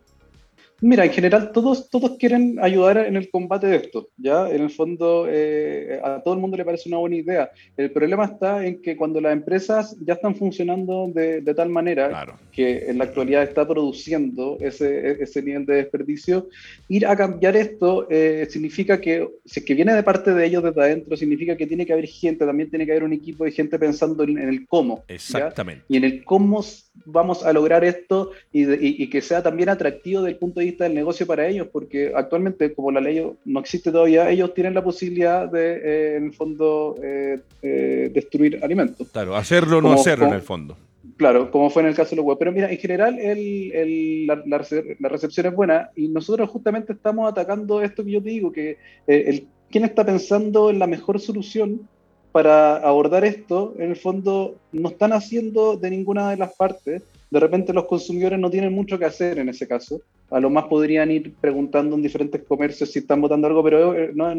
Mira, 0.82 1.06
en 1.06 1.12
general 1.12 1.52
todos, 1.52 1.90
todos 1.90 2.18
quieren 2.18 2.60
ayudar 2.62 2.98
en 2.98 3.16
el 3.16 3.32
combate 3.32 3.66
de 3.66 3.78
esto, 3.78 4.10
¿ya? 4.18 4.48
En 4.48 4.62
el 4.62 4.70
fondo 4.70 5.26
eh, 5.28 6.00
a 6.04 6.22
todo 6.22 6.36
el 6.36 6.40
mundo 6.40 6.56
le 6.56 6.66
parece 6.66 6.88
una 6.90 7.00
buena 7.00 7.16
idea. 7.16 7.52
El 7.76 7.92
problema 7.92 8.26
está 8.26 8.64
en 8.64 8.80
que 8.82 8.96
cuando 8.96 9.20
las 9.20 9.34
empresas 9.34 9.96
ya 10.02 10.14
están 10.14 10.36
funcionando 10.36 11.10
de, 11.14 11.42
de 11.42 11.54
tal 11.56 11.70
manera 11.70 12.38
que 12.52 12.90
en 12.90 13.00
la 13.00 13.06
actualidad 13.06 13.44
está 13.44 13.68
produciendo 13.68 14.58
ese, 14.60 15.22
ese 15.22 15.42
nivel 15.42 15.66
de 15.66 15.76
desperdicio, 15.76 16.48
ir 16.90 17.08
a 17.08 17.16
cambiar 17.16 17.56
esto 17.56 18.08
eh, 18.10 18.48
significa 18.50 19.02
que, 19.02 19.28
si 19.46 19.60
es 19.60 19.66
que 19.66 19.74
viene 19.74 19.94
de 19.94 20.04
parte 20.04 20.32
de 20.34 20.46
ellos 20.46 20.64
desde 20.64 20.82
adentro, 20.82 21.18
significa 21.18 21.58
que 21.58 21.66
tiene 21.66 21.88
que 21.88 21.94
haber 21.94 22.06
gente, 22.06 22.46
también 22.46 22.70
tiene 22.70 22.86
que 22.86 22.92
haber 22.92 23.04
un 23.04 23.14
equipo 23.14 23.46
de 23.46 23.52
gente 23.52 23.80
pensando 23.80 24.24
en, 24.24 24.38
el 24.38 24.68
cómo. 24.68 25.04
Exactamente. 25.08 25.86
Y 25.90 25.98
en 25.98 26.04
el 26.04 26.24
cómo 26.24 26.64
vamos 27.06 27.44
a 27.44 27.52
lograr 27.52 27.84
esto 27.84 28.32
y, 28.52 29.04
y 29.04 29.10
que 29.10 29.22
sea 29.22 29.42
también 29.42 29.70
atractivo 29.70 30.22
desde 30.22 30.34
el 30.34 30.40
punto 30.40 30.60
de 30.60 30.67
del 30.76 30.94
negocio 30.94 31.26
para 31.26 31.48
ellos, 31.48 31.68
porque 31.72 32.12
actualmente, 32.16 32.74
como 32.74 32.92
la 32.92 33.02
ley 33.02 33.26
no 33.46 33.60
existe 33.60 33.92
todavía, 33.92 34.30
ellos 34.30 34.54
tienen 34.54 34.74
la 34.74 34.84
posibilidad 34.84 35.50
de, 35.50 35.76
eh, 35.76 36.16
en 36.18 36.26
el 36.26 36.34
fondo, 36.34 36.96
eh, 37.02 37.40
eh, 37.62 38.12
destruir 38.14 38.60
alimentos. 38.64 39.10
Claro, 39.10 39.36
hacerlo 39.36 39.78
o 39.78 39.82
no 39.82 39.94
hacerlo 39.94 40.28
en 40.28 40.34
el 40.34 40.42
fondo. 40.42 40.78
Claro, 41.16 41.50
como 41.50 41.70
fue 41.70 41.82
en 41.84 41.90
el 41.90 41.96
caso 41.96 42.12
de 42.12 42.18
los 42.18 42.26
web. 42.26 42.38
Pero 42.38 42.52
mira, 42.52 42.72
en 42.72 42.78
general 42.78 43.18
el, 43.18 43.72
el, 43.72 44.28
la, 44.28 44.44
la, 44.46 45.10
recepción 45.10 45.48
es 45.48 45.56
buena 45.56 45.90
y 45.96 46.10
nosotros 46.10 46.50
justamente 46.50 46.94
estamos 46.94 47.32
atacando 47.32 47.82
esto 47.82 48.04
que 48.04 48.12
yo 48.12 48.22
te 48.22 48.30
digo, 48.30 48.52
que 48.52 48.78
el, 49.08 49.48
quien 49.72 49.86
está 49.86 50.06
pensando 50.06 50.70
en 50.70 50.80
la 50.80 50.86
mejor 50.86 51.20
solución 51.20 51.88
para 52.32 52.76
abordar 52.78 53.26
esto, 53.26 53.74
en 53.80 53.90
el 53.90 53.96
fondo, 53.96 54.58
no 54.72 54.90
están 54.90 55.14
haciendo 55.14 55.76
de 55.76 55.90
ninguna 55.90 56.30
de 56.30 56.38
las 56.38 56.54
partes 56.56 57.02
de 57.30 57.40
repente 57.40 57.74
los 57.74 57.86
consumidores 57.86 58.40
no 58.40 58.50
tienen 58.50 58.74
mucho 58.74 58.98
que 58.98 59.06
hacer 59.06 59.40
en 59.40 59.50
ese 59.50 59.68
caso. 59.68 60.02
A 60.30 60.40
lo 60.42 60.50
más 60.50 60.66
podrían 60.66 61.10
ir 61.10 61.34
preguntando 61.36 61.96
en 61.96 62.02
diferentes 62.02 62.44
comercios 62.44 62.92
si 62.92 63.00
están 63.00 63.22
votando 63.22 63.48
algo, 63.48 63.64
pero 63.64 63.94
eh, 63.96 64.12
no, 64.14 64.30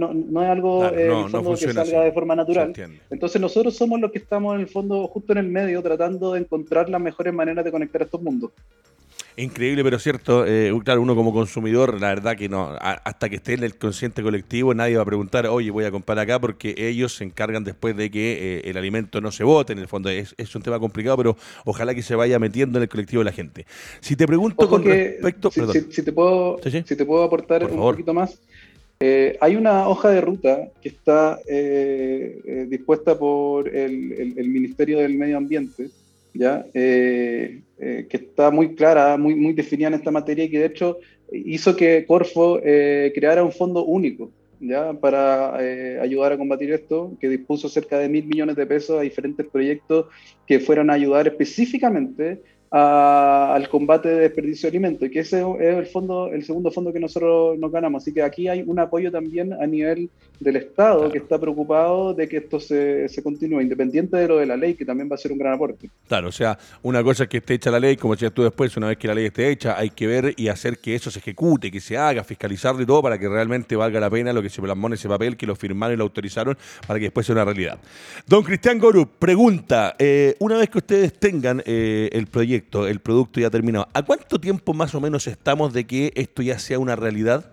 es 0.43 0.49
algo 0.49 0.87
eh, 0.87 1.27
que 1.59 1.73
salga 1.73 2.03
de 2.03 2.13
forma 2.13 2.37
natural. 2.37 2.73
Entonces 3.09 3.41
nosotros 3.41 3.75
somos 3.75 3.99
los 3.99 4.13
que 4.13 4.19
estamos 4.19 4.55
en 4.55 4.61
el 4.61 4.69
fondo 4.69 5.07
justo 5.09 5.33
en 5.33 5.39
el 5.39 5.49
medio 5.49 5.83
tratando 5.83 6.35
de 6.35 6.41
encontrar 6.41 6.91
las 6.91 7.01
mejores 7.01 7.33
maneras 7.33 7.65
de 7.65 7.71
conectar 7.71 8.03
a 8.03 8.05
estos 8.05 8.21
mundos. 8.21 8.51
Increíble, 9.39 9.85
pero 9.85 10.01
cierto. 10.01 10.45
Eh, 10.47 10.73
claro, 10.85 11.01
uno 11.01 11.15
como 11.15 11.33
consumidor, 11.33 12.01
la 12.01 12.09
verdad 12.09 12.37
que 12.37 12.49
no, 12.49 12.77
hasta 12.81 13.29
que 13.29 13.37
esté 13.37 13.55
en 13.55 13.63
el 13.63 13.77
consciente 13.77 14.21
colectivo, 14.21 14.75
nadie 14.75 14.97
va 14.97 15.03
a 15.03 15.07
preguntar, 15.07 15.47
oye, 15.47 15.71
voy 15.71 15.85
a 15.85 15.93
comprar 15.93 16.19
acá, 16.19 16.41
porque 16.41 16.75
ellos 16.77 17.15
se 17.15 17.23
encargan 17.23 17.63
después 17.63 17.97
de 17.97 18.11
que 18.11 18.59
eh, 18.59 18.63
el 18.65 18.77
alimento 18.77 19.21
no 19.21 19.31
se 19.31 19.45
vote. 19.45 19.73
En 19.73 19.79
el 19.79 19.87
fondo 19.87 20.09
es, 20.09 20.35
un 20.57 20.63
tema 20.63 20.81
complicado, 20.81 21.17
pero 21.17 21.37
ojalá 21.65 21.95
que 21.95 22.03
se 22.03 22.17
vaya 22.17 22.41
metiendo 22.41 22.79
en 22.79 22.83
el 22.83 22.89
colectivo 22.89 23.21
de 23.21 23.27
la 23.27 23.33
gente. 23.33 23.65
Si 24.01 24.17
te 24.17 24.27
pregunto 24.27 24.69
con 24.69 24.83
respecto. 24.83 25.53
Si, 25.53 25.61
si, 25.93 26.03
te 26.03 26.13
puedo, 26.13 26.59
si 26.63 26.97
te 26.97 27.05
puedo 27.05 27.23
aportar 27.23 27.65
un 27.65 27.77
poquito 27.77 28.13
más. 28.13 28.39
Eh, 28.99 29.39
hay 29.41 29.55
una 29.55 29.89
hoja 29.89 30.11
de 30.11 30.21
ruta 30.21 30.69
que 30.83 30.89
está 30.89 31.39
dispuesta 32.67 33.17
por 33.17 33.69
el, 33.69 34.35
el 34.37 34.49
Ministerio 34.49 34.99
del 34.99 35.15
Medio 35.15 35.37
Ambiente 35.37 35.91
¿ya? 36.39 36.65
Eh, 36.73 37.63
eh, 37.81 38.07
que 38.09 38.17
está 38.17 38.51
muy 38.53 38.77
clara, 38.77 39.17
muy, 39.17 39.35
muy 39.35 39.53
definida 39.55 39.89
en 39.89 39.95
esta 39.95 40.13
materia 40.13 40.45
y 40.45 40.51
que 40.51 40.61
de 40.61 40.67
hecho 40.67 40.99
hizo 41.33 41.75
que 41.75 42.07
Corfo 42.07 42.61
eh, 42.63 43.13
creara 43.13 43.43
un 43.43 43.51
fondo 43.51 43.85
único 43.85 44.31
¿ya? 44.61 44.93
para 44.93 45.57
ayudar 46.01 46.33
a 46.33 46.39
combatir 46.39 46.73
esto, 46.73 47.17
que 47.21 47.29
dispuso 47.29 47.69
cerca 47.69 47.99
de 47.99 48.09
mil 48.09 48.25
millones 48.25 48.55
de 48.55 48.67
pesos 48.67 48.99
a 48.99 49.03
diferentes 49.03 49.47
proyectos 49.47 50.07
que 50.47 50.61
fueran 50.61 50.91
a 50.91 50.95
ayudar 50.95 51.27
específicamente 51.27 52.41
al 52.71 53.69
combate 53.69 54.09
de 54.09 54.21
desperdicio 54.21 54.67
de 54.67 54.77
alimentos, 54.77 55.09
y 55.09 55.11
que 55.11 55.21
ese 55.21 55.41
es 55.41 55.77
el 55.77 55.87
fondo, 55.87 56.29
el 56.29 56.45
segundo 56.45 56.71
fondo 56.71 56.93
que 56.93 57.01
nosotros 57.01 57.59
nos 57.59 57.73
ganamos. 57.73 58.03
Así 58.03 58.13
que 58.13 58.23
aquí 58.23 58.49
hay 58.49 58.63
un 58.67 58.79
apoyo 58.79 59.11
también 59.11 59.53
a 59.53 59.67
nivel 59.67 60.11
del 60.41 60.57
Estado 60.57 61.11
que 61.11 61.19
está 61.19 61.39
preocupado 61.39 62.15
de 62.15 62.29
que 62.29 62.37
esto 62.39 62.61
se, 62.61 63.09
se, 63.09 63.23
continúe, 63.23 63.61
independiente 63.61 64.17
de 64.17 64.29
lo 64.29 64.37
de 64.37 64.47
la 64.47 64.57
ley, 64.57 64.75
que 64.75 64.85
también 64.85 65.09
va 65.11 65.17
a 65.17 65.19
ser 65.19 65.33
un 65.33 65.39
gran 65.39 65.55
aporte. 65.55 65.91
Claro, 66.07 66.29
o 66.29 66.33
sea, 66.33 66.59
una 66.83 67.03
cosa 67.03 67.25
es 67.25 67.29
que 67.29 67.39
esté 67.39 67.55
hecha 67.55 67.71
la 67.71 67.81
ley, 67.81 67.97
como 67.97 68.15
decías 68.15 68.33
tú 68.33 68.43
después, 68.43 68.77
una 68.77 68.89
vez 68.89 68.99
que 68.99 69.09
la 69.09 69.15
ley 69.15 69.27
esté 69.27 69.51
hecha, 69.51 69.77
hay 69.77 69.91
que 69.91 70.07
ver 70.07 70.35
y 70.37 70.49
hacer 70.49 70.79
que 70.79 70.95
eso 70.95 71.11
se 71.11 71.19
ejecute, 71.19 71.71
que 71.71 71.81
se 71.81 71.97
haga, 71.97 72.23
fiscalizarlo 72.23 72.83
y 72.83 72.87
todo 72.87 73.03
para 73.03 73.19
que 73.19 73.29
realmente 73.29 73.75
valga 73.77 73.99
la 73.99 74.11
pena 74.11 74.33
lo 74.33 74.43
que 74.43 74.51
se 74.51 74.63
plasmó 74.63 74.87
en 74.87 74.93
ese 74.93 75.09
papel, 75.09 75.37
que 75.37 75.47
lo 75.47 75.57
firmaron 75.57 75.95
y 75.95 75.97
lo 75.97 76.05
autorizaron, 76.05 76.57
para 76.87 76.99
que 76.99 77.07
después 77.07 77.27
sea 77.27 77.35
una 77.35 77.45
realidad. 77.45 77.79
Don 78.27 78.43
Cristian 78.43 78.79
Goru, 78.79 79.09
pregunta, 79.19 79.97
eh, 79.99 80.37
una 80.39 80.57
vez 80.59 80.71
que 80.71 80.79
ustedes 80.79 81.15
tengan 81.15 81.63
eh, 81.65 82.11
el 82.13 82.27
proyecto, 82.27 82.58
el 82.87 83.01
producto 83.01 83.41
ya 83.41 83.51
terminado. 83.51 83.89
¿A 83.93 84.03
cuánto 84.03 84.39
tiempo 84.39 84.75
más 84.75 84.95
o 84.95 85.01
menos 85.01 85.27
estamos 85.27 85.73
de 85.73 85.87
que 85.87 86.13
esto 86.15 86.43
ya 86.43 86.59
sea 86.59 86.79
una 86.79 86.97
realidad? 86.97 87.45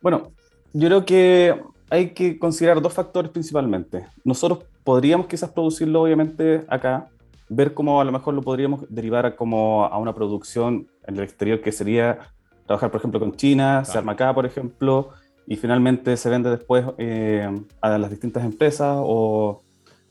Bueno, 0.00 0.32
yo 0.72 0.88
creo 0.88 1.04
que 1.04 1.60
hay 1.90 2.10
que 2.10 2.38
considerar 2.38 2.80
dos 2.80 2.92
factores 2.92 3.30
principalmente. 3.30 4.06
Nosotros 4.24 4.64
podríamos 4.84 5.26
quizás 5.26 5.50
producirlo 5.50 6.02
obviamente 6.02 6.64
acá, 6.68 7.08
ver 7.48 7.74
cómo 7.74 8.00
a 8.00 8.04
lo 8.04 8.12
mejor 8.12 8.34
lo 8.34 8.42
podríamos 8.42 8.84
derivar 8.88 9.26
a, 9.26 9.36
como 9.36 9.84
a 9.84 9.98
una 9.98 10.14
producción 10.14 10.88
en 11.06 11.16
el 11.16 11.22
exterior 11.22 11.60
que 11.60 11.72
sería 11.72 12.18
trabajar 12.66 12.90
por 12.90 13.00
ejemplo 13.00 13.20
con 13.20 13.36
China, 13.36 13.84
se 13.84 13.96
arma 13.96 14.12
acá 14.12 14.34
por 14.34 14.46
ejemplo, 14.46 15.10
y 15.46 15.56
finalmente 15.56 16.16
se 16.16 16.28
vende 16.28 16.50
después 16.50 16.84
eh, 16.98 17.48
a 17.80 17.98
las 17.98 18.10
distintas 18.10 18.44
empresas 18.44 18.96
o 19.00 19.62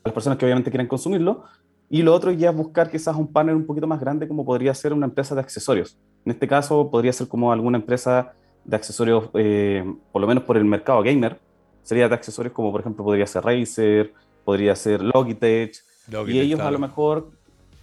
a 0.03 0.07
las 0.09 0.13
personas 0.13 0.37
que 0.37 0.45
obviamente 0.45 0.71
quieren 0.71 0.87
consumirlo. 0.87 1.43
Y 1.89 2.01
lo 2.01 2.13
otro 2.13 2.31
ya 2.31 2.49
es 2.49 2.55
buscar 2.55 2.89
quizás 2.89 3.15
un 3.15 3.31
panel 3.31 3.55
un 3.55 3.65
poquito 3.65 3.87
más 3.87 3.99
grande 3.99 4.27
como 4.27 4.43
podría 4.45 4.73
ser 4.73 4.93
una 4.93 5.05
empresa 5.05 5.35
de 5.35 5.41
accesorios. 5.41 5.97
En 6.25 6.31
este 6.31 6.47
caso 6.47 6.89
podría 6.89 7.13
ser 7.13 7.27
como 7.27 7.51
alguna 7.51 7.77
empresa 7.77 8.33
de 8.63 8.75
accesorios, 8.75 9.29
eh, 9.35 9.85
por 10.11 10.21
lo 10.21 10.27
menos 10.27 10.43
por 10.43 10.57
el 10.57 10.65
mercado 10.65 11.03
gamer, 11.03 11.39
sería 11.83 12.09
de 12.09 12.15
accesorios 12.15 12.53
como 12.53 12.71
por 12.71 12.81
ejemplo 12.81 13.05
podría 13.05 13.27
ser 13.27 13.43
Razer, 13.43 14.13
podría 14.43 14.75
ser 14.75 15.01
Logitech, 15.01 15.83
y 16.27 16.39
ellos 16.39 16.59
a 16.59 16.71
lo 16.71 16.79
mejor 16.79 17.31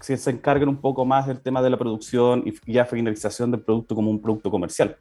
si 0.01 0.17
se 0.17 0.31
encarguen 0.31 0.69
un 0.69 0.77
poco 0.77 1.05
más 1.05 1.27
del 1.29 1.41
tema 1.41 1.63
de 1.63 1.71
la 1.71 1.77
producción 1.77 2.43
y 2.45 2.73
ya 2.73 2.85
finalización 2.85 3.53
del 3.53 3.61
producto 3.61 3.95
como 3.95 4.11
un 4.11 4.21
producto 4.21 4.51
comercial, 4.51 4.97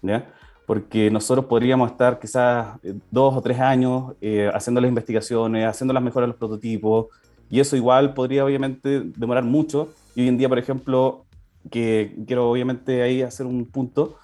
¿ya? 0.00 0.32
Porque 0.64 1.10
nosotros 1.10 1.46
podríamos 1.46 1.90
estar 1.90 2.18
quizás 2.18 2.78
eh, 2.82 2.94
dos 3.10 3.36
o 3.36 3.42
tres 3.42 3.58
años 3.58 4.14
eh, 4.20 4.50
haciendo 4.54 4.80
las 4.80 4.88
investigaciones, 4.88 5.66
haciendo 5.66 5.92
las 5.92 6.02
mejoras 6.02 6.28
de 6.28 6.28
los 6.28 6.36
prototipos, 6.36 7.06
y 7.54 7.60
eso 7.60 7.76
igual 7.76 8.14
podría 8.14 8.44
obviamente 8.44 9.02
demorar 9.16 9.44
mucho. 9.44 9.94
Y 10.16 10.22
hoy 10.22 10.28
en 10.28 10.38
día, 10.38 10.48
por 10.48 10.58
ejemplo, 10.58 11.24
que 11.70 12.16
quiero 12.26 12.50
obviamente 12.50 13.00
ahí 13.00 13.22
hacer 13.22 13.46
un 13.46 13.64
punto, 13.66 14.18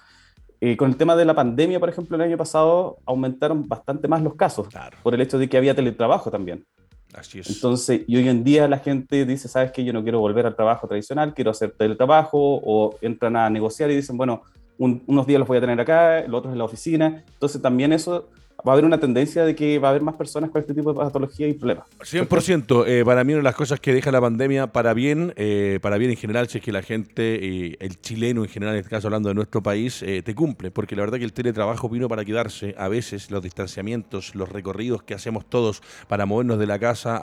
eh, 0.59 0.75
con 0.75 0.89
el 0.89 0.97
tema 0.97 1.15
de 1.15 1.23
la 1.23 1.33
pandemia, 1.33 1.79
por 1.79 1.87
ejemplo, 1.87 2.17
el 2.17 2.23
año 2.23 2.35
pasado 2.35 2.97
aumentaron 3.05 3.69
bastante 3.69 4.09
más 4.09 4.21
los 4.21 4.35
casos, 4.35 4.67
por 5.01 5.13
el 5.13 5.21
hecho 5.21 5.39
de 5.39 5.47
que 5.47 5.55
había 5.55 5.73
teletrabajo 5.73 6.29
también. 6.29 6.65
Así 7.13 7.39
es. 7.39 7.49
Entonces, 7.49 8.01
y 8.05 8.17
hoy 8.17 8.27
en 8.27 8.43
día 8.43 8.67
la 8.67 8.79
gente 8.79 9.25
dice, 9.25 9.47
¿sabes 9.47 9.71
qué? 9.71 9.85
Yo 9.85 9.93
no 9.93 10.03
quiero 10.03 10.19
volver 10.19 10.45
al 10.45 10.57
trabajo 10.57 10.89
tradicional, 10.89 11.33
quiero 11.33 11.51
hacer 11.51 11.71
teletrabajo, 11.71 12.37
o 12.37 12.97
entran 12.99 13.37
a 13.37 13.49
negociar 13.49 13.91
y 13.91 13.95
dicen, 13.95 14.17
bueno, 14.17 14.41
unos 14.77 15.25
días 15.25 15.39
los 15.39 15.47
voy 15.47 15.59
a 15.59 15.61
tener 15.61 15.79
acá, 15.79 16.27
los 16.27 16.39
otros 16.39 16.51
en 16.51 16.57
la 16.57 16.65
oficina. 16.65 17.23
Entonces, 17.31 17.61
también 17.61 17.93
eso 17.93 18.27
va 18.67 18.71
a 18.71 18.73
haber 18.73 18.85
una 18.85 18.99
tendencia 18.99 19.43
de 19.45 19.55
que 19.55 19.79
va 19.79 19.89
a 19.89 19.91
haber 19.91 20.01
más 20.01 20.15
personas 20.15 20.49
con 20.49 20.61
este 20.61 20.73
tipo 20.73 20.93
de 20.93 20.99
patología 20.99 21.47
y 21.47 21.53
problemas. 21.53 21.85
100%. 21.99 22.85
Eh, 22.87 23.03
para 23.05 23.23
mí 23.23 23.33
una 23.33 23.39
de 23.39 23.43
las 23.43 23.55
cosas 23.55 23.79
que 23.79 23.93
deja 23.93 24.11
la 24.11 24.21
pandemia 24.21 24.67
para 24.67 24.93
bien, 24.93 25.33
eh, 25.35 25.79
para 25.81 25.97
bien 25.97 26.11
en 26.11 26.17
general, 26.17 26.47
si 26.47 26.59
es 26.59 26.63
que 26.63 26.71
la 26.71 26.81
gente, 26.81 27.39
eh, 27.41 27.77
el 27.79 27.99
chileno 28.01 28.43
en 28.43 28.49
general, 28.49 28.75
en 28.75 28.81
este 28.81 28.89
caso 28.89 29.07
hablando 29.07 29.29
de 29.29 29.35
nuestro 29.35 29.63
país, 29.63 29.99
te 30.01 30.35
cumple, 30.35 30.71
porque 30.71 30.95
la 30.95 31.03
verdad 31.03 31.17
que 31.17 31.23
el 31.23 31.33
teletrabajo 31.33 31.89
vino 31.89 32.07
para 32.07 32.25
quedarse. 32.25 32.75
A 32.77 32.87
veces 32.87 33.31
los 33.31 33.41
distanciamientos, 33.41 34.35
los 34.35 34.49
recorridos 34.49 35.03
que 35.03 35.13
hacemos 35.13 35.45
todos 35.45 35.81
para 36.07 36.25
movernos 36.25 36.59
de 36.59 36.67
la 36.67 36.79
casa 36.79 37.17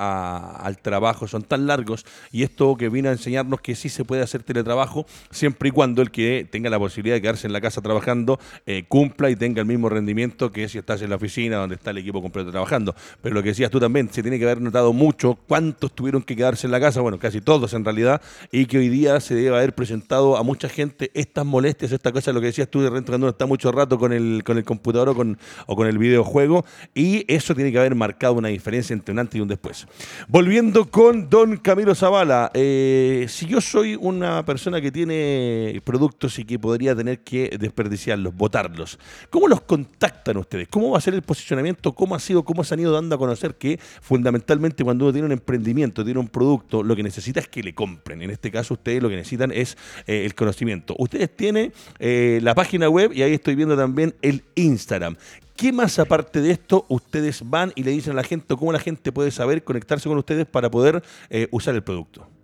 al 0.55 0.79
trabajo 0.79 1.27
son 1.29 1.43
tan 1.43 1.67
largos 1.67 2.05
y 2.33 2.43
esto 2.43 2.77
que 2.77 2.89
vino 2.89 3.09
a 3.09 3.13
enseñarnos 3.13 3.61
que 3.61 3.75
sí 3.75 3.89
se 3.89 4.05
puede 4.05 4.23
hacer 4.23 4.43
teletrabajo 4.43 5.07
siempre 5.31 5.69
y 5.69 5.73
cuando 5.73 6.03
el 6.03 6.11
que 6.11 6.47
tenga 6.51 6.71
la 6.71 6.79
posibilidad 6.79 7.17
de 7.17 7.23
quedarse 7.23 7.47
en 7.47 7.53
la 7.53 7.61
casa 7.61 7.81
trabajando 7.81 8.39
cumpla 8.89 9.31
y 9.31 9.37
tenga 9.37 9.61
el 9.61 9.67
mismo 9.67 9.89
rendimiento 9.89 10.51
que 10.53 10.69
si 10.69 10.79
estás 10.79 11.03
en 11.03 11.11
la 11.11 11.17
oficina 11.17 11.28
donde 11.37 11.77
está 11.77 11.91
el 11.91 11.99
equipo 11.99 12.21
completo 12.21 12.51
trabajando. 12.51 12.95
Pero 13.23 13.35
lo 13.35 13.43
que 13.43 13.51
decías 13.51 13.71
tú 13.71 13.81
también, 13.81 14.11
se 14.13 14.23
tiene 14.23 14.39
que 14.39 14.45
haber 14.45 14.61
notado 14.61 14.93
mucho 14.93 15.39
cuántos 15.47 15.93
tuvieron 15.93 16.23
que 16.23 16.37
quedarse 16.37 16.67
en 16.67 16.73
la 16.73 16.81
casa, 16.81 17.01
bueno, 17.01 17.19
casi 17.19 17.41
todos 17.41 17.73
en 17.75 17.85
realidad, 17.85 18.21
y 18.51 18.67
que 18.67 18.79
hoy 18.79 18.89
día 18.89 19.21
se 19.21 19.35
debe 19.35 19.57
haber 19.57 19.75
presentado 19.75 20.37
a 20.37 20.43
mucha 20.43 20.69
gente 20.69 21.11
estas 21.15 21.45
molestias, 21.45 21.93
esta 21.93 22.13
cosa, 22.13 22.33
lo 22.33 22.41
que 22.41 22.47
decías 22.47 22.69
tú, 22.69 22.81
de 22.81 22.91
repente 22.91 23.11
cuando 23.11 23.27
uno 23.27 23.31
está 23.31 23.47
mucho 23.47 23.73
rato 23.73 23.99
con 23.99 24.13
el, 24.13 24.43
con 24.45 24.59
el 24.59 24.65
computador 24.65 25.11
o 25.11 25.15
con, 25.15 25.39
o 25.67 25.77
con 25.77 25.87
el 25.87 25.99
videojuego, 25.99 26.65
y 26.95 27.25
eso 27.33 27.55
tiene 27.55 27.73
que 27.73 27.79
haber 27.79 27.95
marcado 27.95 28.35
una 28.35 28.49
diferencia 28.49 28.95
entre 28.95 29.13
un 29.13 29.19
antes 29.19 29.39
y 29.39 29.41
un 29.41 29.49
después. 29.49 29.87
Volviendo 30.29 30.91
con 30.91 31.29
don 31.29 31.57
Camilo 31.57 31.95
Zavala, 31.95 32.51
eh, 32.55 33.27
si 33.29 33.47
yo 33.47 33.61
soy 33.61 33.97
una 33.97 34.45
persona 34.45 34.81
que 34.81 34.91
tiene 34.91 35.81
productos 35.85 36.39
y 36.39 36.45
que 36.45 36.59
podría 36.59 36.95
tener 36.95 37.21
que 37.21 37.57
desperdiciarlos, 37.59 38.35
botarlos, 38.35 38.99
¿cómo 39.31 39.49
los 39.49 39.63
contactan 39.63 40.37
ustedes? 40.37 40.69
¿Cómo 40.69 40.91
va 40.91 40.99
a 40.99 41.01
ser 41.01 41.15
el 41.15 41.18
posicionamiento, 41.23 41.95
cómo 41.95 42.15
ha 42.15 42.21
sido, 42.21 42.45
cómo 42.45 42.65
se 42.65 42.75
han 42.75 42.81
ido 42.81 42.93
dando 42.93 43.15
a 43.15 43.19
conocer 43.19 43.55
que 43.57 43.79
fundamentalmente 44.01 44.85
cuando 44.85 45.07
uno 45.07 45.13
tiene 45.13 45.27
un 45.27 45.33
emprendimiento, 45.33 46.05
tiene 46.05 46.21
un 46.21 46.29
producto, 46.29 46.83
lo 46.83 46.95
que 46.97 47.03
necesita 47.03 47.41
es 47.41 47.49
que 47.49 47.63
le 47.63 47.75
compren. 47.75 48.23
En 48.23 48.31
este 48.31 48.51
caso, 48.51 48.75
ustedes 48.75 49.03
lo 49.03 49.09
que 49.09 49.17
necesitan 49.17 49.51
es 49.53 49.77
eh, 50.07 50.25
el 50.25 50.35
conocimiento. 50.35 50.95
Ustedes 50.99 51.35
tienen 51.35 51.73
eh, 51.99 52.41
la 52.43 52.55
página 52.55 52.89
web 52.89 53.13
y 53.13 53.23
ahí 53.23 53.35
estoy 53.35 53.55
viendo 53.55 53.77
también 53.77 54.15
el 54.23 54.45
Instagram. 54.55 55.17
¿Qué 55.57 55.73
más 55.73 55.99
aparte 55.99 56.41
de 56.41 56.53
esto 56.53 56.87
ustedes 56.89 57.43
van 57.45 57.73
y 57.75 57.83
le 57.83 57.91
dicen 57.91 58.13
a 58.13 58.17
la 58.17 58.23
gente 58.23 58.55
cómo 58.55 58.73
la 58.73 58.79
gente 58.79 59.11
puede 59.11 59.33
saber 59.33 59.65
conectarse 59.65 60.09
con 60.09 60.17
ustedes 60.17 60.47
para 60.47 60.71
poder 60.71 61.03
eh, 61.31 61.49
usar 61.51 61.75
el 61.75 61.83
producto? 61.83 62.38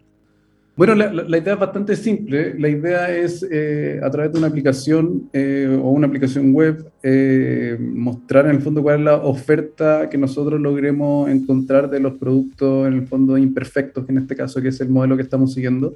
Bueno, 0.76 0.96
la, 0.96 1.38
idea 1.38 1.54
es 1.54 1.60
bastante 1.60 1.94
simple. 1.94 2.58
La 2.58 2.68
idea 2.68 3.16
es, 3.16 3.46
eh, 3.48 4.00
a 4.02 4.10
través 4.10 4.32
de 4.32 4.38
una 4.38 4.48
aplicación 4.48 5.30
eh, 5.32 5.68
o 5.80 5.90
una 5.90 6.08
aplicación 6.08 6.52
web, 6.52 6.90
eh, 7.00 7.76
mostrar 7.78 8.46
en 8.46 8.56
el 8.56 8.60
fondo 8.60 8.82
cuál 8.82 8.98
es 8.98 9.04
la 9.04 9.16
oferta 9.18 10.08
que 10.10 10.18
nosotros 10.18 10.60
logremos 10.60 11.30
encontrar 11.30 11.88
de 11.88 12.00
los 12.00 12.14
productos, 12.14 12.88
en 12.88 12.94
el 12.94 13.06
fondo 13.06 13.38
imperfectos, 13.38 14.08
en 14.08 14.18
este 14.18 14.34
caso, 14.34 14.60
que 14.60 14.68
es 14.68 14.80
el 14.80 14.88
modelo 14.88 15.14
que 15.14 15.22
estamos 15.22 15.54
siguiendo. 15.54 15.94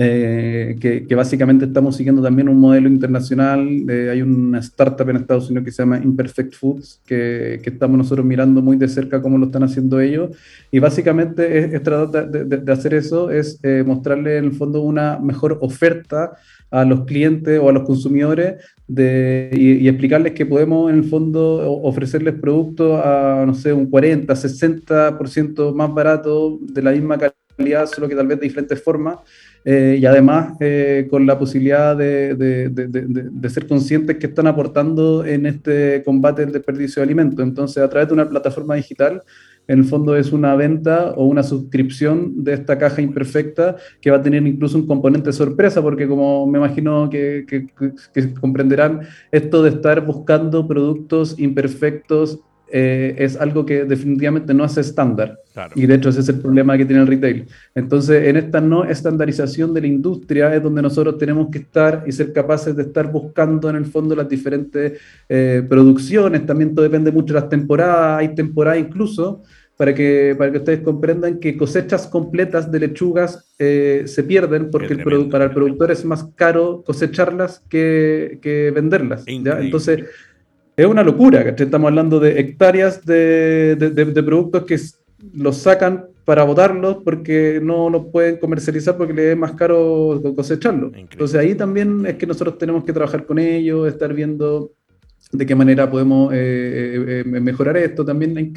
Eh, 0.00 0.76
que, 0.80 1.14
básicamente 1.16 1.64
estamos 1.64 1.96
siguiendo 1.96 2.22
también 2.22 2.48
un 2.48 2.60
modelo 2.60 2.88
internacional. 2.88 3.66
hay 3.88 4.22
una 4.22 4.60
startup 4.60 5.10
en 5.10 5.16
Estados 5.16 5.50
Unidos 5.50 5.64
que 5.64 5.72
se 5.72 5.82
llama 5.82 5.98
Imperfect 5.98 6.54
Foods, 6.54 7.00
que, 7.04 7.58
que, 7.60 7.70
estamos 7.70 7.98
nosotros 7.98 8.24
mirando 8.24 8.62
muy 8.62 8.76
de 8.76 8.86
cerca 8.86 9.20
cómo 9.20 9.38
lo 9.38 9.46
están 9.46 9.64
haciendo 9.64 9.98
ellos. 10.00 10.36
Y 10.70 10.78
básicamente 10.78 11.74
es, 11.74 11.82
tratar 11.82 12.30
de, 12.30 12.72
hacer 12.72 12.94
eso, 12.94 13.32
es 13.32 13.58
eh, 13.64 13.82
mostrarle 13.84 14.36
en 14.36 14.44
el 14.44 14.52
fondo 14.52 14.82
una 14.82 15.18
mejor 15.18 15.58
oferta 15.62 16.36
a 16.70 16.84
los 16.84 17.04
clientes 17.04 17.58
o 17.60 17.68
a 17.68 17.72
los 17.72 17.82
consumidores 17.82 18.62
de, 18.86 19.50
y, 19.52 19.88
explicarles 19.88 20.32
que 20.32 20.46
podemos 20.46 20.92
en 20.92 20.98
el 20.98 21.04
fondo 21.04 21.72
ofrecerles 21.82 22.34
productos 22.34 23.00
a, 23.04 23.42
no 23.44 23.54
sé, 23.54 23.72
un 23.72 23.86
40, 23.90 24.32
60% 24.32 25.74
más 25.74 25.92
barato 25.92 26.56
de 26.60 26.82
la 26.82 26.92
misma 26.92 27.18
calidad, 27.18 27.34
solo 27.86 28.08
que 28.08 28.14
tal 28.14 28.26
vez 28.26 28.38
de 28.38 28.44
diferentes 28.44 28.82
formas 28.82 29.18
eh, 29.64 29.98
y 30.00 30.06
además 30.06 30.56
eh, 30.60 31.08
con 31.10 31.26
la 31.26 31.38
posibilidad 31.38 31.96
de, 31.96 32.34
de, 32.34 32.68
de, 32.70 33.50
ser 33.50 33.66
conscientes 33.66 34.16
que 34.16 34.26
están 34.26 34.46
aportando 34.46 35.24
en 35.24 35.46
este 35.46 36.02
combate 36.04 36.42
del 36.42 36.52
desperdicio 36.52 37.00
de 37.00 37.04
alimentos. 37.04 37.44
Entonces, 37.44 37.82
a 37.82 37.88
través 37.88 38.08
de 38.08 38.14
una 38.14 38.28
plataforma 38.28 38.76
digital, 38.76 39.22
en 39.66 39.80
el 39.80 39.84
fondo 39.84 40.16
es 40.16 40.32
una 40.32 40.54
venta 40.54 41.12
o 41.16 41.26
una 41.26 41.42
suscripción 41.42 42.42
de 42.42 42.54
esta 42.54 42.78
caja 42.78 43.02
imperfecta 43.02 43.76
que 44.00 44.10
va 44.10 44.18
a 44.18 44.22
tener 44.22 44.46
incluso 44.46 44.78
un 44.78 44.86
componente 44.86 45.32
sorpresa, 45.32 45.82
porque 45.82 46.08
como 46.08 46.46
me 46.46 46.58
imagino 46.58 47.10
que, 47.10 47.44
que 47.46 48.34
comprenderán, 48.40 49.00
esto 49.30 49.62
de 49.62 49.70
estar 49.70 50.06
buscando 50.06 50.66
productos 50.66 51.38
imperfectos 51.38 52.40
eh, 52.70 53.14
es 53.18 53.36
algo 53.36 53.64
que 53.64 53.84
definitivamente 53.84 54.52
no 54.54 54.64
hace 54.64 54.80
estándar. 54.80 55.38
Y 55.74 55.86
de 55.86 55.94
hecho 55.94 56.10
ese 56.10 56.20
es 56.20 56.28
el 56.28 56.40
problema 56.40 56.76
que 56.76 56.84
tiene 56.84 57.02
el 57.02 57.08
retail. 57.08 57.46
Entonces, 57.74 58.28
en 58.28 58.36
esta 58.36 58.60
no 58.60 58.84
estandarización 58.84 59.74
de 59.74 59.80
la 59.80 59.86
industria 59.88 60.54
es 60.54 60.62
donde 60.62 60.82
nosotros 60.82 61.18
tenemos 61.18 61.48
que 61.50 61.58
estar 61.58 62.04
y 62.06 62.12
ser 62.12 62.32
capaces 62.32 62.76
de 62.76 62.82
estar 62.82 63.10
buscando 63.10 63.68
en 63.68 63.76
el 63.76 63.86
fondo 63.86 64.14
las 64.14 64.28
diferentes 64.28 65.00
eh, 65.28 65.64
producciones. 65.68 66.46
También 66.46 66.74
todo 66.74 66.84
depende 66.84 67.10
mucho 67.10 67.34
de 67.34 67.40
las 67.40 67.48
temporadas. 67.48 68.20
Hay 68.20 68.34
temporadas 68.34 68.78
incluso 68.78 69.42
para 69.76 69.94
que, 69.94 70.34
para 70.36 70.50
que 70.50 70.58
ustedes 70.58 70.80
comprendan 70.80 71.38
que 71.38 71.56
cosechas 71.56 72.08
completas 72.08 72.70
de 72.70 72.80
lechugas 72.80 73.48
eh, 73.60 74.02
se 74.06 74.24
pierden 74.24 74.70
porque 74.70 74.92
el 74.92 75.28
para 75.28 75.44
el 75.44 75.52
productor 75.52 75.92
es 75.92 76.04
más 76.04 76.24
caro 76.34 76.82
cosecharlas 76.84 77.62
que, 77.68 78.40
que 78.42 78.72
venderlas. 78.72 79.24
¿ya? 79.24 79.60
Entonces, 79.60 80.04
es 80.78 80.86
una 80.86 81.02
locura, 81.02 81.40
estamos 81.40 81.88
hablando 81.88 82.20
de 82.20 82.38
hectáreas 82.38 83.04
de, 83.04 83.74
de, 83.74 84.22
productos 84.22 84.62
que 84.62 84.78
los 85.34 85.56
sacan 85.56 86.06
para 86.24 86.44
botarlos 86.44 86.98
porque 87.04 87.58
no 87.60 87.90
los 87.90 88.06
pueden 88.12 88.36
comercializar 88.36 88.96
porque 88.96 89.12
les 89.12 89.32
es 89.32 89.36
más 89.36 89.54
caro 89.54 90.22
cosecharlos. 90.36 90.92
Entonces 90.94 91.40
ahí 91.40 91.56
también 91.56 92.06
es 92.06 92.14
que 92.14 92.28
nosotros 92.28 92.58
tenemos 92.58 92.84
que 92.84 92.92
trabajar 92.92 93.26
con 93.26 93.40
ellos, 93.40 93.88
estar 93.88 94.14
viendo 94.14 94.70
de 95.32 95.46
qué 95.46 95.56
manera 95.56 95.90
podemos 95.90 96.32
eh, 96.32 96.36
eh, 96.36 97.22
eh, 97.22 97.24
mejorar 97.24 97.76
esto. 97.76 98.04
También 98.04 98.54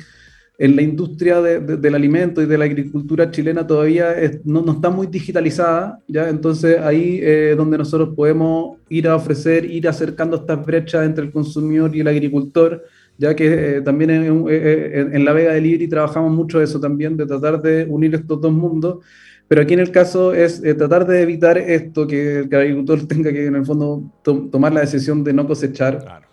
en 0.61 0.75
la 0.75 0.83
industria 0.83 1.41
del 1.41 1.95
alimento 1.95 2.39
y 2.39 2.45
de 2.45 2.55
la 2.55 2.65
agricultura 2.65 3.31
chilena 3.31 3.65
todavía 3.65 4.13
no, 4.43 4.71
está 4.71 4.91
muy 4.91 5.07
digitalizada, 5.07 5.99
¿ya? 6.07 6.29
Entonces 6.29 6.77
ahí 6.77 7.19
es 7.19 7.57
donde 7.57 7.79
nosotros 7.79 8.09
podemos 8.15 8.77
ir 8.87 9.07
a 9.07 9.15
ofrecer, 9.15 9.65
ir 9.65 9.87
acercando 9.87 10.35
estas 10.35 10.63
brechas 10.63 11.03
entre 11.03 11.25
el 11.25 11.31
consumidor 11.31 11.95
y 11.95 12.01
el 12.01 12.07
agricultor, 12.07 12.83
ya 13.17 13.35
que 13.35 13.77
eh, 13.77 13.81
también 13.81 14.11
en, 14.11 15.25
la 15.25 15.33
Vega 15.33 15.53
de 15.53 15.61
Libri 15.61 15.87
trabajamos 15.87 16.31
mucho 16.31 16.61
eso 16.61 16.79
también, 16.79 17.17
de 17.17 17.25
tratar 17.25 17.59
de 17.59 17.87
unir 17.89 18.13
estos 18.13 18.39
dos 18.39 18.53
mundos, 18.53 19.03
pero 19.47 19.63
aquí 19.63 19.73
en 19.73 19.79
el 19.79 19.89
caso 19.89 20.31
es 20.31 20.63
eh, 20.63 20.75
tratar 20.75 21.07
de 21.07 21.23
evitar 21.23 21.57
esto, 21.57 22.05
que, 22.05 22.41
el 22.41 22.55
agricultor 22.55 23.07
tenga 23.07 23.33
que 23.33 23.47
en 23.47 23.55
el 23.55 23.65
fondo 23.65 24.03
tomar 24.21 24.73
la 24.73 24.81
decisión 24.81 25.23
de 25.23 25.33
no 25.33 25.47
cosechar. 25.47 26.03
Claro. 26.03 26.27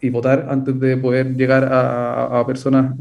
Y 0.00 0.10
votar 0.10 0.46
antes 0.48 0.78
de 0.80 0.96
poder 0.96 1.36
llegar 1.36 1.68
a, 1.70 2.44
personas 2.46 2.96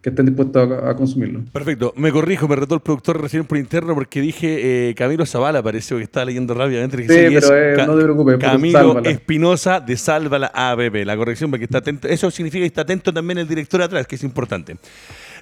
que 0.00 0.10
estén 0.10 0.26
dispuestos 0.26 0.70
a, 0.82 0.94
consumirlo. 0.94 1.40
Perfecto. 1.52 1.92
Me 1.96 2.12
corrijo, 2.12 2.46
me 2.46 2.56
retó 2.56 2.76
el 2.76 2.80
productor 2.80 3.20
recién 3.20 3.44
por 3.44 3.58
interno 3.58 3.94
porque 3.94 4.20
dije 4.20 4.90
eh, 4.90 4.94
Camilo 4.94 5.26
Zavala, 5.26 5.62
parece 5.62 5.96
que 5.96 6.02
estaba 6.02 6.26
leyendo 6.26 6.54
rápidamente. 6.54 6.98
sí, 6.98 7.06
pero 7.06 7.56
eh, 7.56 7.86
no 7.86 7.96
te 7.96 8.04
preocupes. 8.04 8.38
Camilo 8.38 9.02
Espinosa 9.04 9.80
de 9.80 9.96
Sálvala 9.96 10.52
ABB. 10.54 11.04
La 11.04 11.16
corrección 11.16 11.50
porque 11.50 11.64
está 11.64 11.78
atento. 11.78 12.06
Eso 12.06 12.30
significa 12.30 12.62
que 12.62 12.66
está 12.66 12.82
atento 12.82 13.12
también 13.12 13.38
el 13.38 13.48
director 13.48 13.82
atrás, 13.82 14.06
que 14.06 14.14
es 14.14 14.22
importante. 14.22 14.76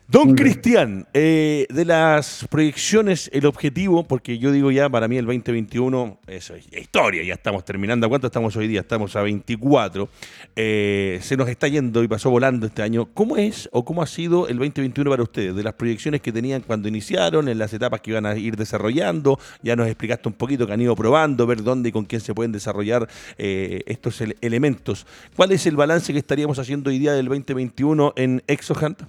Don 0.09 0.37
Cristian, 0.37 1.05
eh, 1.15 1.67
de 1.69 1.85
las 1.85 2.47
proyecciones, 2.49 3.29
el 3.33 3.45
objetivo, 3.45 4.05
porque 4.05 4.39
yo 4.39 4.53
digo 4.53 4.71
ya, 4.71 4.89
para 4.89 5.09
mí 5.09 5.17
el 5.17 5.27
2021 5.27 6.21
es 6.29 6.53
historia, 6.71 7.25
ya 7.25 7.35
estamos 7.35 7.65
terminando. 7.65 8.07
¿A 8.07 8.09
cuánto 8.09 8.29
estamos 8.29 8.55
hoy 8.55 8.69
día? 8.69 8.83
Estamos 8.83 9.17
a 9.17 9.23
24. 9.23 10.09
Eh, 10.55 11.19
se 11.23 11.37
nos 11.37 11.49
está 11.49 11.67
yendo 11.67 12.05
y 12.05 12.09
pasó 12.09 12.31
volando 12.31 12.67
este 12.67 12.83
año. 12.83 13.07
¿Cómo 13.15 13.37
es 13.37 13.69
o 13.73 13.85
cómo 13.85 14.01
ha 14.01 14.07
sido 14.07 14.47
el 14.47 14.59
2021 14.59 15.11
para 15.11 15.25
ustedes? 15.25 15.57
De 15.57 15.65
las 15.65 15.75
proyecciones 15.75 16.21
que 16.21 16.31
tenían 16.31 16.63
cuando 16.63 16.87
iniciaron, 16.87 17.49
en 17.49 17.59
las 17.59 17.73
etapas 17.73 18.01
que 18.01 18.13
iban 18.13 18.27
a 18.27 18.37
ir 18.37 18.55
desarrollando, 18.57 19.41
ya 19.65 19.75
nos 19.75 19.89
explicaste 19.89 20.29
un 20.29 20.35
poquito 20.35 20.69
que 20.69 20.73
han 20.73 20.81
ido 20.81 20.95
probando, 20.95 21.49
ver 21.49 21.65
dónde 21.65 21.89
y 21.89 21.93
con 21.93 22.05
quién 22.05 22.21
se 22.21 22.33
pueden 22.33 22.53
desarrollar 22.53 23.09
eh, 23.39 23.83
estos 23.87 24.23
elementos. 24.41 25.05
¿Cuál 25.35 25.51
es 25.51 25.67
el 25.67 25.75
balance 25.75 26.13
que 26.13 26.21
estaríamos 26.21 26.61
haciendo 26.61 26.91
hoy 26.91 27.01
día 27.01 27.13
del 27.13 27.27
2021 27.27 28.13
en 28.15 28.45
ExoHunt? 28.47 29.03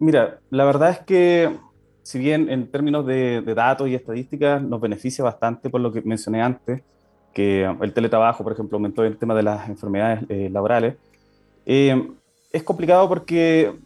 Mira, 0.00 0.40
la 0.48 0.64
verdad 0.64 0.90
es 0.90 0.98
que 1.00 1.54
si 2.02 2.18
bien 2.18 2.48
en 2.48 2.70
términos 2.70 3.06
de, 3.06 3.42
datos 3.54 3.86
y 3.86 3.94
estadísticas 3.94 4.62
nos 4.62 4.80
beneficia 4.80 5.22
bastante 5.22 5.68
por 5.68 5.82
lo 5.82 5.92
que 5.92 6.00
mencioné 6.00 6.40
antes, 6.40 6.82
que 7.34 7.64
el 7.64 7.92
teletrabajo, 7.92 8.42
por 8.42 8.54
ejemplo, 8.54 8.76
aumentó 8.76 9.04
el 9.04 9.18
tema 9.18 9.34
de 9.34 9.42
las 9.42 9.68
enfermedades 9.68 10.24
eh, 10.30 10.48
laborales, 10.50 10.96
eh, 11.66 12.10
es 12.50 12.62
complicado 12.62 13.08
porque 13.10 13.76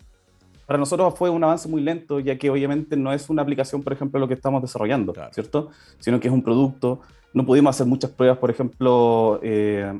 para 0.66 0.78
nosotros 0.78 1.14
fue 1.18 1.30
un 1.30 1.42
avance 1.42 1.68
muy 1.68 1.82
lento, 1.82 2.20
ya 2.20 2.38
que 2.38 2.48
obviamente 2.48 2.96
no 2.96 3.12
es 3.12 3.28
una 3.28 3.42
aplicación, 3.42 3.82
por 3.82 3.92
ejemplo, 3.92 4.20
lo 4.20 4.28
que 4.28 4.34
estamos 4.34 4.62
desarrollando, 4.62 5.12
¿cierto? 5.32 5.70
Sino 5.98 6.20
que 6.20 6.28
es 6.28 6.32
un 6.32 6.42
producto. 6.42 7.00
No 7.34 7.44
pudimos 7.44 7.74
hacer 7.74 7.88
muchas 7.88 8.12
pruebas, 8.12 8.38
por 8.38 8.50
ejemplo, 8.50 9.40
eh, 9.42 9.92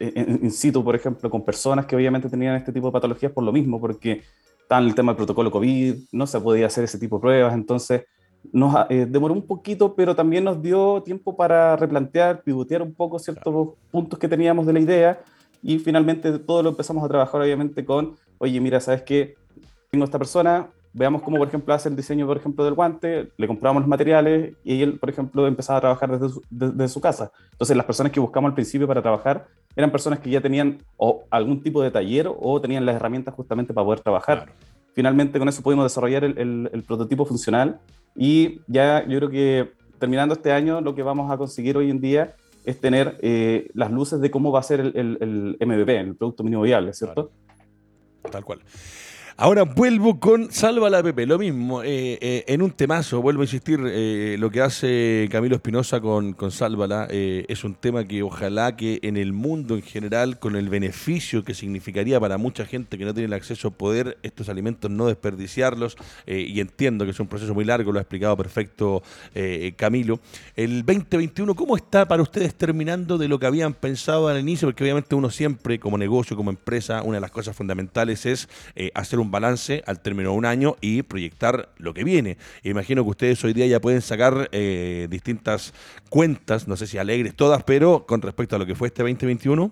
in 0.00 0.50
situ, 0.50 0.82
por 0.82 0.96
ejemplo, 0.96 1.28
con 1.28 1.44
personas 1.44 1.84
que 1.84 1.94
obviamente 1.94 2.30
tenían 2.30 2.56
este 2.56 2.72
tipo 2.72 2.86
de 2.86 2.92
patologías 2.92 3.30
por 3.30 3.44
lo 3.44 3.52
mismo, 3.52 3.78
porque 3.78 4.22
estaba 4.70 4.86
el 4.86 4.94
tema 4.94 5.10
del 5.10 5.16
protocolo 5.16 5.50
COVID, 5.50 5.96
no 6.12 6.28
se 6.28 6.40
podía 6.40 6.66
hacer 6.66 6.84
ese 6.84 6.96
tipo 6.96 7.16
de 7.16 7.22
pruebas, 7.22 7.54
entonces 7.54 8.04
nos 8.52 8.72
eh, 8.88 9.04
demoró 9.04 9.34
un 9.34 9.44
poquito, 9.44 9.96
pero 9.96 10.14
también 10.14 10.44
nos 10.44 10.62
dio 10.62 11.02
tiempo 11.02 11.36
para 11.36 11.74
replantear, 11.74 12.44
pivotear 12.44 12.80
un 12.80 12.94
poco 12.94 13.18
ciertos 13.18 13.70
puntos 13.90 14.16
que 14.16 14.28
teníamos 14.28 14.66
de 14.66 14.72
la 14.72 14.78
idea 14.78 15.20
y 15.60 15.80
finalmente 15.80 16.38
todo 16.38 16.62
lo 16.62 16.70
empezamos 16.70 17.04
a 17.04 17.08
trabajar 17.08 17.40
obviamente 17.40 17.84
con, 17.84 18.14
oye, 18.38 18.60
mira, 18.60 18.78
¿sabes 18.78 19.02
qué? 19.02 19.34
tengo 19.90 20.04
esta 20.04 20.18
persona, 20.18 20.68
veamos 20.92 21.22
cómo, 21.22 21.38
por 21.38 21.48
ejemplo, 21.48 21.72
hace 21.72 21.88
el 21.88 21.96
diseño, 21.96 22.26
por 22.26 22.36
ejemplo, 22.36 22.64
del 22.64 22.74
guante, 22.74 23.30
le 23.36 23.46
compramos 23.46 23.82
los 23.82 23.88
materiales 23.88 24.54
y 24.64 24.82
él, 24.82 24.98
por 24.98 25.10
ejemplo, 25.10 25.46
empezaba 25.46 25.78
a 25.78 25.80
trabajar 25.80 26.10
desde 26.10 26.34
su, 26.34 26.42
desde 26.50 26.88
su, 26.88 27.00
casa. 27.00 27.32
Entonces, 27.52 27.76
las 27.76 27.86
personas 27.86 28.12
que 28.12 28.20
buscamos 28.20 28.48
al 28.48 28.54
principio 28.54 28.86
para 28.86 29.02
trabajar 29.02 29.46
eran 29.76 29.90
personas 29.90 30.18
que 30.18 30.30
ya 30.30 30.40
tenían 30.40 30.78
o 30.96 31.24
algún 31.30 31.62
tipo 31.62 31.82
de 31.82 31.90
taller 31.90 32.28
o 32.28 32.60
tenían 32.60 32.84
las 32.84 32.96
herramientas 32.96 33.34
justamente 33.34 33.72
para 33.72 33.84
poder 33.84 34.00
trabajar. 34.00 34.52
Finalmente, 34.92 35.38
con 35.38 35.48
eso 35.48 35.62
pudimos 35.62 35.84
desarrollar 35.84 36.24
el, 36.24 36.68
el, 36.72 36.82
prototipo 36.82 37.24
funcional 37.24 37.78
y 38.16 38.60
ya 38.66 39.06
yo 39.06 39.18
creo 39.18 39.30
que 39.30 39.72
terminando 39.98 40.34
este 40.34 40.50
año, 40.50 40.80
lo 40.80 40.94
que 40.94 41.02
vamos 41.02 41.30
a 41.30 41.36
conseguir 41.36 41.76
hoy 41.76 41.90
en 41.90 42.00
día 42.00 42.34
es 42.64 42.80
tener 42.80 43.16
eh, 43.22 43.70
las 43.74 43.90
luces 43.92 44.20
de 44.20 44.30
cómo 44.30 44.50
va 44.50 44.60
a 44.60 44.62
ser 44.64 44.80
el, 44.80 44.96
el, 44.96 45.56
MVP, 45.60 45.96
el 45.96 46.16
producto 46.16 46.42
mínimo 46.42 46.62
viable, 46.62 46.92
¿cierto? 46.92 47.30
Tal 48.30 48.44
cual. 48.44 48.60
Ahora 49.42 49.62
vuelvo 49.62 50.20
con 50.20 50.52
Salva 50.52 50.90
la 50.90 51.02
Pepe, 51.02 51.24
lo 51.24 51.38
mismo, 51.38 51.82
eh, 51.82 52.18
eh, 52.20 52.44
en 52.46 52.60
un 52.60 52.72
temazo, 52.72 53.22
vuelvo 53.22 53.40
a 53.40 53.44
insistir, 53.44 53.80
eh, 53.86 54.36
lo 54.38 54.50
que 54.50 54.60
hace 54.60 55.30
Camilo 55.32 55.56
Espinosa 55.56 55.98
con, 55.98 56.34
con 56.34 56.50
Sálvala 56.50 57.08
es 57.10 57.64
un 57.64 57.74
tema 57.74 58.04
que 58.04 58.22
ojalá 58.22 58.76
que 58.76 59.00
en 59.02 59.16
el 59.16 59.32
mundo 59.32 59.76
en 59.76 59.82
general, 59.82 60.38
con 60.38 60.56
el 60.56 60.68
beneficio 60.68 61.42
que 61.42 61.54
significaría 61.54 62.20
para 62.20 62.36
mucha 62.36 62.66
gente 62.66 62.98
que 62.98 63.06
no 63.06 63.14
tiene 63.14 63.28
el 63.28 63.32
acceso 63.32 63.68
a 63.68 63.70
poder 63.70 64.18
estos 64.22 64.50
alimentos, 64.50 64.90
no 64.90 65.06
desperdiciarlos, 65.06 65.96
y 66.26 66.60
entiendo 66.60 67.06
que 67.06 67.12
es 67.12 67.20
un 67.20 67.26
proceso 67.26 67.54
muy 67.54 67.64
largo, 67.64 67.92
lo 67.92 67.98
ha 67.98 68.02
explicado 68.02 68.36
perfecto 68.36 69.02
Camilo. 69.76 70.20
El 70.54 70.84
2021, 70.84 71.54
¿cómo 71.54 71.76
está 71.76 72.06
para 72.06 72.22
ustedes 72.22 72.54
terminando 72.54 73.16
de 73.16 73.26
lo 73.26 73.38
que 73.38 73.46
habían 73.46 73.72
pensado 73.72 74.28
al 74.28 74.38
inicio? 74.38 74.68
Porque 74.68 74.84
obviamente 74.84 75.14
uno 75.14 75.30
siempre, 75.30 75.80
como 75.80 75.96
negocio, 75.96 76.36
como 76.36 76.50
empresa, 76.50 77.02
una 77.02 77.16
de 77.16 77.22
las 77.22 77.30
cosas 77.30 77.56
fundamentales 77.56 78.26
es 78.26 78.46
hacer 78.92 79.18
un 79.18 79.29
balance 79.30 79.82
al 79.86 80.00
término 80.00 80.30
de 80.30 80.36
un 80.36 80.46
año 80.46 80.76
y 80.80 81.02
proyectar 81.02 81.70
lo 81.78 81.94
que 81.94 82.04
viene. 82.04 82.36
Imagino 82.62 83.04
que 83.04 83.10
ustedes 83.10 83.44
hoy 83.44 83.52
día 83.52 83.66
ya 83.66 83.80
pueden 83.80 84.00
sacar 84.00 84.48
eh, 84.52 85.06
distintas 85.10 85.72
cuentas, 86.08 86.68
no 86.68 86.76
sé 86.76 86.86
si 86.86 86.98
alegres 86.98 87.34
todas, 87.34 87.62
pero 87.64 88.06
con 88.06 88.22
respecto 88.22 88.56
a 88.56 88.58
lo 88.58 88.66
que 88.66 88.74
fue 88.74 88.88
este 88.88 89.02
2021. 89.02 89.70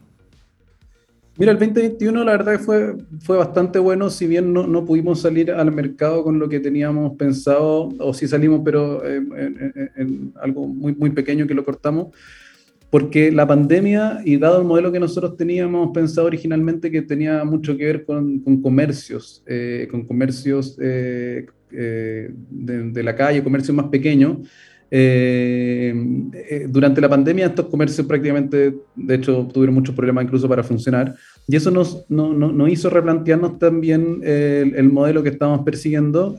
Mira, 1.38 1.52
el 1.52 1.58
2021 1.58 2.24
la 2.24 2.32
verdad 2.32 2.52
que 2.52 2.64
fue, 2.64 2.96
fue 3.20 3.36
bastante 3.36 3.78
bueno, 3.78 4.10
si 4.10 4.26
bien 4.26 4.52
no, 4.52 4.66
no, 4.66 4.84
pudimos 4.84 5.20
salir 5.20 5.52
al 5.52 5.70
mercado 5.70 6.24
con 6.24 6.40
lo 6.40 6.48
que 6.48 6.58
teníamos 6.58 7.16
pensado, 7.16 7.90
o 8.00 8.12
si 8.12 8.26
salimos, 8.26 8.62
pero 8.64 9.04
eh, 9.06 9.22
en, 9.96 10.32
algo 10.42 10.66
muy, 10.66 10.96
muy 10.96 11.10
pequeño 11.10 11.46
que 11.46 11.54
lo 11.54 11.64
cortamos 11.64 12.08
porque 12.90 13.30
la 13.30 13.46
pandemia 13.46 14.20
y 14.24 14.38
dado 14.38 14.60
el 14.60 14.66
modelo 14.66 14.90
que 14.90 15.00
nosotros 15.00 15.36
teníamos 15.36 15.90
pensado 15.92 16.26
originalmente 16.26 16.90
que 16.90 17.02
tenía 17.02 17.44
mucho 17.44 17.76
que 17.76 17.84
ver 17.84 18.04
con, 18.04 18.40
comercios, 18.62 19.44
con 19.90 20.06
comercios 20.06 20.78
eh, 20.80 21.46
eh, 21.70 22.30
eh, 22.50 22.82
de, 22.84 23.02
la 23.02 23.14
calle, 23.14 23.42
comercios 23.42 23.76
más 23.76 23.86
pequeños, 23.88 24.38
durante 26.68 27.00
la 27.02 27.10
pandemia 27.10 27.46
estos 27.46 27.66
comercios 27.66 28.06
prácticamente, 28.06 28.74
de 28.96 29.14
hecho, 29.14 29.46
tuvieron 29.52 29.74
muchos 29.74 29.94
problemas 29.94 30.24
incluso 30.24 30.48
para 30.48 30.62
funcionar. 30.62 31.14
Y 31.50 31.56
eso 31.56 31.70
nos, 31.70 32.04
nos 32.10 32.70
hizo 32.70 32.90
replantearnos 32.90 33.58
también 33.58 34.20
el, 34.22 34.92
modelo 34.92 35.22
que 35.22 35.30
estábamos 35.30 35.64
persiguiendo, 35.64 36.36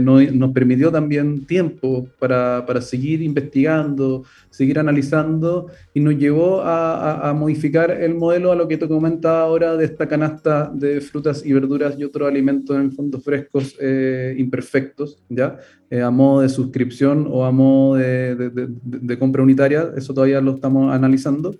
nos, 0.00 0.52
permitió 0.52 0.90
también 0.90 1.44
tiempo 1.44 2.08
para, 2.18 2.64
para 2.64 2.80
seguir 2.80 3.20
investigando, 3.20 4.24
seguir 4.50 4.78
analizando 4.78 5.68
y 5.94 6.00
nos 6.00 6.16
llevó 6.18 6.60
a, 6.62 7.32
modificar 7.34 7.90
el 7.90 8.14
modelo 8.14 8.52
a 8.52 8.56
lo 8.56 8.68
que 8.68 8.76
te 8.76 8.88
comentaba 8.88 9.42
ahora 9.42 9.76
de 9.76 9.84
esta 9.84 10.06
canasta 10.06 10.70
de 10.74 11.00
frutas 11.00 11.44
y 11.46 11.52
verduras 11.52 11.98
y 11.98 12.04
otros 12.04 12.28
alimentos 12.28 12.76
en 12.76 12.92
fondos 12.92 13.24
frescos 13.24 13.76
eh, 13.80 14.34
imperfectos, 14.36 15.18
¿ya? 15.28 15.58
Eh, 15.88 16.02
a 16.02 16.10
modo 16.10 16.42
de 16.42 16.48
suscripción 16.48 17.26
o 17.30 17.44
a 17.44 17.50
modo 17.50 17.94
de 17.94 19.16
compra 19.18 19.42
unitaria, 19.42 19.92
eso 19.96 20.12
todavía 20.12 20.40
lo 20.40 20.54
estamos 20.56 20.92
analizando. 20.92 21.56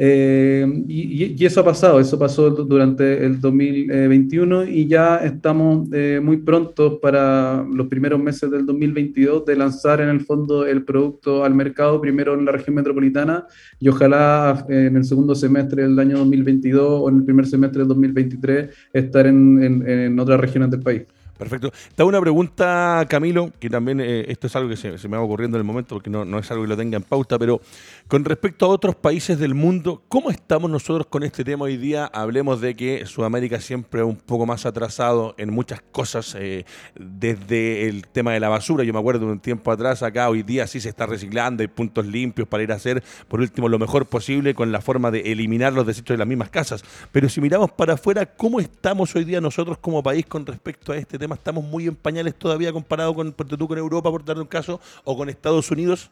Eh, 0.00 0.64
y, 0.86 1.44
eso 1.44 1.60
ha 1.60 1.64
pasado, 1.64 1.98
eso 1.98 2.16
pasó 2.18 2.50
durante 2.50 3.24
el 3.26 3.40
2021 3.40 4.64
y 4.66 4.86
ya 4.86 5.16
estamos 5.16 5.88
eh, 5.92 6.20
muy 6.22 6.36
prontos 6.36 7.00
para 7.02 7.64
los 7.64 7.88
primeros 7.88 8.22
meses 8.22 8.48
del 8.48 8.64
2022 8.64 9.44
de 9.44 9.56
lanzar 9.56 10.00
en 10.00 10.08
el 10.08 10.20
fondo 10.20 10.64
el 10.64 10.84
producto 10.84 11.44
al 11.44 11.52
mercado, 11.54 12.00
primero 12.00 12.34
en 12.34 12.44
la 12.44 12.52
región 12.52 12.76
metropolitana 12.76 13.46
y 13.80 13.88
ojalá 13.88 14.64
eh, 14.68 14.86
en 14.86 14.96
el 14.96 15.04
segundo 15.04 15.34
semestre 15.34 15.82
del 15.82 15.98
año 15.98 16.18
2022 16.18 16.86
o 16.86 17.08
en 17.08 17.16
el 17.16 17.24
primer 17.24 17.46
semestre 17.46 17.80
del 17.80 17.88
2023 17.88 18.70
estar 18.92 19.26
en, 19.26 19.82
en 19.88 20.20
otras 20.20 20.38
regiones 20.38 20.70
del 20.70 20.80
país. 20.80 21.02
Perfecto. 21.38 21.70
Te 21.94 22.02
hago 22.02 22.08
una 22.08 22.20
pregunta, 22.20 23.06
Camilo, 23.08 23.52
que 23.60 23.70
también 23.70 24.00
eh, 24.00 24.24
esto 24.28 24.48
es 24.48 24.56
algo 24.56 24.68
que 24.68 24.76
se, 24.76 25.08
me 25.08 25.16
va 25.16 25.22
ocurriendo 25.22 25.56
en 25.56 25.60
el 25.60 25.64
momento 25.64 25.94
porque 25.94 26.10
no, 26.10 26.24
no, 26.24 26.40
es 26.40 26.50
algo 26.50 26.64
que 26.64 26.68
lo 26.68 26.76
tenga 26.76 26.96
en 26.96 27.04
pauta, 27.04 27.38
pero 27.38 27.60
con 28.08 28.24
respecto 28.24 28.66
a 28.66 28.68
otros 28.70 28.96
países 28.96 29.38
del 29.38 29.54
mundo, 29.54 30.02
¿cómo 30.08 30.30
estamos 30.30 30.68
nosotros 30.68 31.06
con 31.06 31.22
este 31.22 31.44
tema 31.44 31.66
hoy 31.66 31.76
día? 31.76 32.06
Hablemos 32.06 32.60
de 32.60 32.74
que 32.74 33.06
Sudamérica 33.06 33.60
siempre 33.60 34.00
es 34.00 34.06
un 34.06 34.16
poco 34.16 34.46
más 34.46 34.66
atrasado 34.66 35.36
en 35.38 35.50
muchas 35.50 35.80
cosas, 35.92 36.34
eh, 36.36 36.64
desde 36.98 37.88
el 37.88 38.08
tema 38.08 38.32
de 38.32 38.40
la 38.40 38.48
basura. 38.48 38.82
Yo 38.82 38.92
me 38.92 38.98
acuerdo 38.98 39.26
de 39.26 39.32
un 39.32 39.40
tiempo 39.40 39.70
atrás, 39.70 40.02
acá 40.02 40.28
hoy 40.28 40.42
día 40.42 40.66
sí 40.66 40.80
se 40.80 40.88
está 40.88 41.06
reciclando, 41.06 41.62
hay 41.62 41.68
puntos 41.68 42.04
limpios 42.04 42.48
para 42.48 42.64
ir 42.64 42.72
a 42.72 42.74
hacer, 42.74 43.04
por 43.28 43.40
último, 43.40 43.68
lo 43.68 43.78
mejor 43.78 44.06
posible 44.06 44.54
con 44.54 44.72
la 44.72 44.80
forma 44.80 45.12
de 45.12 45.20
eliminar 45.30 45.72
los 45.72 45.86
desechos 45.86 46.14
de 46.14 46.18
las 46.18 46.26
mismas 46.26 46.50
casas. 46.50 46.82
Pero 47.12 47.28
si 47.28 47.40
miramos 47.40 47.70
para 47.70 47.94
afuera, 47.94 48.26
¿cómo 48.26 48.58
estamos 48.58 49.14
hoy 49.14 49.22
día 49.22 49.40
nosotros 49.40 49.78
como 49.78 50.02
país 50.02 50.26
con 50.26 50.44
respecto 50.44 50.90
a 50.90 50.96
este 50.96 51.16
tema? 51.16 51.27
Estamos 51.34 51.64
muy 51.64 51.86
en 51.86 51.94
pañales 51.94 52.34
todavía 52.34 52.72
comparado 52.72 53.14
con, 53.14 53.32
con 53.32 53.78
Europa, 53.78 54.10
por 54.10 54.24
dar 54.24 54.38
un 54.38 54.46
caso, 54.46 54.80
o 55.04 55.16
con 55.16 55.28
Estados 55.28 55.70
Unidos? 55.70 56.10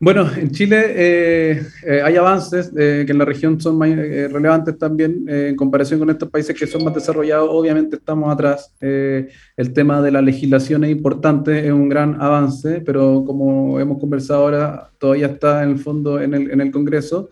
Bueno, 0.00 0.28
en 0.36 0.50
Chile 0.50 0.84
eh, 0.88 1.62
eh, 1.86 2.02
hay 2.02 2.16
avances 2.16 2.70
eh, 2.76 3.04
que 3.06 3.12
en 3.12 3.18
la 3.18 3.24
región 3.24 3.60
son 3.60 3.78
más 3.78 3.88
relevantes 3.88 4.76
también 4.76 5.24
en 5.28 5.56
comparación 5.56 6.00
con 6.00 6.10
estos 6.10 6.28
países 6.28 6.54
que 6.54 6.66
son 6.66 6.84
más 6.84 6.94
desarrollados. 6.94 7.48
Obviamente 7.50 7.96
estamos 7.96 8.30
atrás. 8.30 8.70
el 8.80 9.72
tema 9.72 10.02
de 10.02 10.10
la 10.10 10.20
legislación 10.20 10.84
es 10.84 10.90
importante, 10.90 11.66
es 11.66 11.72
un 11.72 11.88
gran 11.88 12.20
avance, 12.20 12.82
pero 12.84 13.24
como 13.24 13.80
hemos 13.80 13.98
conversado 13.98 14.42
ahora, 14.42 14.90
todavía 14.98 15.28
está 15.28 15.62
en 15.62 15.70
el 15.70 15.78
fondo 15.78 16.20
en 16.20 16.34
el, 16.34 16.50
en 16.50 16.60
el 16.60 16.70
Congreso. 16.70 17.30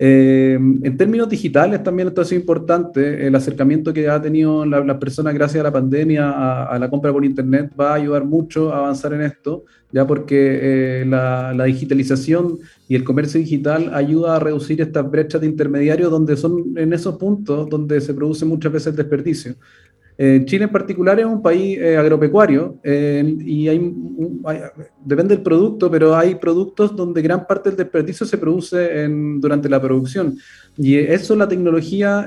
Eh, 0.00 0.54
en 0.54 0.96
términos 0.96 1.28
digitales 1.28 1.82
también 1.82 2.06
esto 2.06 2.24
sido 2.24 2.40
importante, 2.40 3.26
el 3.26 3.34
acercamiento 3.34 3.92
que 3.92 4.08
ha 4.08 4.22
tenido 4.22 4.64
las 4.64 4.86
la 4.86 4.98
personas 4.98 5.34
gracias 5.34 5.60
a 5.60 5.64
la 5.64 5.72
pandemia 5.72 6.66
a, 6.66 6.78
la 6.78 6.88
compra 6.88 7.12
por 7.12 7.24
Internet 7.24 7.72
va 7.78 7.90
a 7.90 7.94
ayudar 7.94 8.24
mucho 8.24 8.72
a 8.72 8.78
avanzar 8.78 9.12
en 9.14 9.22
esto, 9.22 9.64
ya 9.90 10.06
porque 10.06 11.00
eh, 11.00 11.04
la, 11.04 11.52
la, 11.52 11.64
digitalización 11.64 12.58
y 12.86 12.94
el 12.94 13.02
comercio 13.02 13.40
digital 13.40 13.90
ayuda 13.92 14.36
a 14.36 14.38
reducir 14.38 14.80
estas 14.80 15.10
brechas 15.10 15.40
de 15.40 15.48
intermediarios 15.48 16.12
donde 16.12 16.36
son 16.36 16.74
en 16.76 16.92
esos 16.92 17.16
puntos 17.16 17.68
donde 17.68 18.00
se 18.00 18.14
produce 18.14 18.44
muchas 18.44 18.72
veces 18.72 18.88
el 18.88 18.96
desperdicio. 18.96 19.56
Eh, 20.20 20.42
Chile 20.46 20.64
en 20.64 20.70
particular 20.70 21.20
es 21.20 21.26
un 21.26 21.40
país 21.40 21.78
eh, 21.78 21.96
agropecuario 21.96 22.80
eh, 22.82 23.36
y 23.38 23.68
hay, 23.68 23.94
depende 25.04 25.36
del 25.36 25.44
producto, 25.44 25.88
pero 25.88 26.16
hay 26.16 26.34
productos 26.34 26.96
donde 26.96 27.22
gran 27.22 27.46
parte 27.46 27.70
del 27.70 27.76
desperdicio 27.76 28.26
se 28.26 28.36
produce 28.36 29.06
durante 29.38 29.68
la 29.68 29.80
producción. 29.80 30.36
Y 30.76 30.96
eso 30.96 31.36
la 31.36 31.48
tecnología 31.48 32.26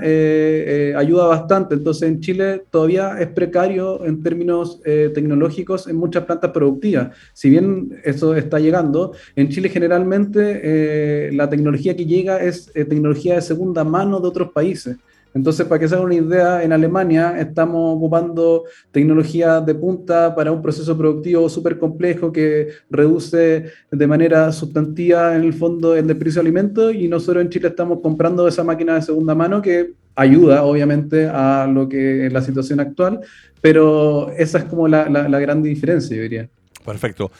ayuda 0.96 1.28
bastante. 1.28 1.76
Entonces 1.76 2.08
en 2.08 2.20
Chile 2.22 2.64
todavía 2.70 3.18
es 3.20 3.28
precario 3.28 4.06
en 4.06 4.22
términos 4.24 4.82
tecnológicos 4.84 5.88
en 5.88 5.96
muchas 5.96 6.26
plantas 6.26 6.52
productivas. 6.52 7.16
Si 7.34 7.50
bien 7.50 7.98
eso 8.04 8.36
está 8.36 8.60
llegando, 8.60 9.14
en 9.36 9.50
Chile 9.50 9.70
generalmente 9.70 11.32
la 11.32 11.50
tecnología 11.50 11.96
que 11.96 12.06
llega 12.06 12.42
es 12.42 12.72
tecnología 12.74 13.36
de 13.36 13.42
segunda 13.42 13.84
mano 13.84 14.20
de 14.20 14.28
otros 14.28 14.52
países. 14.52 14.98
Entonces, 15.34 15.66
para 15.66 15.80
que 15.80 15.88
se 15.88 15.96
hagan 15.96 16.06
una 16.06 16.16
idea, 16.16 16.64
en 16.64 16.74
Alemania 16.74 17.40
estamos 17.40 17.96
ocupando 17.98 18.66
tecnología 18.92 19.62
de 19.62 19.76
punta 19.76 20.36
para 20.36 20.52
un 20.52 20.62
proceso 20.62 20.98
productivo 20.98 21.48
súper 21.50 21.78
complejo 21.80 22.32
que 22.32 22.70
reduce 22.90 23.66
de 23.90 24.08
manera 24.08 24.52
sustantiva 24.52 25.36
en 25.36 25.44
el 25.44 25.54
fondo 25.54 25.96
el 25.96 26.08
desperdicio 26.08 26.42
de 26.42 26.48
alimentos 26.48 26.94
y 26.94 27.08
nosotros 27.08 27.44
en 27.44 27.50
Chile 27.50 27.70
estamos 27.70 28.00
comprando 28.02 28.48
esa 28.48 28.64
máquina 28.64 28.96
de 28.96 29.02
segunda 29.02 29.34
mano 29.34 29.62
que 29.62 29.94
ayuda 30.16 30.64
obviamente 30.64 31.28
a 31.28 31.68
lo 31.68 31.88
que 31.88 32.28
es 32.28 32.34
la 32.34 32.42
situación 32.42 32.80
actual, 32.80 33.22
pero 33.62 34.32
esa 34.38 34.60
es 34.60 34.64
como 34.66 34.88
la, 34.88 35.08
la, 35.10 35.30
la 35.30 35.40
gran 35.40 35.64
diferencia, 35.64 36.16
yo 36.16 36.24
diría. 36.24 36.50
Perfecto. 36.86 37.32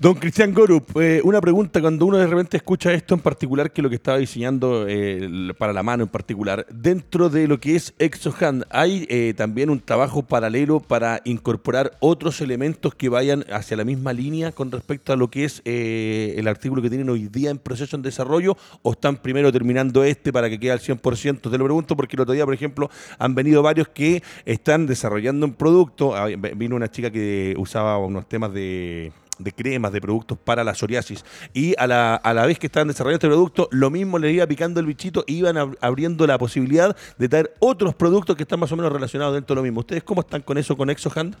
Don 0.00 0.14
Cristian 0.14 0.54
Gorup, 0.54 0.96
eh, 0.98 1.20
una 1.24 1.42
pregunta, 1.42 1.78
cuando 1.78 2.06
uno 2.06 2.16
de 2.16 2.26
repente 2.26 2.56
escucha 2.56 2.90
esto 2.90 3.12
en 3.12 3.20
particular, 3.20 3.70
que 3.70 3.82
es 3.82 3.82
lo 3.82 3.90
que 3.90 3.96
estaba 3.96 4.16
diseñando 4.16 4.86
eh, 4.88 5.52
para 5.58 5.74
la 5.74 5.82
mano 5.82 6.04
en 6.04 6.08
particular, 6.08 6.64
dentro 6.72 7.28
de 7.28 7.46
lo 7.46 7.60
que 7.60 7.76
es 7.76 7.92
ExoHand, 7.98 8.64
¿hay 8.70 9.06
eh, 9.10 9.34
también 9.36 9.68
un 9.68 9.78
trabajo 9.78 10.22
paralelo 10.22 10.80
para 10.80 11.20
incorporar 11.26 11.98
otros 12.00 12.40
elementos 12.40 12.94
que 12.94 13.10
vayan 13.10 13.44
hacia 13.52 13.76
la 13.76 13.84
misma 13.84 14.14
línea 14.14 14.52
con 14.52 14.72
respecto 14.72 15.12
a 15.12 15.16
lo 15.16 15.28
que 15.28 15.44
es 15.44 15.60
el 15.66 16.48
artículo 16.48 16.80
que 16.80 16.88
tienen 16.88 17.10
hoy 17.10 17.28
día 17.28 17.50
en 17.50 17.58
proceso 17.58 17.94
en 17.94 18.00
desarrollo, 18.00 18.56
o 18.80 18.92
están 18.92 19.18
primero 19.18 19.52
terminando 19.52 20.02
este 20.02 20.32
para 20.32 20.48
que 20.48 20.58
quede 20.58 20.72
al 20.72 20.80
100%? 20.80 21.42
Te 21.42 21.58
lo 21.58 21.64
pregunto 21.64 21.94
porque 21.94 22.16
el 22.16 22.22
otro 22.22 22.32
día, 22.32 22.46
por 22.46 22.54
ejemplo, 22.54 22.88
han 23.18 23.34
venido 23.34 23.62
varios 23.62 23.88
que 23.88 24.22
están 24.46 24.86
desarrollando 24.86 25.44
un 25.44 25.52
producto, 25.52 26.16
ah, 26.16 26.28
vino 26.56 26.74
una 26.74 26.90
chica 26.90 27.10
que 27.10 27.54
usaba 27.58 27.98
unos 27.98 28.26
temas 28.26 28.54
de 28.54 29.12
de 29.42 29.52
cremas, 29.52 29.92
de 29.92 30.00
productos 30.00 30.38
para 30.38 30.64
la 30.64 30.74
psoriasis. 30.74 31.24
Y 31.52 31.74
a 31.78 31.86
la, 31.86 32.14
a 32.16 32.34
la 32.34 32.46
vez 32.46 32.58
que 32.58 32.66
estaban 32.66 32.88
desarrollando 32.88 33.16
este 33.16 33.28
producto, 33.28 33.68
lo 33.70 33.90
mismo 33.90 34.18
le 34.18 34.32
iba 34.32 34.46
picando 34.46 34.80
el 34.80 34.86
bichito 34.86 35.24
e 35.26 35.32
iban 35.32 35.56
abriendo 35.80 36.26
la 36.26 36.38
posibilidad 36.38 36.96
de 37.18 37.28
traer 37.28 37.54
otros 37.58 37.94
productos 37.94 38.36
que 38.36 38.42
están 38.42 38.60
más 38.60 38.72
o 38.72 38.76
menos 38.76 38.92
relacionados 38.92 39.34
dentro 39.34 39.54
de 39.54 39.58
lo 39.58 39.62
mismo. 39.62 39.80
¿Ustedes 39.80 40.02
cómo 40.02 40.20
están 40.20 40.42
con 40.42 40.58
eso, 40.58 40.76
con 40.76 40.90
ExoHand? 40.90 41.36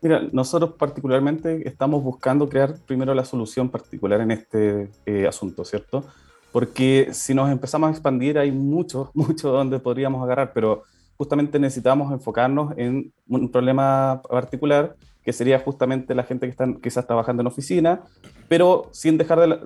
Mira, 0.00 0.22
nosotros 0.32 0.74
particularmente 0.78 1.66
estamos 1.68 2.02
buscando 2.02 2.48
crear 2.48 2.76
primero 2.86 3.14
la 3.14 3.24
solución 3.24 3.68
particular 3.68 4.20
en 4.20 4.30
este 4.30 4.90
eh, 5.06 5.26
asunto, 5.26 5.64
¿cierto? 5.64 6.04
Porque 6.52 7.08
si 7.12 7.34
nos 7.34 7.50
empezamos 7.50 7.88
a 7.88 7.90
expandir 7.90 8.38
hay 8.38 8.52
mucho, 8.52 9.10
mucho 9.14 9.50
donde 9.50 9.80
podríamos 9.80 10.22
agarrar, 10.22 10.52
pero 10.54 10.84
justamente 11.16 11.58
necesitamos 11.58 12.12
enfocarnos 12.12 12.74
en 12.76 13.12
un 13.28 13.50
problema 13.50 14.22
particular 14.28 14.94
que 15.28 15.34
sería 15.34 15.58
justamente 15.58 16.14
la 16.14 16.22
gente 16.22 16.46
que 16.46 16.50
está 16.52 16.66
quizás 16.82 17.06
trabajando 17.06 17.42
en 17.42 17.48
oficina, 17.48 18.00
pero 18.48 18.88
sin 18.92 19.18
dejar 19.18 19.60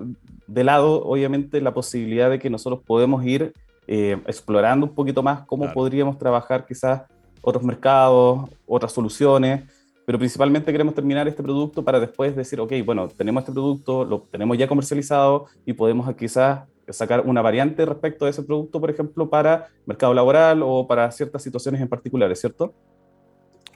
de, 0.45 0.63
lado, 0.65 1.05
obviamente, 1.05 1.61
la 1.61 1.73
posibilidad 1.73 2.29
de 2.29 2.37
que 2.37 2.49
nosotros 2.49 2.81
podemos 2.85 3.23
ir 3.23 3.53
eh, 3.87 4.21
explorando 4.27 4.87
un 4.87 4.93
poquito 4.93 5.23
más 5.23 5.45
cómo 5.45 5.71
podríamos 5.71 6.17
trabajar 6.17 6.65
quizás 6.65 7.03
otros 7.41 7.63
mercados, 7.63 8.49
otras 8.67 8.91
soluciones, 8.91 9.63
pero 10.05 10.19
principalmente 10.19 10.69
queremos 10.69 10.95
terminar 10.95 11.29
este 11.29 11.41
producto 11.41 11.81
para 11.81 11.97
después 11.97 12.35
decir, 12.35 12.59
ok, 12.59 12.73
bueno, 12.83 13.07
tenemos 13.07 13.43
este 13.43 13.53
producto, 13.53 14.03
lo 14.03 14.23
tenemos 14.23 14.57
ya 14.57 14.67
comercializado 14.67 15.45
y 15.65 15.71
podemos 15.71 16.13
quizás 16.17 16.67
sacar 16.89 17.23
una 17.25 17.41
variante 17.41 17.85
respecto 17.85 18.25
a 18.25 18.29
ese 18.29 18.43
producto, 18.43 18.81
por 18.81 18.89
ejemplo, 18.89 19.29
para 19.29 19.69
mercado 19.85 20.13
laboral 20.13 20.61
o 20.61 20.85
para 20.85 21.09
ciertas 21.11 21.41
situaciones 21.41 21.79
en 21.79 21.87
particulares, 21.87 22.41
¿cierto? 22.41 22.73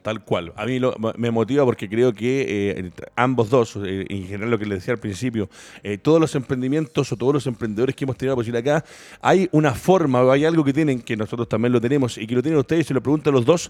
Tal 0.01 0.23
cual. 0.23 0.53
A 0.55 0.65
mí 0.65 0.79
me 1.17 1.31
motiva 1.31 1.65
porque 1.65 1.89
creo 1.89 2.13
que 2.13 2.45
eh, 2.47 2.91
ambos 3.15 3.49
dos, 3.49 3.77
eh, 3.83 4.05
en 4.07 4.25
general 4.25 4.51
lo 4.51 4.59
que 4.59 4.65
les 4.65 4.79
decía 4.79 4.93
al 4.93 4.99
principio, 4.99 5.49
eh, 5.83 5.97
todos 5.97 6.21
los 6.21 6.33
emprendimientos 6.35 7.11
o 7.11 7.17
todos 7.17 7.33
los 7.33 7.47
emprendedores 7.47 7.95
que 7.95 8.05
hemos 8.05 8.17
tenido 8.17 8.33
la 8.33 8.37
posibilidad 8.37 8.77
acá, 8.77 8.85
hay 9.21 9.49
una 9.51 9.73
forma 9.73 10.21
o 10.21 10.31
hay 10.31 10.45
algo 10.45 10.63
que 10.63 10.73
tienen, 10.73 11.01
que 11.01 11.17
nosotros 11.17 11.49
también 11.49 11.73
lo 11.73 11.81
tenemos 11.81 12.17
y 12.17 12.25
que 12.25 12.35
lo 12.35 12.41
tienen 12.41 12.59
ustedes, 12.59 12.87
se 12.87 12.93
lo 12.93 13.01
preguntan 13.01 13.33
los 13.33 13.45
dos. 13.45 13.69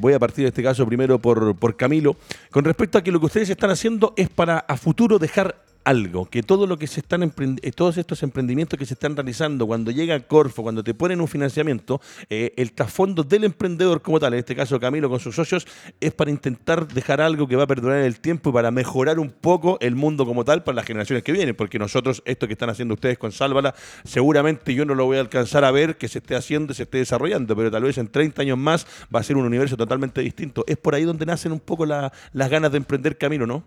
voy 0.00 0.12
a 0.12 0.18
partir 0.18 0.44
de 0.44 0.48
este 0.48 0.62
caso 0.62 0.84
primero 0.86 1.18
por, 1.18 1.54
por 1.54 1.76
Camilo. 1.76 2.16
Con 2.50 2.64
respecto 2.64 2.98
a 2.98 3.02
que 3.02 3.12
lo 3.12 3.20
que 3.20 3.26
ustedes 3.26 3.50
están 3.50 3.70
haciendo 3.70 4.12
es 4.16 4.28
para 4.28 4.58
a 4.58 4.76
futuro 4.76 5.18
dejar 5.18 5.65
algo, 5.86 6.26
que 6.26 6.42
todo 6.42 6.66
lo 6.66 6.76
que 6.76 6.88
se 6.88 6.98
están 6.98 7.22
eh, 7.22 7.70
todos 7.70 7.96
estos 7.96 8.24
emprendimientos 8.24 8.76
que 8.76 8.84
se 8.84 8.94
están 8.94 9.14
realizando, 9.14 9.68
cuando 9.68 9.92
llega 9.92 10.18
Corfo, 10.18 10.64
cuando 10.64 10.82
te 10.82 10.94
ponen 10.94 11.20
un 11.20 11.28
financiamiento, 11.28 12.00
eh, 12.28 12.52
el 12.56 12.72
trasfondo 12.72 13.22
del 13.22 13.44
emprendedor 13.44 14.02
como 14.02 14.18
tal, 14.18 14.34
en 14.34 14.40
este 14.40 14.56
caso 14.56 14.80
Camilo 14.80 15.08
con 15.08 15.20
sus 15.20 15.36
socios, 15.36 15.64
es 16.00 16.12
para 16.12 16.32
intentar 16.32 16.88
dejar 16.88 17.20
algo 17.20 17.46
que 17.46 17.54
va 17.54 17.62
a 17.62 17.66
perdurar 17.68 18.00
en 18.00 18.04
el 18.04 18.18
tiempo 18.18 18.50
y 18.50 18.52
para 18.52 18.72
mejorar 18.72 19.20
un 19.20 19.30
poco 19.30 19.78
el 19.80 19.94
mundo 19.94 20.26
como 20.26 20.44
tal 20.44 20.64
para 20.64 20.74
las 20.74 20.86
generaciones 20.86 21.22
que 21.22 21.30
vienen, 21.30 21.54
porque 21.54 21.78
nosotros, 21.78 22.20
esto 22.24 22.48
que 22.48 22.54
están 22.54 22.70
haciendo 22.70 22.94
ustedes 22.94 23.16
con 23.16 23.30
Sálvala, 23.30 23.72
seguramente 24.02 24.74
yo 24.74 24.84
no 24.84 24.96
lo 24.96 25.04
voy 25.04 25.18
a 25.18 25.20
alcanzar 25.20 25.64
a 25.64 25.70
ver 25.70 25.96
que 25.96 26.08
se 26.08 26.18
esté 26.18 26.34
haciendo, 26.34 26.74
se 26.74 26.82
esté 26.82 26.98
desarrollando, 26.98 27.54
pero 27.54 27.70
tal 27.70 27.84
vez 27.84 27.96
en 27.98 28.08
30 28.08 28.42
años 28.42 28.58
más 28.58 28.88
va 29.14 29.20
a 29.20 29.22
ser 29.22 29.36
un 29.36 29.46
universo 29.46 29.76
totalmente 29.76 30.20
distinto. 30.20 30.64
Es 30.66 30.78
por 30.78 30.96
ahí 30.96 31.04
donde 31.04 31.26
nacen 31.26 31.52
un 31.52 31.60
poco 31.60 31.86
las 31.86 32.10
ganas 32.34 32.72
de 32.72 32.78
emprender 32.78 33.16
Camilo, 33.16 33.46
¿no? 33.46 33.62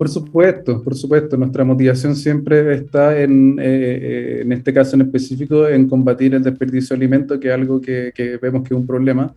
Por 0.00 0.08
supuesto, 0.08 0.82
por 0.82 0.94
supuesto. 0.94 1.36
Nuestra 1.36 1.62
motivación 1.62 2.16
siempre 2.16 2.72
está 2.72 3.20
en, 3.20 3.58
eh, 3.58 3.64
eh, 3.66 4.40
en 4.40 4.50
este 4.50 4.72
caso 4.72 4.96
en 4.96 5.02
específico, 5.02 5.68
en 5.68 5.86
combatir 5.90 6.34
el 6.34 6.42
desperdicio 6.42 6.96
de 6.96 7.04
alimentos, 7.04 7.38
que 7.38 7.48
es 7.48 7.52
algo 7.52 7.82
que, 7.82 8.10
vemos 8.40 8.62
que 8.62 8.72
es 8.72 8.80
un 8.80 8.86
problema. 8.86 9.34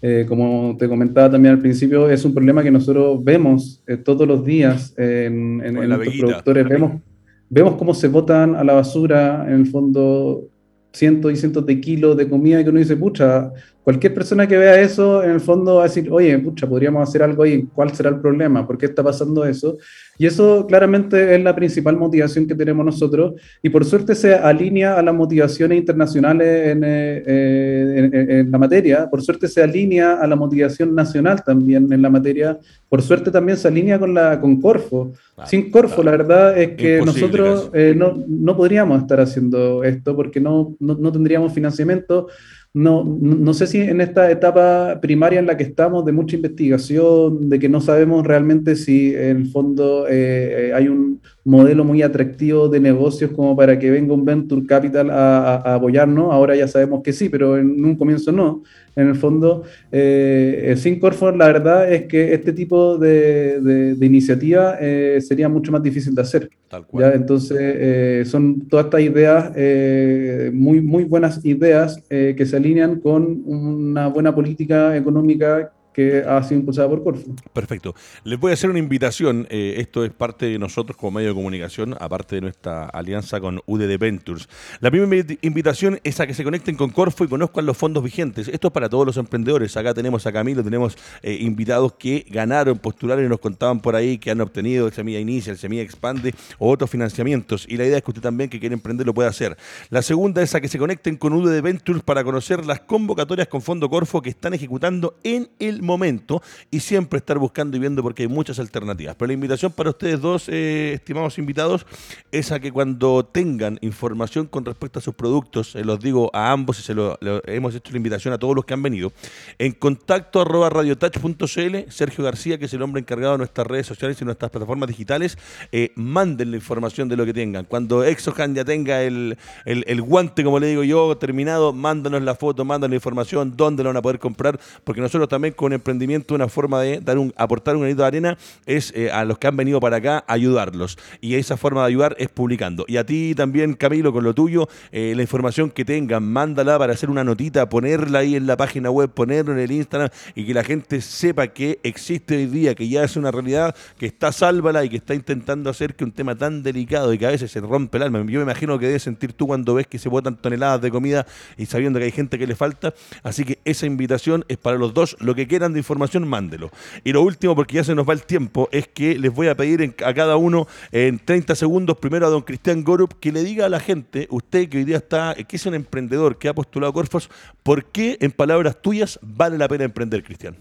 Eh, 0.00 0.24
como 0.28 0.76
te 0.78 0.86
comentaba 0.86 1.32
también 1.32 1.56
al 1.56 1.60
principio, 1.60 2.08
es 2.08 2.24
un 2.24 2.32
problema 2.32 2.62
que 2.62 2.70
nosotros 2.70 3.24
vemos 3.24 3.82
todos 4.04 4.28
los 4.28 4.44
días 4.44 4.94
en, 4.96 5.60
en, 5.64 5.88
los 5.88 6.08
productores. 6.16 6.68
Vemos, 6.68 7.02
vemos 7.50 7.74
cómo 7.74 7.92
se 7.92 8.06
botan 8.06 8.54
a 8.54 8.62
la 8.62 8.74
basura, 8.74 9.44
en 9.48 9.62
el 9.62 9.66
fondo, 9.66 10.44
cientos 10.92 11.32
y 11.32 11.36
cientos 11.36 11.66
de 11.66 11.80
kilos 11.80 12.16
de 12.16 12.28
comida 12.28 12.62
que 12.62 12.70
uno 12.70 12.78
dice, 12.78 12.96
pucha, 12.96 13.50
cualquier 13.84 14.14
persona 14.14 14.48
que 14.48 14.56
vea 14.56 14.80
eso, 14.80 15.22
en 15.22 15.30
el 15.30 15.40
fondo 15.40 15.76
va 15.76 15.82
a 15.82 15.88
decir, 15.88 16.08
oye, 16.10 16.38
pucha, 16.38 16.66
podríamos 16.66 17.06
hacer 17.06 17.22
algo 17.22 17.42
ahí, 17.42 17.68
¿cuál 17.74 17.94
será 17.94 18.08
el 18.08 18.18
problema? 18.18 18.66
¿Por 18.66 18.78
qué 18.78 18.86
está 18.86 19.02
pasando 19.02 19.44
eso? 19.44 19.76
Y 20.16 20.26
eso 20.26 20.66
claramente 20.66 21.34
es 21.34 21.42
la 21.42 21.54
principal 21.54 21.96
motivación 21.96 22.46
que 22.46 22.54
tenemos 22.54 22.86
nosotros 22.86 23.34
y 23.62 23.68
por 23.68 23.84
suerte 23.84 24.14
se 24.14 24.34
alinea 24.34 24.98
a 24.98 25.02
las 25.02 25.14
motivaciones 25.14 25.76
internacionales 25.76 26.68
en, 26.68 26.84
eh, 26.84 27.22
eh, 27.26 28.10
en, 28.40 28.50
la 28.50 28.58
materia, 28.58 29.10
por 29.10 29.20
suerte 29.20 29.48
se 29.48 29.62
alinea 29.62 30.14
a 30.14 30.26
la 30.26 30.36
motivación 30.36 30.94
nacional 30.94 31.42
también 31.44 31.92
en 31.92 32.00
la 32.00 32.08
materia, 32.08 32.58
por 32.88 33.02
suerte 33.02 33.30
también 33.30 33.58
se 33.58 33.68
alinea 33.68 33.98
con, 33.98 34.14
la, 34.14 34.40
con 34.40 34.60
Corfo. 34.62 35.12
Sin 35.44 35.70
Corfo, 35.70 36.02
la 36.02 36.12
verdad 36.12 36.56
es 36.56 36.70
que 36.76 37.02
nosotros 37.04 37.70
eh, 37.74 37.92
no, 37.94 38.14
no, 38.26 38.56
podríamos 38.56 39.02
estar 39.02 39.20
haciendo 39.20 39.84
esto 39.84 40.16
porque 40.16 40.40
no, 40.40 40.74
no, 40.78 40.94
no 40.94 41.12
tendríamos 41.12 41.52
financiamiento 41.52 42.28
no, 42.74 43.04
no 43.04 43.54
sé 43.54 43.68
si 43.68 43.80
en 43.80 44.00
esta 44.00 44.28
etapa 44.32 44.98
primaria 45.00 45.38
en 45.38 45.46
la 45.46 45.56
que 45.56 45.62
estamos, 45.62 46.04
de 46.04 46.10
mucha 46.10 46.34
investigación, 46.34 47.48
de 47.48 47.60
que 47.60 47.68
no 47.68 47.80
sabemos 47.80 48.26
realmente 48.26 48.74
si 48.74 49.14
en 49.14 49.36
el 49.36 49.46
fondo 49.46 50.06
eh, 50.10 50.72
hay 50.74 50.88
un 50.88 51.20
modelo 51.44 51.84
muy 51.84 52.02
atractivo 52.02 52.68
de 52.68 52.80
negocios 52.80 53.30
como 53.30 53.54
para 53.56 53.78
que 53.78 53.92
venga 53.92 54.12
un 54.12 54.24
Venture 54.24 54.66
Capital 54.66 55.08
a, 55.10 55.74
apoyarnos, 55.74 56.32
ahora 56.32 56.56
ya 56.56 56.66
sabemos 56.66 57.02
que 57.04 57.12
sí, 57.12 57.28
pero 57.28 57.56
en 57.56 57.84
un 57.84 57.94
comienzo 57.94 58.32
no. 58.32 58.64
En 58.96 59.08
el 59.08 59.16
fondo, 59.16 59.64
eh, 59.90 60.74
sin 60.76 61.00
Corfo, 61.00 61.30
la 61.32 61.46
verdad 61.46 61.92
es 61.92 62.06
que 62.06 62.32
este 62.32 62.52
tipo 62.52 62.96
de, 62.96 63.60
de, 63.60 64.06
iniciativa 64.06 64.76
eh, 64.80 65.20
sería 65.20 65.48
mucho 65.48 65.72
más 65.72 65.82
difícil 65.82 66.14
de 66.14 66.22
hacer. 66.22 66.50
¿ya? 66.92 67.12
Entonces, 67.12 67.58
eh, 67.60 68.22
son 68.24 68.68
todas 68.68 68.86
estas 68.86 69.00
ideas, 69.00 70.52
muy, 70.52 70.80
muy 70.80 71.04
buenas 71.04 71.44
ideas 71.44 72.00
que 72.08 72.46
se 72.46 72.56
alinean 72.56 73.00
con 73.00 73.42
una 73.44 74.08
buena 74.08 74.34
política 74.34 74.96
económica 74.96 75.72
que 75.94 76.24
ha 76.26 76.42
sido 76.42 76.60
impulsada 76.60 76.88
por 76.88 77.02
Corfo. 77.02 77.24
Perfecto. 77.52 77.94
Les 78.24 78.38
voy 78.38 78.50
a 78.50 78.54
hacer 78.54 78.68
una 78.68 78.80
invitación. 78.80 79.46
Eh, 79.48 79.76
esto 79.78 80.04
es 80.04 80.12
parte 80.12 80.46
de 80.46 80.58
nosotros 80.58 80.96
como 80.96 81.12
medio 81.12 81.28
de 81.28 81.34
comunicación, 81.34 81.96
aparte 81.98 82.34
de 82.36 82.40
nuestra 82.42 82.86
alianza 82.86 83.40
con 83.40 83.60
UDD 83.66 83.96
Ventures. 83.98 84.48
La 84.80 84.90
primera 84.90 85.24
invitación 85.40 86.00
es 86.02 86.18
a 86.18 86.26
que 86.26 86.34
se 86.34 86.42
conecten 86.42 86.76
con 86.76 86.90
Corfo 86.90 87.24
y 87.24 87.28
conozcan 87.28 87.64
los 87.64 87.76
fondos 87.76 88.02
vigentes. 88.02 88.48
Esto 88.48 88.68
es 88.68 88.72
para 88.72 88.88
todos 88.88 89.06
los 89.06 89.16
emprendedores. 89.16 89.76
Acá 89.76 89.94
tenemos 89.94 90.26
a 90.26 90.32
Camilo, 90.32 90.64
tenemos 90.64 90.98
eh, 91.22 91.38
invitados 91.40 91.94
que 91.94 92.26
ganaron, 92.28 92.78
postularon 92.78 93.24
y 93.24 93.28
nos 93.28 93.38
contaban 93.38 93.80
por 93.80 93.94
ahí 93.94 94.18
que 94.18 94.32
han 94.32 94.40
obtenido 94.40 94.88
el 94.88 94.92
Semilla 94.92 95.20
Inicia, 95.20 95.52
el 95.52 95.58
Semilla 95.58 95.82
Expande 95.82 96.34
o 96.58 96.70
otros 96.70 96.90
financiamientos. 96.90 97.66
Y 97.68 97.76
la 97.76 97.86
idea 97.86 97.98
es 97.98 98.02
que 98.02 98.10
usted 98.10 98.22
también 98.22 98.50
que 98.50 98.58
quiere 98.58 98.74
emprender 98.74 99.06
lo 99.06 99.14
pueda 99.14 99.28
hacer. 99.28 99.56
La 99.90 100.02
segunda 100.02 100.42
es 100.42 100.54
a 100.56 100.60
que 100.60 100.68
se 100.68 100.78
conecten 100.78 101.16
con 101.16 101.32
UDD 101.32 101.62
Ventures 101.62 102.02
para 102.02 102.24
conocer 102.24 102.66
las 102.66 102.80
convocatorias 102.80 103.46
con 103.46 103.62
Fondo 103.62 103.88
Corfo 103.88 104.20
que 104.20 104.30
están 104.30 104.54
ejecutando 104.54 105.16
en 105.22 105.48
el 105.60 105.83
momento 105.84 106.42
y 106.70 106.80
siempre 106.80 107.18
estar 107.18 107.38
buscando 107.38 107.76
y 107.76 107.80
viendo 107.80 108.02
porque 108.02 108.22
hay 108.24 108.28
muchas 108.28 108.58
alternativas. 108.58 109.14
Pero 109.16 109.26
la 109.28 109.34
invitación 109.34 109.72
para 109.72 109.90
ustedes 109.90 110.20
dos, 110.20 110.48
eh, 110.48 110.92
estimados 110.94 111.38
invitados, 111.38 111.86
es 112.32 112.52
a 112.52 112.60
que 112.60 112.72
cuando 112.72 113.24
tengan 113.24 113.78
información 113.80 114.46
con 114.46 114.64
respecto 114.64 114.98
a 114.98 115.02
sus 115.02 115.14
productos, 115.14 115.74
eh, 115.74 115.84
los 115.84 116.00
digo 116.00 116.30
a 116.32 116.50
ambos 116.50 116.78
y 116.80 116.82
se 116.82 116.94
lo, 116.94 117.18
hemos 117.46 117.74
hecho 117.74 117.92
la 117.92 117.98
invitación 117.98 118.34
a 118.34 118.38
todos 118.38 118.54
los 118.54 118.64
que 118.64 118.74
han 118.74 118.82
venido, 118.82 119.12
en 119.58 119.72
contacto 119.72 120.40
arroba 120.40 120.70
radiotouch.cl, 120.70 121.90
Sergio 121.90 122.24
García, 122.24 122.58
que 122.58 122.64
es 122.66 122.74
el 122.74 122.82
hombre 122.82 123.00
encargado 123.00 123.32
de 123.32 123.38
nuestras 123.38 123.66
redes 123.66 123.86
sociales 123.86 124.20
y 124.20 124.24
nuestras 124.24 124.50
plataformas 124.50 124.88
digitales, 124.88 125.38
eh, 125.72 125.92
manden 125.94 126.50
la 126.50 126.56
información 126.56 127.08
de 127.08 127.16
lo 127.16 127.24
que 127.24 127.32
tengan. 127.32 127.64
Cuando 127.64 128.04
Exocan 128.04 128.54
ya 128.54 128.64
tenga 128.64 129.02
el, 129.02 129.36
el, 129.64 130.02
guante, 130.02 130.44
como 130.44 130.58
le 130.58 130.68
digo 130.68 130.84
yo, 130.84 131.16
terminado, 131.16 131.72
mándanos 131.72 132.22
la 132.22 132.34
foto, 132.34 132.64
mándanos 132.64 132.90
la 132.90 132.96
información, 132.96 133.54
dónde 133.56 133.82
lo 133.82 133.90
van 133.90 133.98
a 133.98 134.02
poder 134.02 134.18
comprar, 134.18 134.58
porque 134.84 135.00
nosotros 135.00 135.28
también 135.28 135.54
con 135.54 135.72
emprendimiento, 135.74 136.34
una 136.34 136.48
forma 136.48 136.80
de 136.80 137.00
dar 137.00 137.18
un, 137.18 137.32
aportar 137.36 137.76
un 137.76 137.82
granito 137.82 138.02
de 138.02 138.08
arena 138.08 138.38
es 138.66 138.92
eh, 138.94 139.10
a 139.10 139.24
los 139.24 139.38
que 139.38 139.46
han 139.46 139.56
venido 139.56 139.80
para 139.80 139.96
acá 139.96 140.24
ayudarlos. 140.26 140.98
Y 141.20 141.34
esa 141.34 141.56
forma 141.56 141.82
de 141.82 141.88
ayudar 141.88 142.16
es 142.18 142.28
publicando. 142.28 142.84
Y 142.88 142.96
a 142.96 143.04
ti 143.04 143.34
también, 143.34 143.74
Camilo, 143.74 144.12
con 144.12 144.24
lo 144.24 144.34
tuyo, 144.34 144.68
eh, 144.92 145.12
la 145.16 145.22
información 145.22 145.70
que 145.70 145.84
tengan, 145.84 146.24
mándala 146.24 146.78
para 146.78 146.92
hacer 146.92 147.10
una 147.10 147.24
notita, 147.24 147.68
ponerla 147.68 148.20
ahí 148.20 148.36
en 148.36 148.46
la 148.46 148.56
página 148.56 148.90
web, 148.90 149.10
ponerlo 149.10 149.52
en 149.52 149.58
el 149.58 149.70
Instagram 149.70 150.10
y 150.34 150.46
que 150.46 150.54
la 150.54 150.64
gente 150.64 151.00
sepa 151.00 151.48
que 151.48 151.78
existe 151.82 152.36
hoy 152.36 152.46
día, 152.46 152.74
que 152.74 152.88
ya 152.88 153.04
es 153.04 153.16
una 153.16 153.30
realidad, 153.30 153.74
que 153.98 154.06
está 154.06 154.32
sálvala 154.32 154.84
y 154.84 154.88
que 154.88 154.96
está 154.96 155.14
intentando 155.14 155.70
hacer 155.70 155.94
que 155.94 156.04
un 156.04 156.12
tema 156.12 156.34
tan 156.34 156.62
delicado 156.62 157.12
y 157.12 157.18
que 157.18 157.26
a 157.26 157.30
veces 157.30 157.50
se 157.50 157.60
rompe 157.60 157.98
el 157.98 158.04
alma. 158.04 158.18
Yo 158.20 158.38
me 158.38 158.44
imagino 158.44 158.78
que 158.78 158.86
debes 158.86 159.02
sentir 159.02 159.32
tú 159.32 159.46
cuando 159.46 159.74
ves 159.74 159.86
que 159.86 159.98
se 159.98 160.08
botan 160.08 160.36
toneladas 160.36 160.80
de 160.80 160.90
comida 160.90 161.26
y 161.56 161.66
sabiendo 161.66 161.98
que 161.98 162.06
hay 162.06 162.12
gente 162.12 162.38
que 162.38 162.46
le 162.46 162.54
falta. 162.54 162.94
Así 163.22 163.44
que 163.44 163.58
esa 163.64 163.86
invitación 163.86 164.44
es 164.48 164.56
para 164.56 164.76
los 164.76 164.94
dos. 164.94 165.16
Lo 165.20 165.34
que 165.34 165.46
quieran 165.46 165.63
de 165.72 165.80
información, 165.80 166.28
mándelo. 166.28 166.70
Y 167.02 167.12
lo 167.12 167.22
último, 167.22 167.54
porque 167.54 167.76
ya 167.76 167.84
se 167.84 167.94
nos 167.94 168.08
va 168.08 168.12
el 168.12 168.24
tiempo, 168.24 168.68
es 168.72 168.88
que 168.88 169.18
les 169.18 169.34
voy 169.34 169.48
a 169.48 169.54
pedir 169.54 169.94
a 170.04 170.14
cada 170.14 170.36
uno 170.36 170.66
en 170.92 171.18
30 171.18 171.54
segundos, 171.54 171.96
primero 171.98 172.26
a 172.26 172.30
don 172.30 172.42
Cristian 172.42 172.84
Gorup, 172.84 173.14
que 173.20 173.32
le 173.32 173.42
diga 173.42 173.66
a 173.66 173.68
la 173.68 173.80
gente, 173.80 174.26
usted 174.30 174.68
que 174.68 174.78
hoy 174.78 174.84
día 174.84 174.98
está, 174.98 175.34
que 175.34 175.56
es 175.56 175.66
un 175.66 175.74
emprendedor, 175.74 176.38
que 176.38 176.48
ha 176.48 176.54
postulado 176.54 176.92
Corfos, 176.92 177.30
¿por 177.62 177.86
qué, 177.86 178.18
en 178.20 178.32
palabras 178.32 178.80
tuyas, 178.80 179.18
vale 179.22 179.58
la 179.58 179.68
pena 179.68 179.84
emprender, 179.84 180.22
Cristian? 180.22 180.56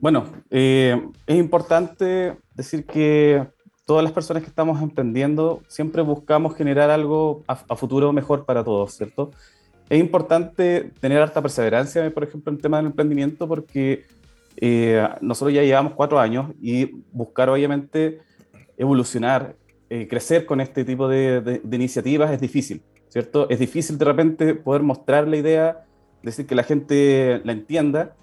Bueno, 0.00 0.26
eh, 0.50 1.00
es 1.26 1.36
importante 1.36 2.36
decir 2.54 2.84
que 2.84 3.46
todas 3.86 4.02
las 4.02 4.12
personas 4.12 4.42
que 4.42 4.48
estamos 4.48 4.82
emprendiendo 4.82 5.62
siempre 5.68 6.02
buscamos 6.02 6.56
generar 6.56 6.90
algo 6.90 7.42
a, 7.46 7.76
futuro 7.76 8.12
mejor 8.12 8.44
para 8.44 8.64
todos, 8.64 8.94
¿cierto? 8.94 9.30
Es 9.88 10.00
importante 10.00 10.90
tener 11.00 11.20
harta 11.20 11.42
perseverancia, 11.42 12.08
por 12.12 12.24
ejemplo, 12.24 12.50
en 12.50 12.56
el 12.56 12.62
tema 12.62 12.78
del 12.78 12.86
emprendimiento, 12.86 13.46
porque 13.46 14.04
eh, 14.56 15.06
nosotros 15.20 15.54
ya 15.54 15.62
llevamos 15.62 15.92
cuatro 15.94 16.18
años 16.18 16.52
y 16.60 16.90
buscar, 17.12 17.48
obviamente, 17.48 18.20
evolucionar, 18.76 19.56
eh, 19.90 20.08
crecer 20.08 20.46
con 20.46 20.60
este 20.60 20.84
tipo 20.84 21.08
de, 21.08 21.60
iniciativas 21.70 22.30
es 22.30 22.40
difícil, 22.40 22.82
¿cierto? 23.08 23.48
Es 23.50 23.58
difícil 23.58 23.98
de 23.98 24.04
repente 24.04 24.54
poder 24.54 24.82
mostrar 24.82 25.28
la 25.28 25.36
idea, 25.36 25.84
decir 26.22 26.46
que 26.46 26.54
la 26.54 26.62
gente 26.62 27.40
la 27.44 27.52
entienda 27.52 28.16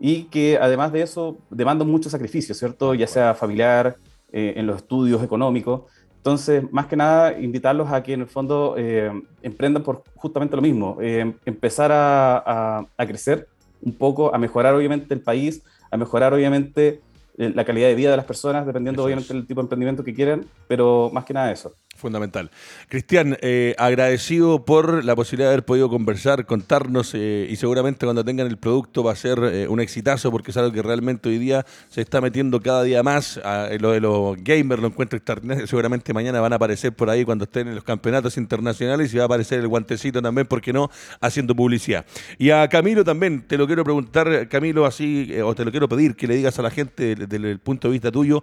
y 0.00 0.24
que 0.24 0.58
además 0.60 0.92
de 0.92 1.02
eso 1.02 1.38
demanda 1.50 1.84
mucho 1.84 2.08
sacrificio, 2.08 2.54
¿cierto? 2.54 2.94
Ya 2.94 3.06
sea 3.06 3.34
familiar, 3.34 3.96
eh, 4.34 4.54
en 4.56 4.66
los 4.66 4.76
estudios 4.78 5.22
económicos. 5.22 5.82
Entonces, 6.22 6.62
más 6.70 6.86
que 6.86 6.94
nada, 6.94 7.36
invitarlos 7.36 7.90
a 7.90 8.00
que 8.00 8.12
en 8.12 8.20
el 8.20 8.28
fondo 8.28 8.76
eh, 8.78 9.10
emprendan 9.42 9.82
por 9.82 10.04
justamente 10.14 10.54
lo 10.54 10.62
mismo, 10.62 10.96
eh, 11.00 11.34
empezar 11.44 11.90
a, 11.90 12.86
a, 12.96 13.06
crecer 13.08 13.48
un 13.82 13.92
poco, 13.92 14.32
a 14.32 14.38
mejorar 14.38 14.72
obviamente 14.72 15.12
el 15.14 15.20
país, 15.20 15.64
a 15.90 15.96
mejorar 15.96 16.32
obviamente 16.32 17.00
la 17.36 17.64
calidad 17.64 17.88
de 17.88 17.96
vida 17.96 18.12
de 18.12 18.16
las 18.16 18.26
personas, 18.26 18.64
dependiendo 18.64 19.02
obviamente 19.02 19.34
del 19.34 19.48
tipo 19.48 19.60
de 19.60 19.64
emprendimiento 19.64 20.04
que 20.04 20.14
quieran, 20.14 20.44
pero 20.68 21.10
más 21.12 21.24
que 21.24 21.34
nada 21.34 21.50
eso. 21.50 21.72
Fundamental. 22.02 22.50
Cristian, 22.88 23.38
eh, 23.42 23.76
agradecido 23.78 24.64
por 24.64 25.04
la 25.04 25.14
posibilidad 25.14 25.50
de 25.50 25.54
haber 25.54 25.64
podido 25.64 25.88
conversar, 25.88 26.46
contarnos 26.46 27.12
eh, 27.14 27.46
y 27.48 27.54
seguramente 27.54 28.04
cuando 28.04 28.24
tengan 28.24 28.48
el 28.48 28.56
producto 28.56 29.04
va 29.04 29.12
a 29.12 29.14
ser 29.14 29.38
eh, 29.44 29.68
un 29.68 29.78
exitazo 29.78 30.32
porque 30.32 30.50
es 30.50 30.56
algo 30.56 30.72
que 30.72 30.82
realmente 30.82 31.28
hoy 31.28 31.38
día 31.38 31.64
se 31.90 32.00
está 32.00 32.20
metiendo 32.20 32.60
cada 32.60 32.82
día 32.82 33.04
más. 33.04 33.38
A, 33.44 33.68
lo 33.78 33.92
de 33.92 34.00
los 34.00 34.36
gamers 34.42 34.82
lo 34.82 34.88
encuentro 34.88 35.16
extraordinario. 35.16 35.64
Seguramente 35.68 36.12
mañana 36.12 36.40
van 36.40 36.52
a 36.52 36.56
aparecer 36.56 36.92
por 36.92 37.08
ahí 37.08 37.24
cuando 37.24 37.44
estén 37.44 37.68
en 37.68 37.76
los 37.76 37.84
campeonatos 37.84 38.36
internacionales 38.36 39.14
y 39.14 39.18
va 39.18 39.22
a 39.22 39.26
aparecer 39.26 39.60
el 39.60 39.68
guantecito 39.68 40.20
también, 40.20 40.48
¿por 40.48 40.60
qué 40.60 40.72
no? 40.72 40.90
Haciendo 41.20 41.54
publicidad. 41.54 42.04
Y 42.36 42.50
a 42.50 42.66
Camilo 42.66 43.04
también, 43.04 43.42
te 43.42 43.56
lo 43.56 43.68
quiero 43.68 43.84
preguntar, 43.84 44.48
Camilo, 44.48 44.86
así, 44.86 45.32
o 45.40 45.54
te 45.54 45.64
lo 45.64 45.70
quiero 45.70 45.88
pedir 45.88 46.16
que 46.16 46.26
le 46.26 46.34
digas 46.34 46.58
a 46.58 46.62
la 46.62 46.70
gente 46.70 47.14
desde 47.14 47.36
el 47.36 47.60
punto 47.60 47.86
de 47.86 47.92
vista 47.92 48.10
tuyo, 48.10 48.42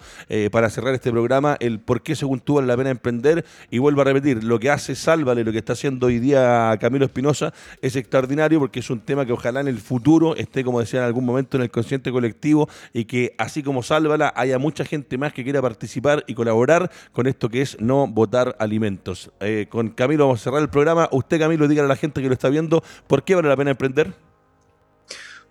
para 0.50 0.70
cerrar 0.70 0.94
este 0.94 1.12
programa, 1.12 1.58
el 1.60 1.80
por 1.80 2.02
qué 2.02 2.16
según 2.16 2.40
tú 2.40 2.54
vale 2.54 2.68
la 2.68 2.78
pena 2.78 2.90
emprender 2.90 3.44
y 3.70 3.78
vuelvo 3.78 4.02
a 4.02 4.06
repetir, 4.06 4.44
lo 4.44 4.60
que 4.60 4.70
hace 4.70 4.96
Sálvale, 4.96 5.44
lo 5.44 5.52
que 5.52 5.60
está 5.60 5.74
haciendo 5.74 6.08
hoy 6.08 6.20
día 6.20 6.78
Camilo 6.80 7.06
Espinosa, 7.06 7.54
es 7.82 7.96
extraordinario 7.96 8.60
porque 8.60 8.80
es 8.80 8.90
un 8.90 9.00
tema 9.00 9.26
que 9.26 9.34
ojalá 9.34 9.62
en 9.62 9.68
el 9.68 9.80
futuro 9.80 10.36
esté, 10.36 10.64
como 10.64 10.80
decía 10.80 11.00
en 11.00 11.06
algún 11.06 11.26
momento, 11.26 11.58
en 11.58 11.64
el 11.64 11.72
consciente 11.72 12.12
colectivo 12.12 12.70
y 12.94 13.06
que 13.06 13.36
así 13.38 13.64
como 13.64 13.84
Sálvala, 13.84 14.34
haya 14.36 14.60
mucha 14.60 14.86
gente 14.86 15.18
más 15.18 15.34
que 15.34 15.44
quiera 15.44 15.62
participar 15.62 16.24
y 16.28 16.34
colaborar 16.34 16.92
con 17.12 17.28
esto 17.28 17.50
que 17.50 17.62
es 17.62 17.80
no 17.80 18.08
votar 18.08 18.56
alimentos. 18.60 19.32
Eh, 19.40 19.68
con 19.70 19.90
Camilo 19.90 20.26
vamos 20.26 20.42
a 20.42 20.44
cerrar 20.44 20.62
el 20.62 20.70
programa. 20.70 21.10
Usted, 21.12 21.40
Camilo, 21.40 21.68
dígale 21.68 21.86
a 21.86 21.90
la 21.90 21.96
gente 21.96 22.22
que 22.22 22.28
lo 22.28 22.34
está 22.34 22.50
viendo, 22.50 22.84
¿por 23.08 23.24
qué 23.24 23.36
vale 23.36 23.50
la 23.50 23.58
pena 23.58 23.72
emprender? 23.72 24.29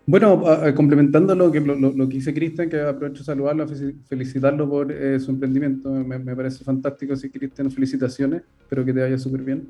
Bueno, 0.09 0.43
complementando 0.75 1.35
lo 1.35 1.53
que, 1.53 1.61
lo, 1.61 2.09
que 2.09 2.15
dice 2.15 2.33
Cristian, 2.33 2.71
que 2.71 2.81
aprovecho 2.81 3.19
de 3.19 3.27
saludarlo, 3.27 3.67
felicitarlo 4.09 4.67
por 4.67 4.91
eh, 4.91 5.21
su 5.21 5.33
emprendimiento. 5.33 5.91
Me, 5.91 6.35
parece 6.35 6.65
fantástico. 6.65 7.15
Sí, 7.15 7.29
Cristian, 7.29 7.71
felicitaciones. 7.71 8.41
Espero 8.59 8.87
que 8.87 8.95
te 8.95 9.01
vaya 9.01 9.19
súper 9.19 9.43
bien. 9.43 9.69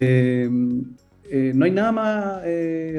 Eh, 0.00 0.50
eh, 1.30 1.52
no 1.54 1.64
hay 1.64 1.70
nada 1.70 1.92
más 1.92 2.42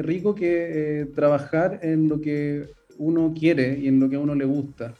rico 0.04 0.34
que 0.34 1.06
trabajar 1.14 1.78
en 1.82 2.08
lo 2.08 2.20
que 2.20 2.64
uno 2.98 3.32
quiere 3.32 3.78
y 3.78 3.86
en 3.86 4.00
lo 4.00 4.10
que 4.10 4.16
a 4.16 4.18
uno 4.18 4.34
le 4.34 4.44
gusta. 4.44 4.92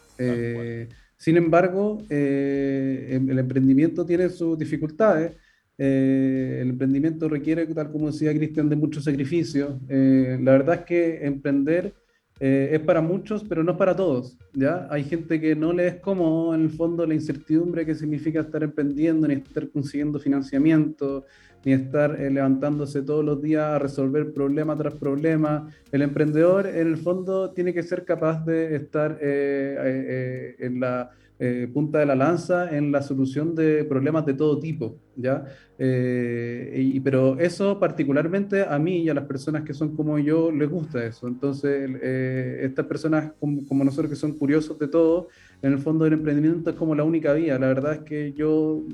sin 1.16 1.37
embargo, 1.37 1.99
el 2.09 3.39
emprendimiento 3.41 4.07
tiene 4.07 4.28
sus 4.28 4.57
dificultades 4.57 5.32
eh, 5.77 6.59
el 6.62 6.70
emprendimiento 6.70 7.29
requiere, 7.29 7.66
tal 7.66 7.91
como 7.91 8.07
decía 8.07 8.33
Cristian, 8.33 8.68
de 8.68 8.77
muchos 8.77 9.05
sacrificios. 9.05 9.75
Eh, 9.89 10.39
la 10.41 10.53
verdad 10.53 10.77
es 10.77 10.81
que 10.83 11.27
emprender 11.27 11.95
eh, 12.41 12.70
es 12.72 12.81
para 12.81 13.01
muchos, 13.01 13.45
pero 13.45 13.64
no 13.64 13.77
para 13.77 13.95
todos. 13.97 14.39
¿ya? 14.53 14.87
Hay 14.91 15.05
gente 15.05 15.41
que 15.41 15.57
no 15.57 15.72
le 15.72 15.87
es 15.89 15.95
cómodo, 15.97 16.55
en 16.55 16.62
el 16.62 16.70
fondo, 16.70 17.07
la 17.07 17.14
incertidumbre 17.14 17.85
que 17.85 17.95
significa 17.95 18.41
estar 18.41 18.62
emprendiendo, 18.62 19.27
ni 19.27 19.35
estar 19.35 19.68
consiguiendo 19.70 20.18
financiamiento, 20.18 21.25
ni 21.64 21.72
estar 21.72 22.18
levantándose 22.18 23.03
todos 23.03 23.25
los 23.25 23.41
días 23.41 23.64
a 23.64 23.79
resolver 23.79 24.33
problema 24.33 24.77
tras 24.77 24.95
problema. 24.95 25.68
El 25.91 26.03
emprendedor, 26.03 26.66
en 26.66 26.89
el 26.89 26.99
fondo, 26.99 27.53
tiene 27.53 27.72
que 27.72 27.83
ser 27.83 28.05
capaz 28.05 28.45
de 28.45 28.77
estar 28.77 29.18
en 29.22 30.81
la 30.81 31.11
eh, 31.37 31.68
punta 31.74 31.99
de 31.99 32.07
la 32.07 32.14
lanza 32.14 32.76
en 32.76 32.93
la 32.93 33.03
solución 33.03 33.57
de 33.57 33.85
problemas 33.85 34.24
de 34.24 34.35
todo 34.35 34.61
tipo, 34.61 35.01
¿ya? 35.16 35.45
Eh, 35.76 36.72
y, 36.76 37.01
pero 37.01 37.41
eso 37.41 37.80
particularmente 37.80 38.62
a 38.62 38.78
mí 38.78 38.99
y 38.99 39.09
a 39.09 39.14
las 39.14 39.24
personas 39.24 39.64
que 39.64 39.74
son 39.74 39.97
como 39.97 40.16
yo 40.20 40.53
les 40.53 40.70
gusta 40.70 41.05
eso. 41.05 41.26
Entonces, 41.26 41.91
eh, 42.01 42.61
estas 42.62 42.87
personas 42.87 43.32
como, 43.41 43.82
nosotros 43.82 44.11
que 44.11 44.16
son 44.16 44.35
curiosos 44.35 44.78
de 44.78 44.87
todo, 44.87 45.26
en 45.61 45.72
el 45.72 45.80
fondo 45.80 46.05
del 46.05 46.14
emprendimiento 46.14 46.70
es 46.70 46.76
como 46.76 46.95
la 46.95 47.03
única 47.03 47.32
vía. 47.32 47.59
La 47.59 47.66
verdad 47.66 47.95
es 47.95 48.01
que 48.01 48.32
yo 48.32 48.85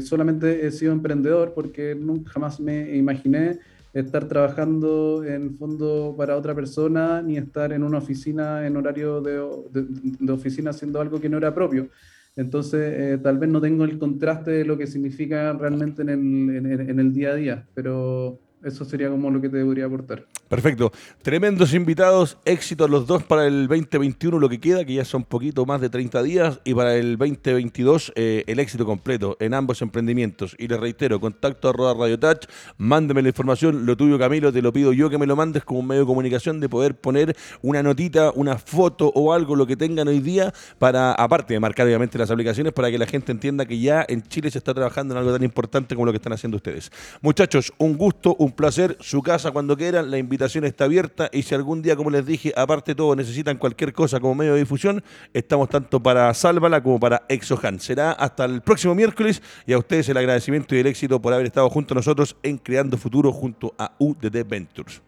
solamente 0.00 0.66
he 0.66 0.72
sido 0.72 0.92
emprendedor 0.92 1.52
porque 1.54 1.94
nunca 1.94 2.32
jamás 2.32 2.58
me 2.58 2.96
imaginé 2.96 3.60
estar 4.00 4.28
trabajando 4.28 5.24
en 5.24 5.56
fondo 5.56 6.14
para 6.16 6.36
otra 6.36 6.54
persona 6.54 7.22
ni 7.22 7.38
estar 7.38 7.72
en 7.72 7.82
una 7.82 7.98
oficina 7.98 8.66
en 8.66 8.76
horario 8.76 9.22
de, 9.22 10.32
oficina 10.32 10.70
haciendo 10.70 11.00
algo 11.00 11.20
que 11.20 11.28
no 11.28 11.38
era 11.38 11.54
propio. 11.54 11.88
Entonces, 12.36 12.92
eh, 12.94 13.18
tal 13.22 13.38
vez 13.38 13.48
no 13.48 13.60
tengo 13.60 13.84
el 13.84 13.98
contraste 13.98 14.50
de 14.50 14.64
lo 14.66 14.76
que 14.76 14.86
significa 14.86 15.54
realmente 15.54 16.02
en 16.02 16.10
el, 16.10 16.90
en 16.90 17.00
el 17.00 17.12
día 17.14 17.30
a 17.30 17.34
día, 17.34 17.66
pero 17.74 18.38
eso 18.64 18.84
sería 18.84 19.08
como 19.10 19.30
lo 19.30 19.40
que 19.40 19.48
te 19.48 19.58
debería 19.58 19.86
aportar. 19.86 20.24
Perfecto. 20.48 20.92
Tremendos 21.22 21.74
invitados. 21.74 22.38
Éxito 22.44 22.88
los 22.88 23.06
dos 23.06 23.22
para 23.22 23.46
el 23.46 23.68
2021, 23.68 24.38
lo 24.38 24.48
que 24.48 24.60
queda, 24.60 24.84
que 24.84 24.94
ya 24.94 25.04
son 25.04 25.24
poquito 25.24 25.66
más 25.66 25.80
de 25.80 25.88
30 25.88 26.22
días. 26.22 26.60
Y 26.64 26.74
para 26.74 26.96
el 26.96 27.16
2022, 27.18 28.12
eh, 28.14 28.44
el 28.46 28.58
éxito 28.58 28.86
completo 28.86 29.36
en 29.40 29.54
ambos 29.54 29.82
emprendimientos. 29.82 30.54
Y 30.58 30.68
les 30.68 30.78
reitero, 30.78 31.20
contacto 31.20 31.68
arroba 31.68 31.94
Radio 31.94 32.18
Touch. 32.18 32.46
Mándeme 32.78 33.22
la 33.22 33.28
información. 33.28 33.86
Lo 33.86 33.96
tuyo, 33.96 34.18
Camilo, 34.18 34.52
te 34.52 34.62
lo 34.62 34.72
pido 34.72 34.92
yo 34.92 35.10
que 35.10 35.18
me 35.18 35.26
lo 35.26 35.36
mandes 35.36 35.64
como 35.64 35.80
un 35.80 35.86
medio 35.86 36.02
de 36.02 36.06
comunicación 36.06 36.60
de 36.60 36.68
poder 36.68 36.94
poner 36.96 37.36
una 37.62 37.82
notita, 37.82 38.32
una 38.34 38.56
foto 38.56 39.12
o 39.14 39.32
algo, 39.32 39.56
lo 39.56 39.66
que 39.66 39.76
tengan 39.76 40.08
hoy 40.08 40.20
día, 40.20 40.52
para, 40.78 41.12
aparte 41.12 41.54
de 41.54 41.60
marcar 41.60 41.86
obviamente 41.86 42.18
las 42.18 42.30
aplicaciones, 42.30 42.72
para 42.72 42.90
que 42.90 42.98
la 42.98 43.06
gente 43.06 43.32
entienda 43.32 43.66
que 43.66 43.78
ya 43.78 44.04
en 44.08 44.22
Chile 44.22 44.50
se 44.50 44.58
está 44.58 44.74
trabajando 44.74 45.14
en 45.14 45.18
algo 45.18 45.32
tan 45.32 45.42
importante 45.42 45.94
como 45.94 46.06
lo 46.06 46.12
que 46.12 46.16
están 46.16 46.32
haciendo 46.32 46.56
ustedes. 46.56 46.90
Muchachos, 47.20 47.72
un 47.78 47.96
gusto, 47.96 48.34
un 48.38 48.45
un 48.46 48.52
placer. 48.52 48.96
Su 49.00 49.22
casa 49.22 49.50
cuando 49.50 49.76
quieran, 49.76 50.10
la 50.10 50.18
invitación 50.18 50.64
está 50.64 50.84
abierta. 50.84 51.28
Y 51.32 51.42
si 51.42 51.54
algún 51.54 51.82
día, 51.82 51.96
como 51.96 52.10
les 52.10 52.24
dije, 52.24 52.52
aparte 52.56 52.92
de 52.92 52.96
todo, 52.96 53.14
necesitan 53.14 53.58
cualquier 53.58 53.92
cosa 53.92 54.20
como 54.20 54.34
medio 54.34 54.54
de 54.54 54.60
difusión, 54.60 55.02
estamos 55.34 55.68
tanto 55.68 56.02
para 56.02 56.32
Sálvala 56.32 56.82
como 56.82 56.98
para 56.98 57.22
Exohan. 57.28 57.80
Será 57.80 58.12
hasta 58.12 58.44
el 58.44 58.62
próximo 58.62 58.94
miércoles 58.94 59.42
y 59.66 59.72
a 59.72 59.78
ustedes 59.78 60.08
el 60.08 60.16
agradecimiento 60.16 60.74
y 60.74 60.78
el 60.78 60.86
éxito 60.86 61.20
por 61.20 61.32
haber 61.32 61.46
estado 61.46 61.68
junto 61.68 61.94
a 61.94 61.96
nosotros 61.96 62.36
en 62.42 62.58
Creando 62.58 62.96
Futuro 62.96 63.32
junto 63.32 63.74
a 63.78 63.92
UDD 63.98 64.46
Ventures. 64.46 65.02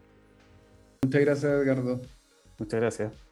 Muchas 1.03 1.21
gracias, 1.21 1.53
Edgardo. 1.53 2.01
Muchas 2.59 2.81
gracias. 2.81 3.28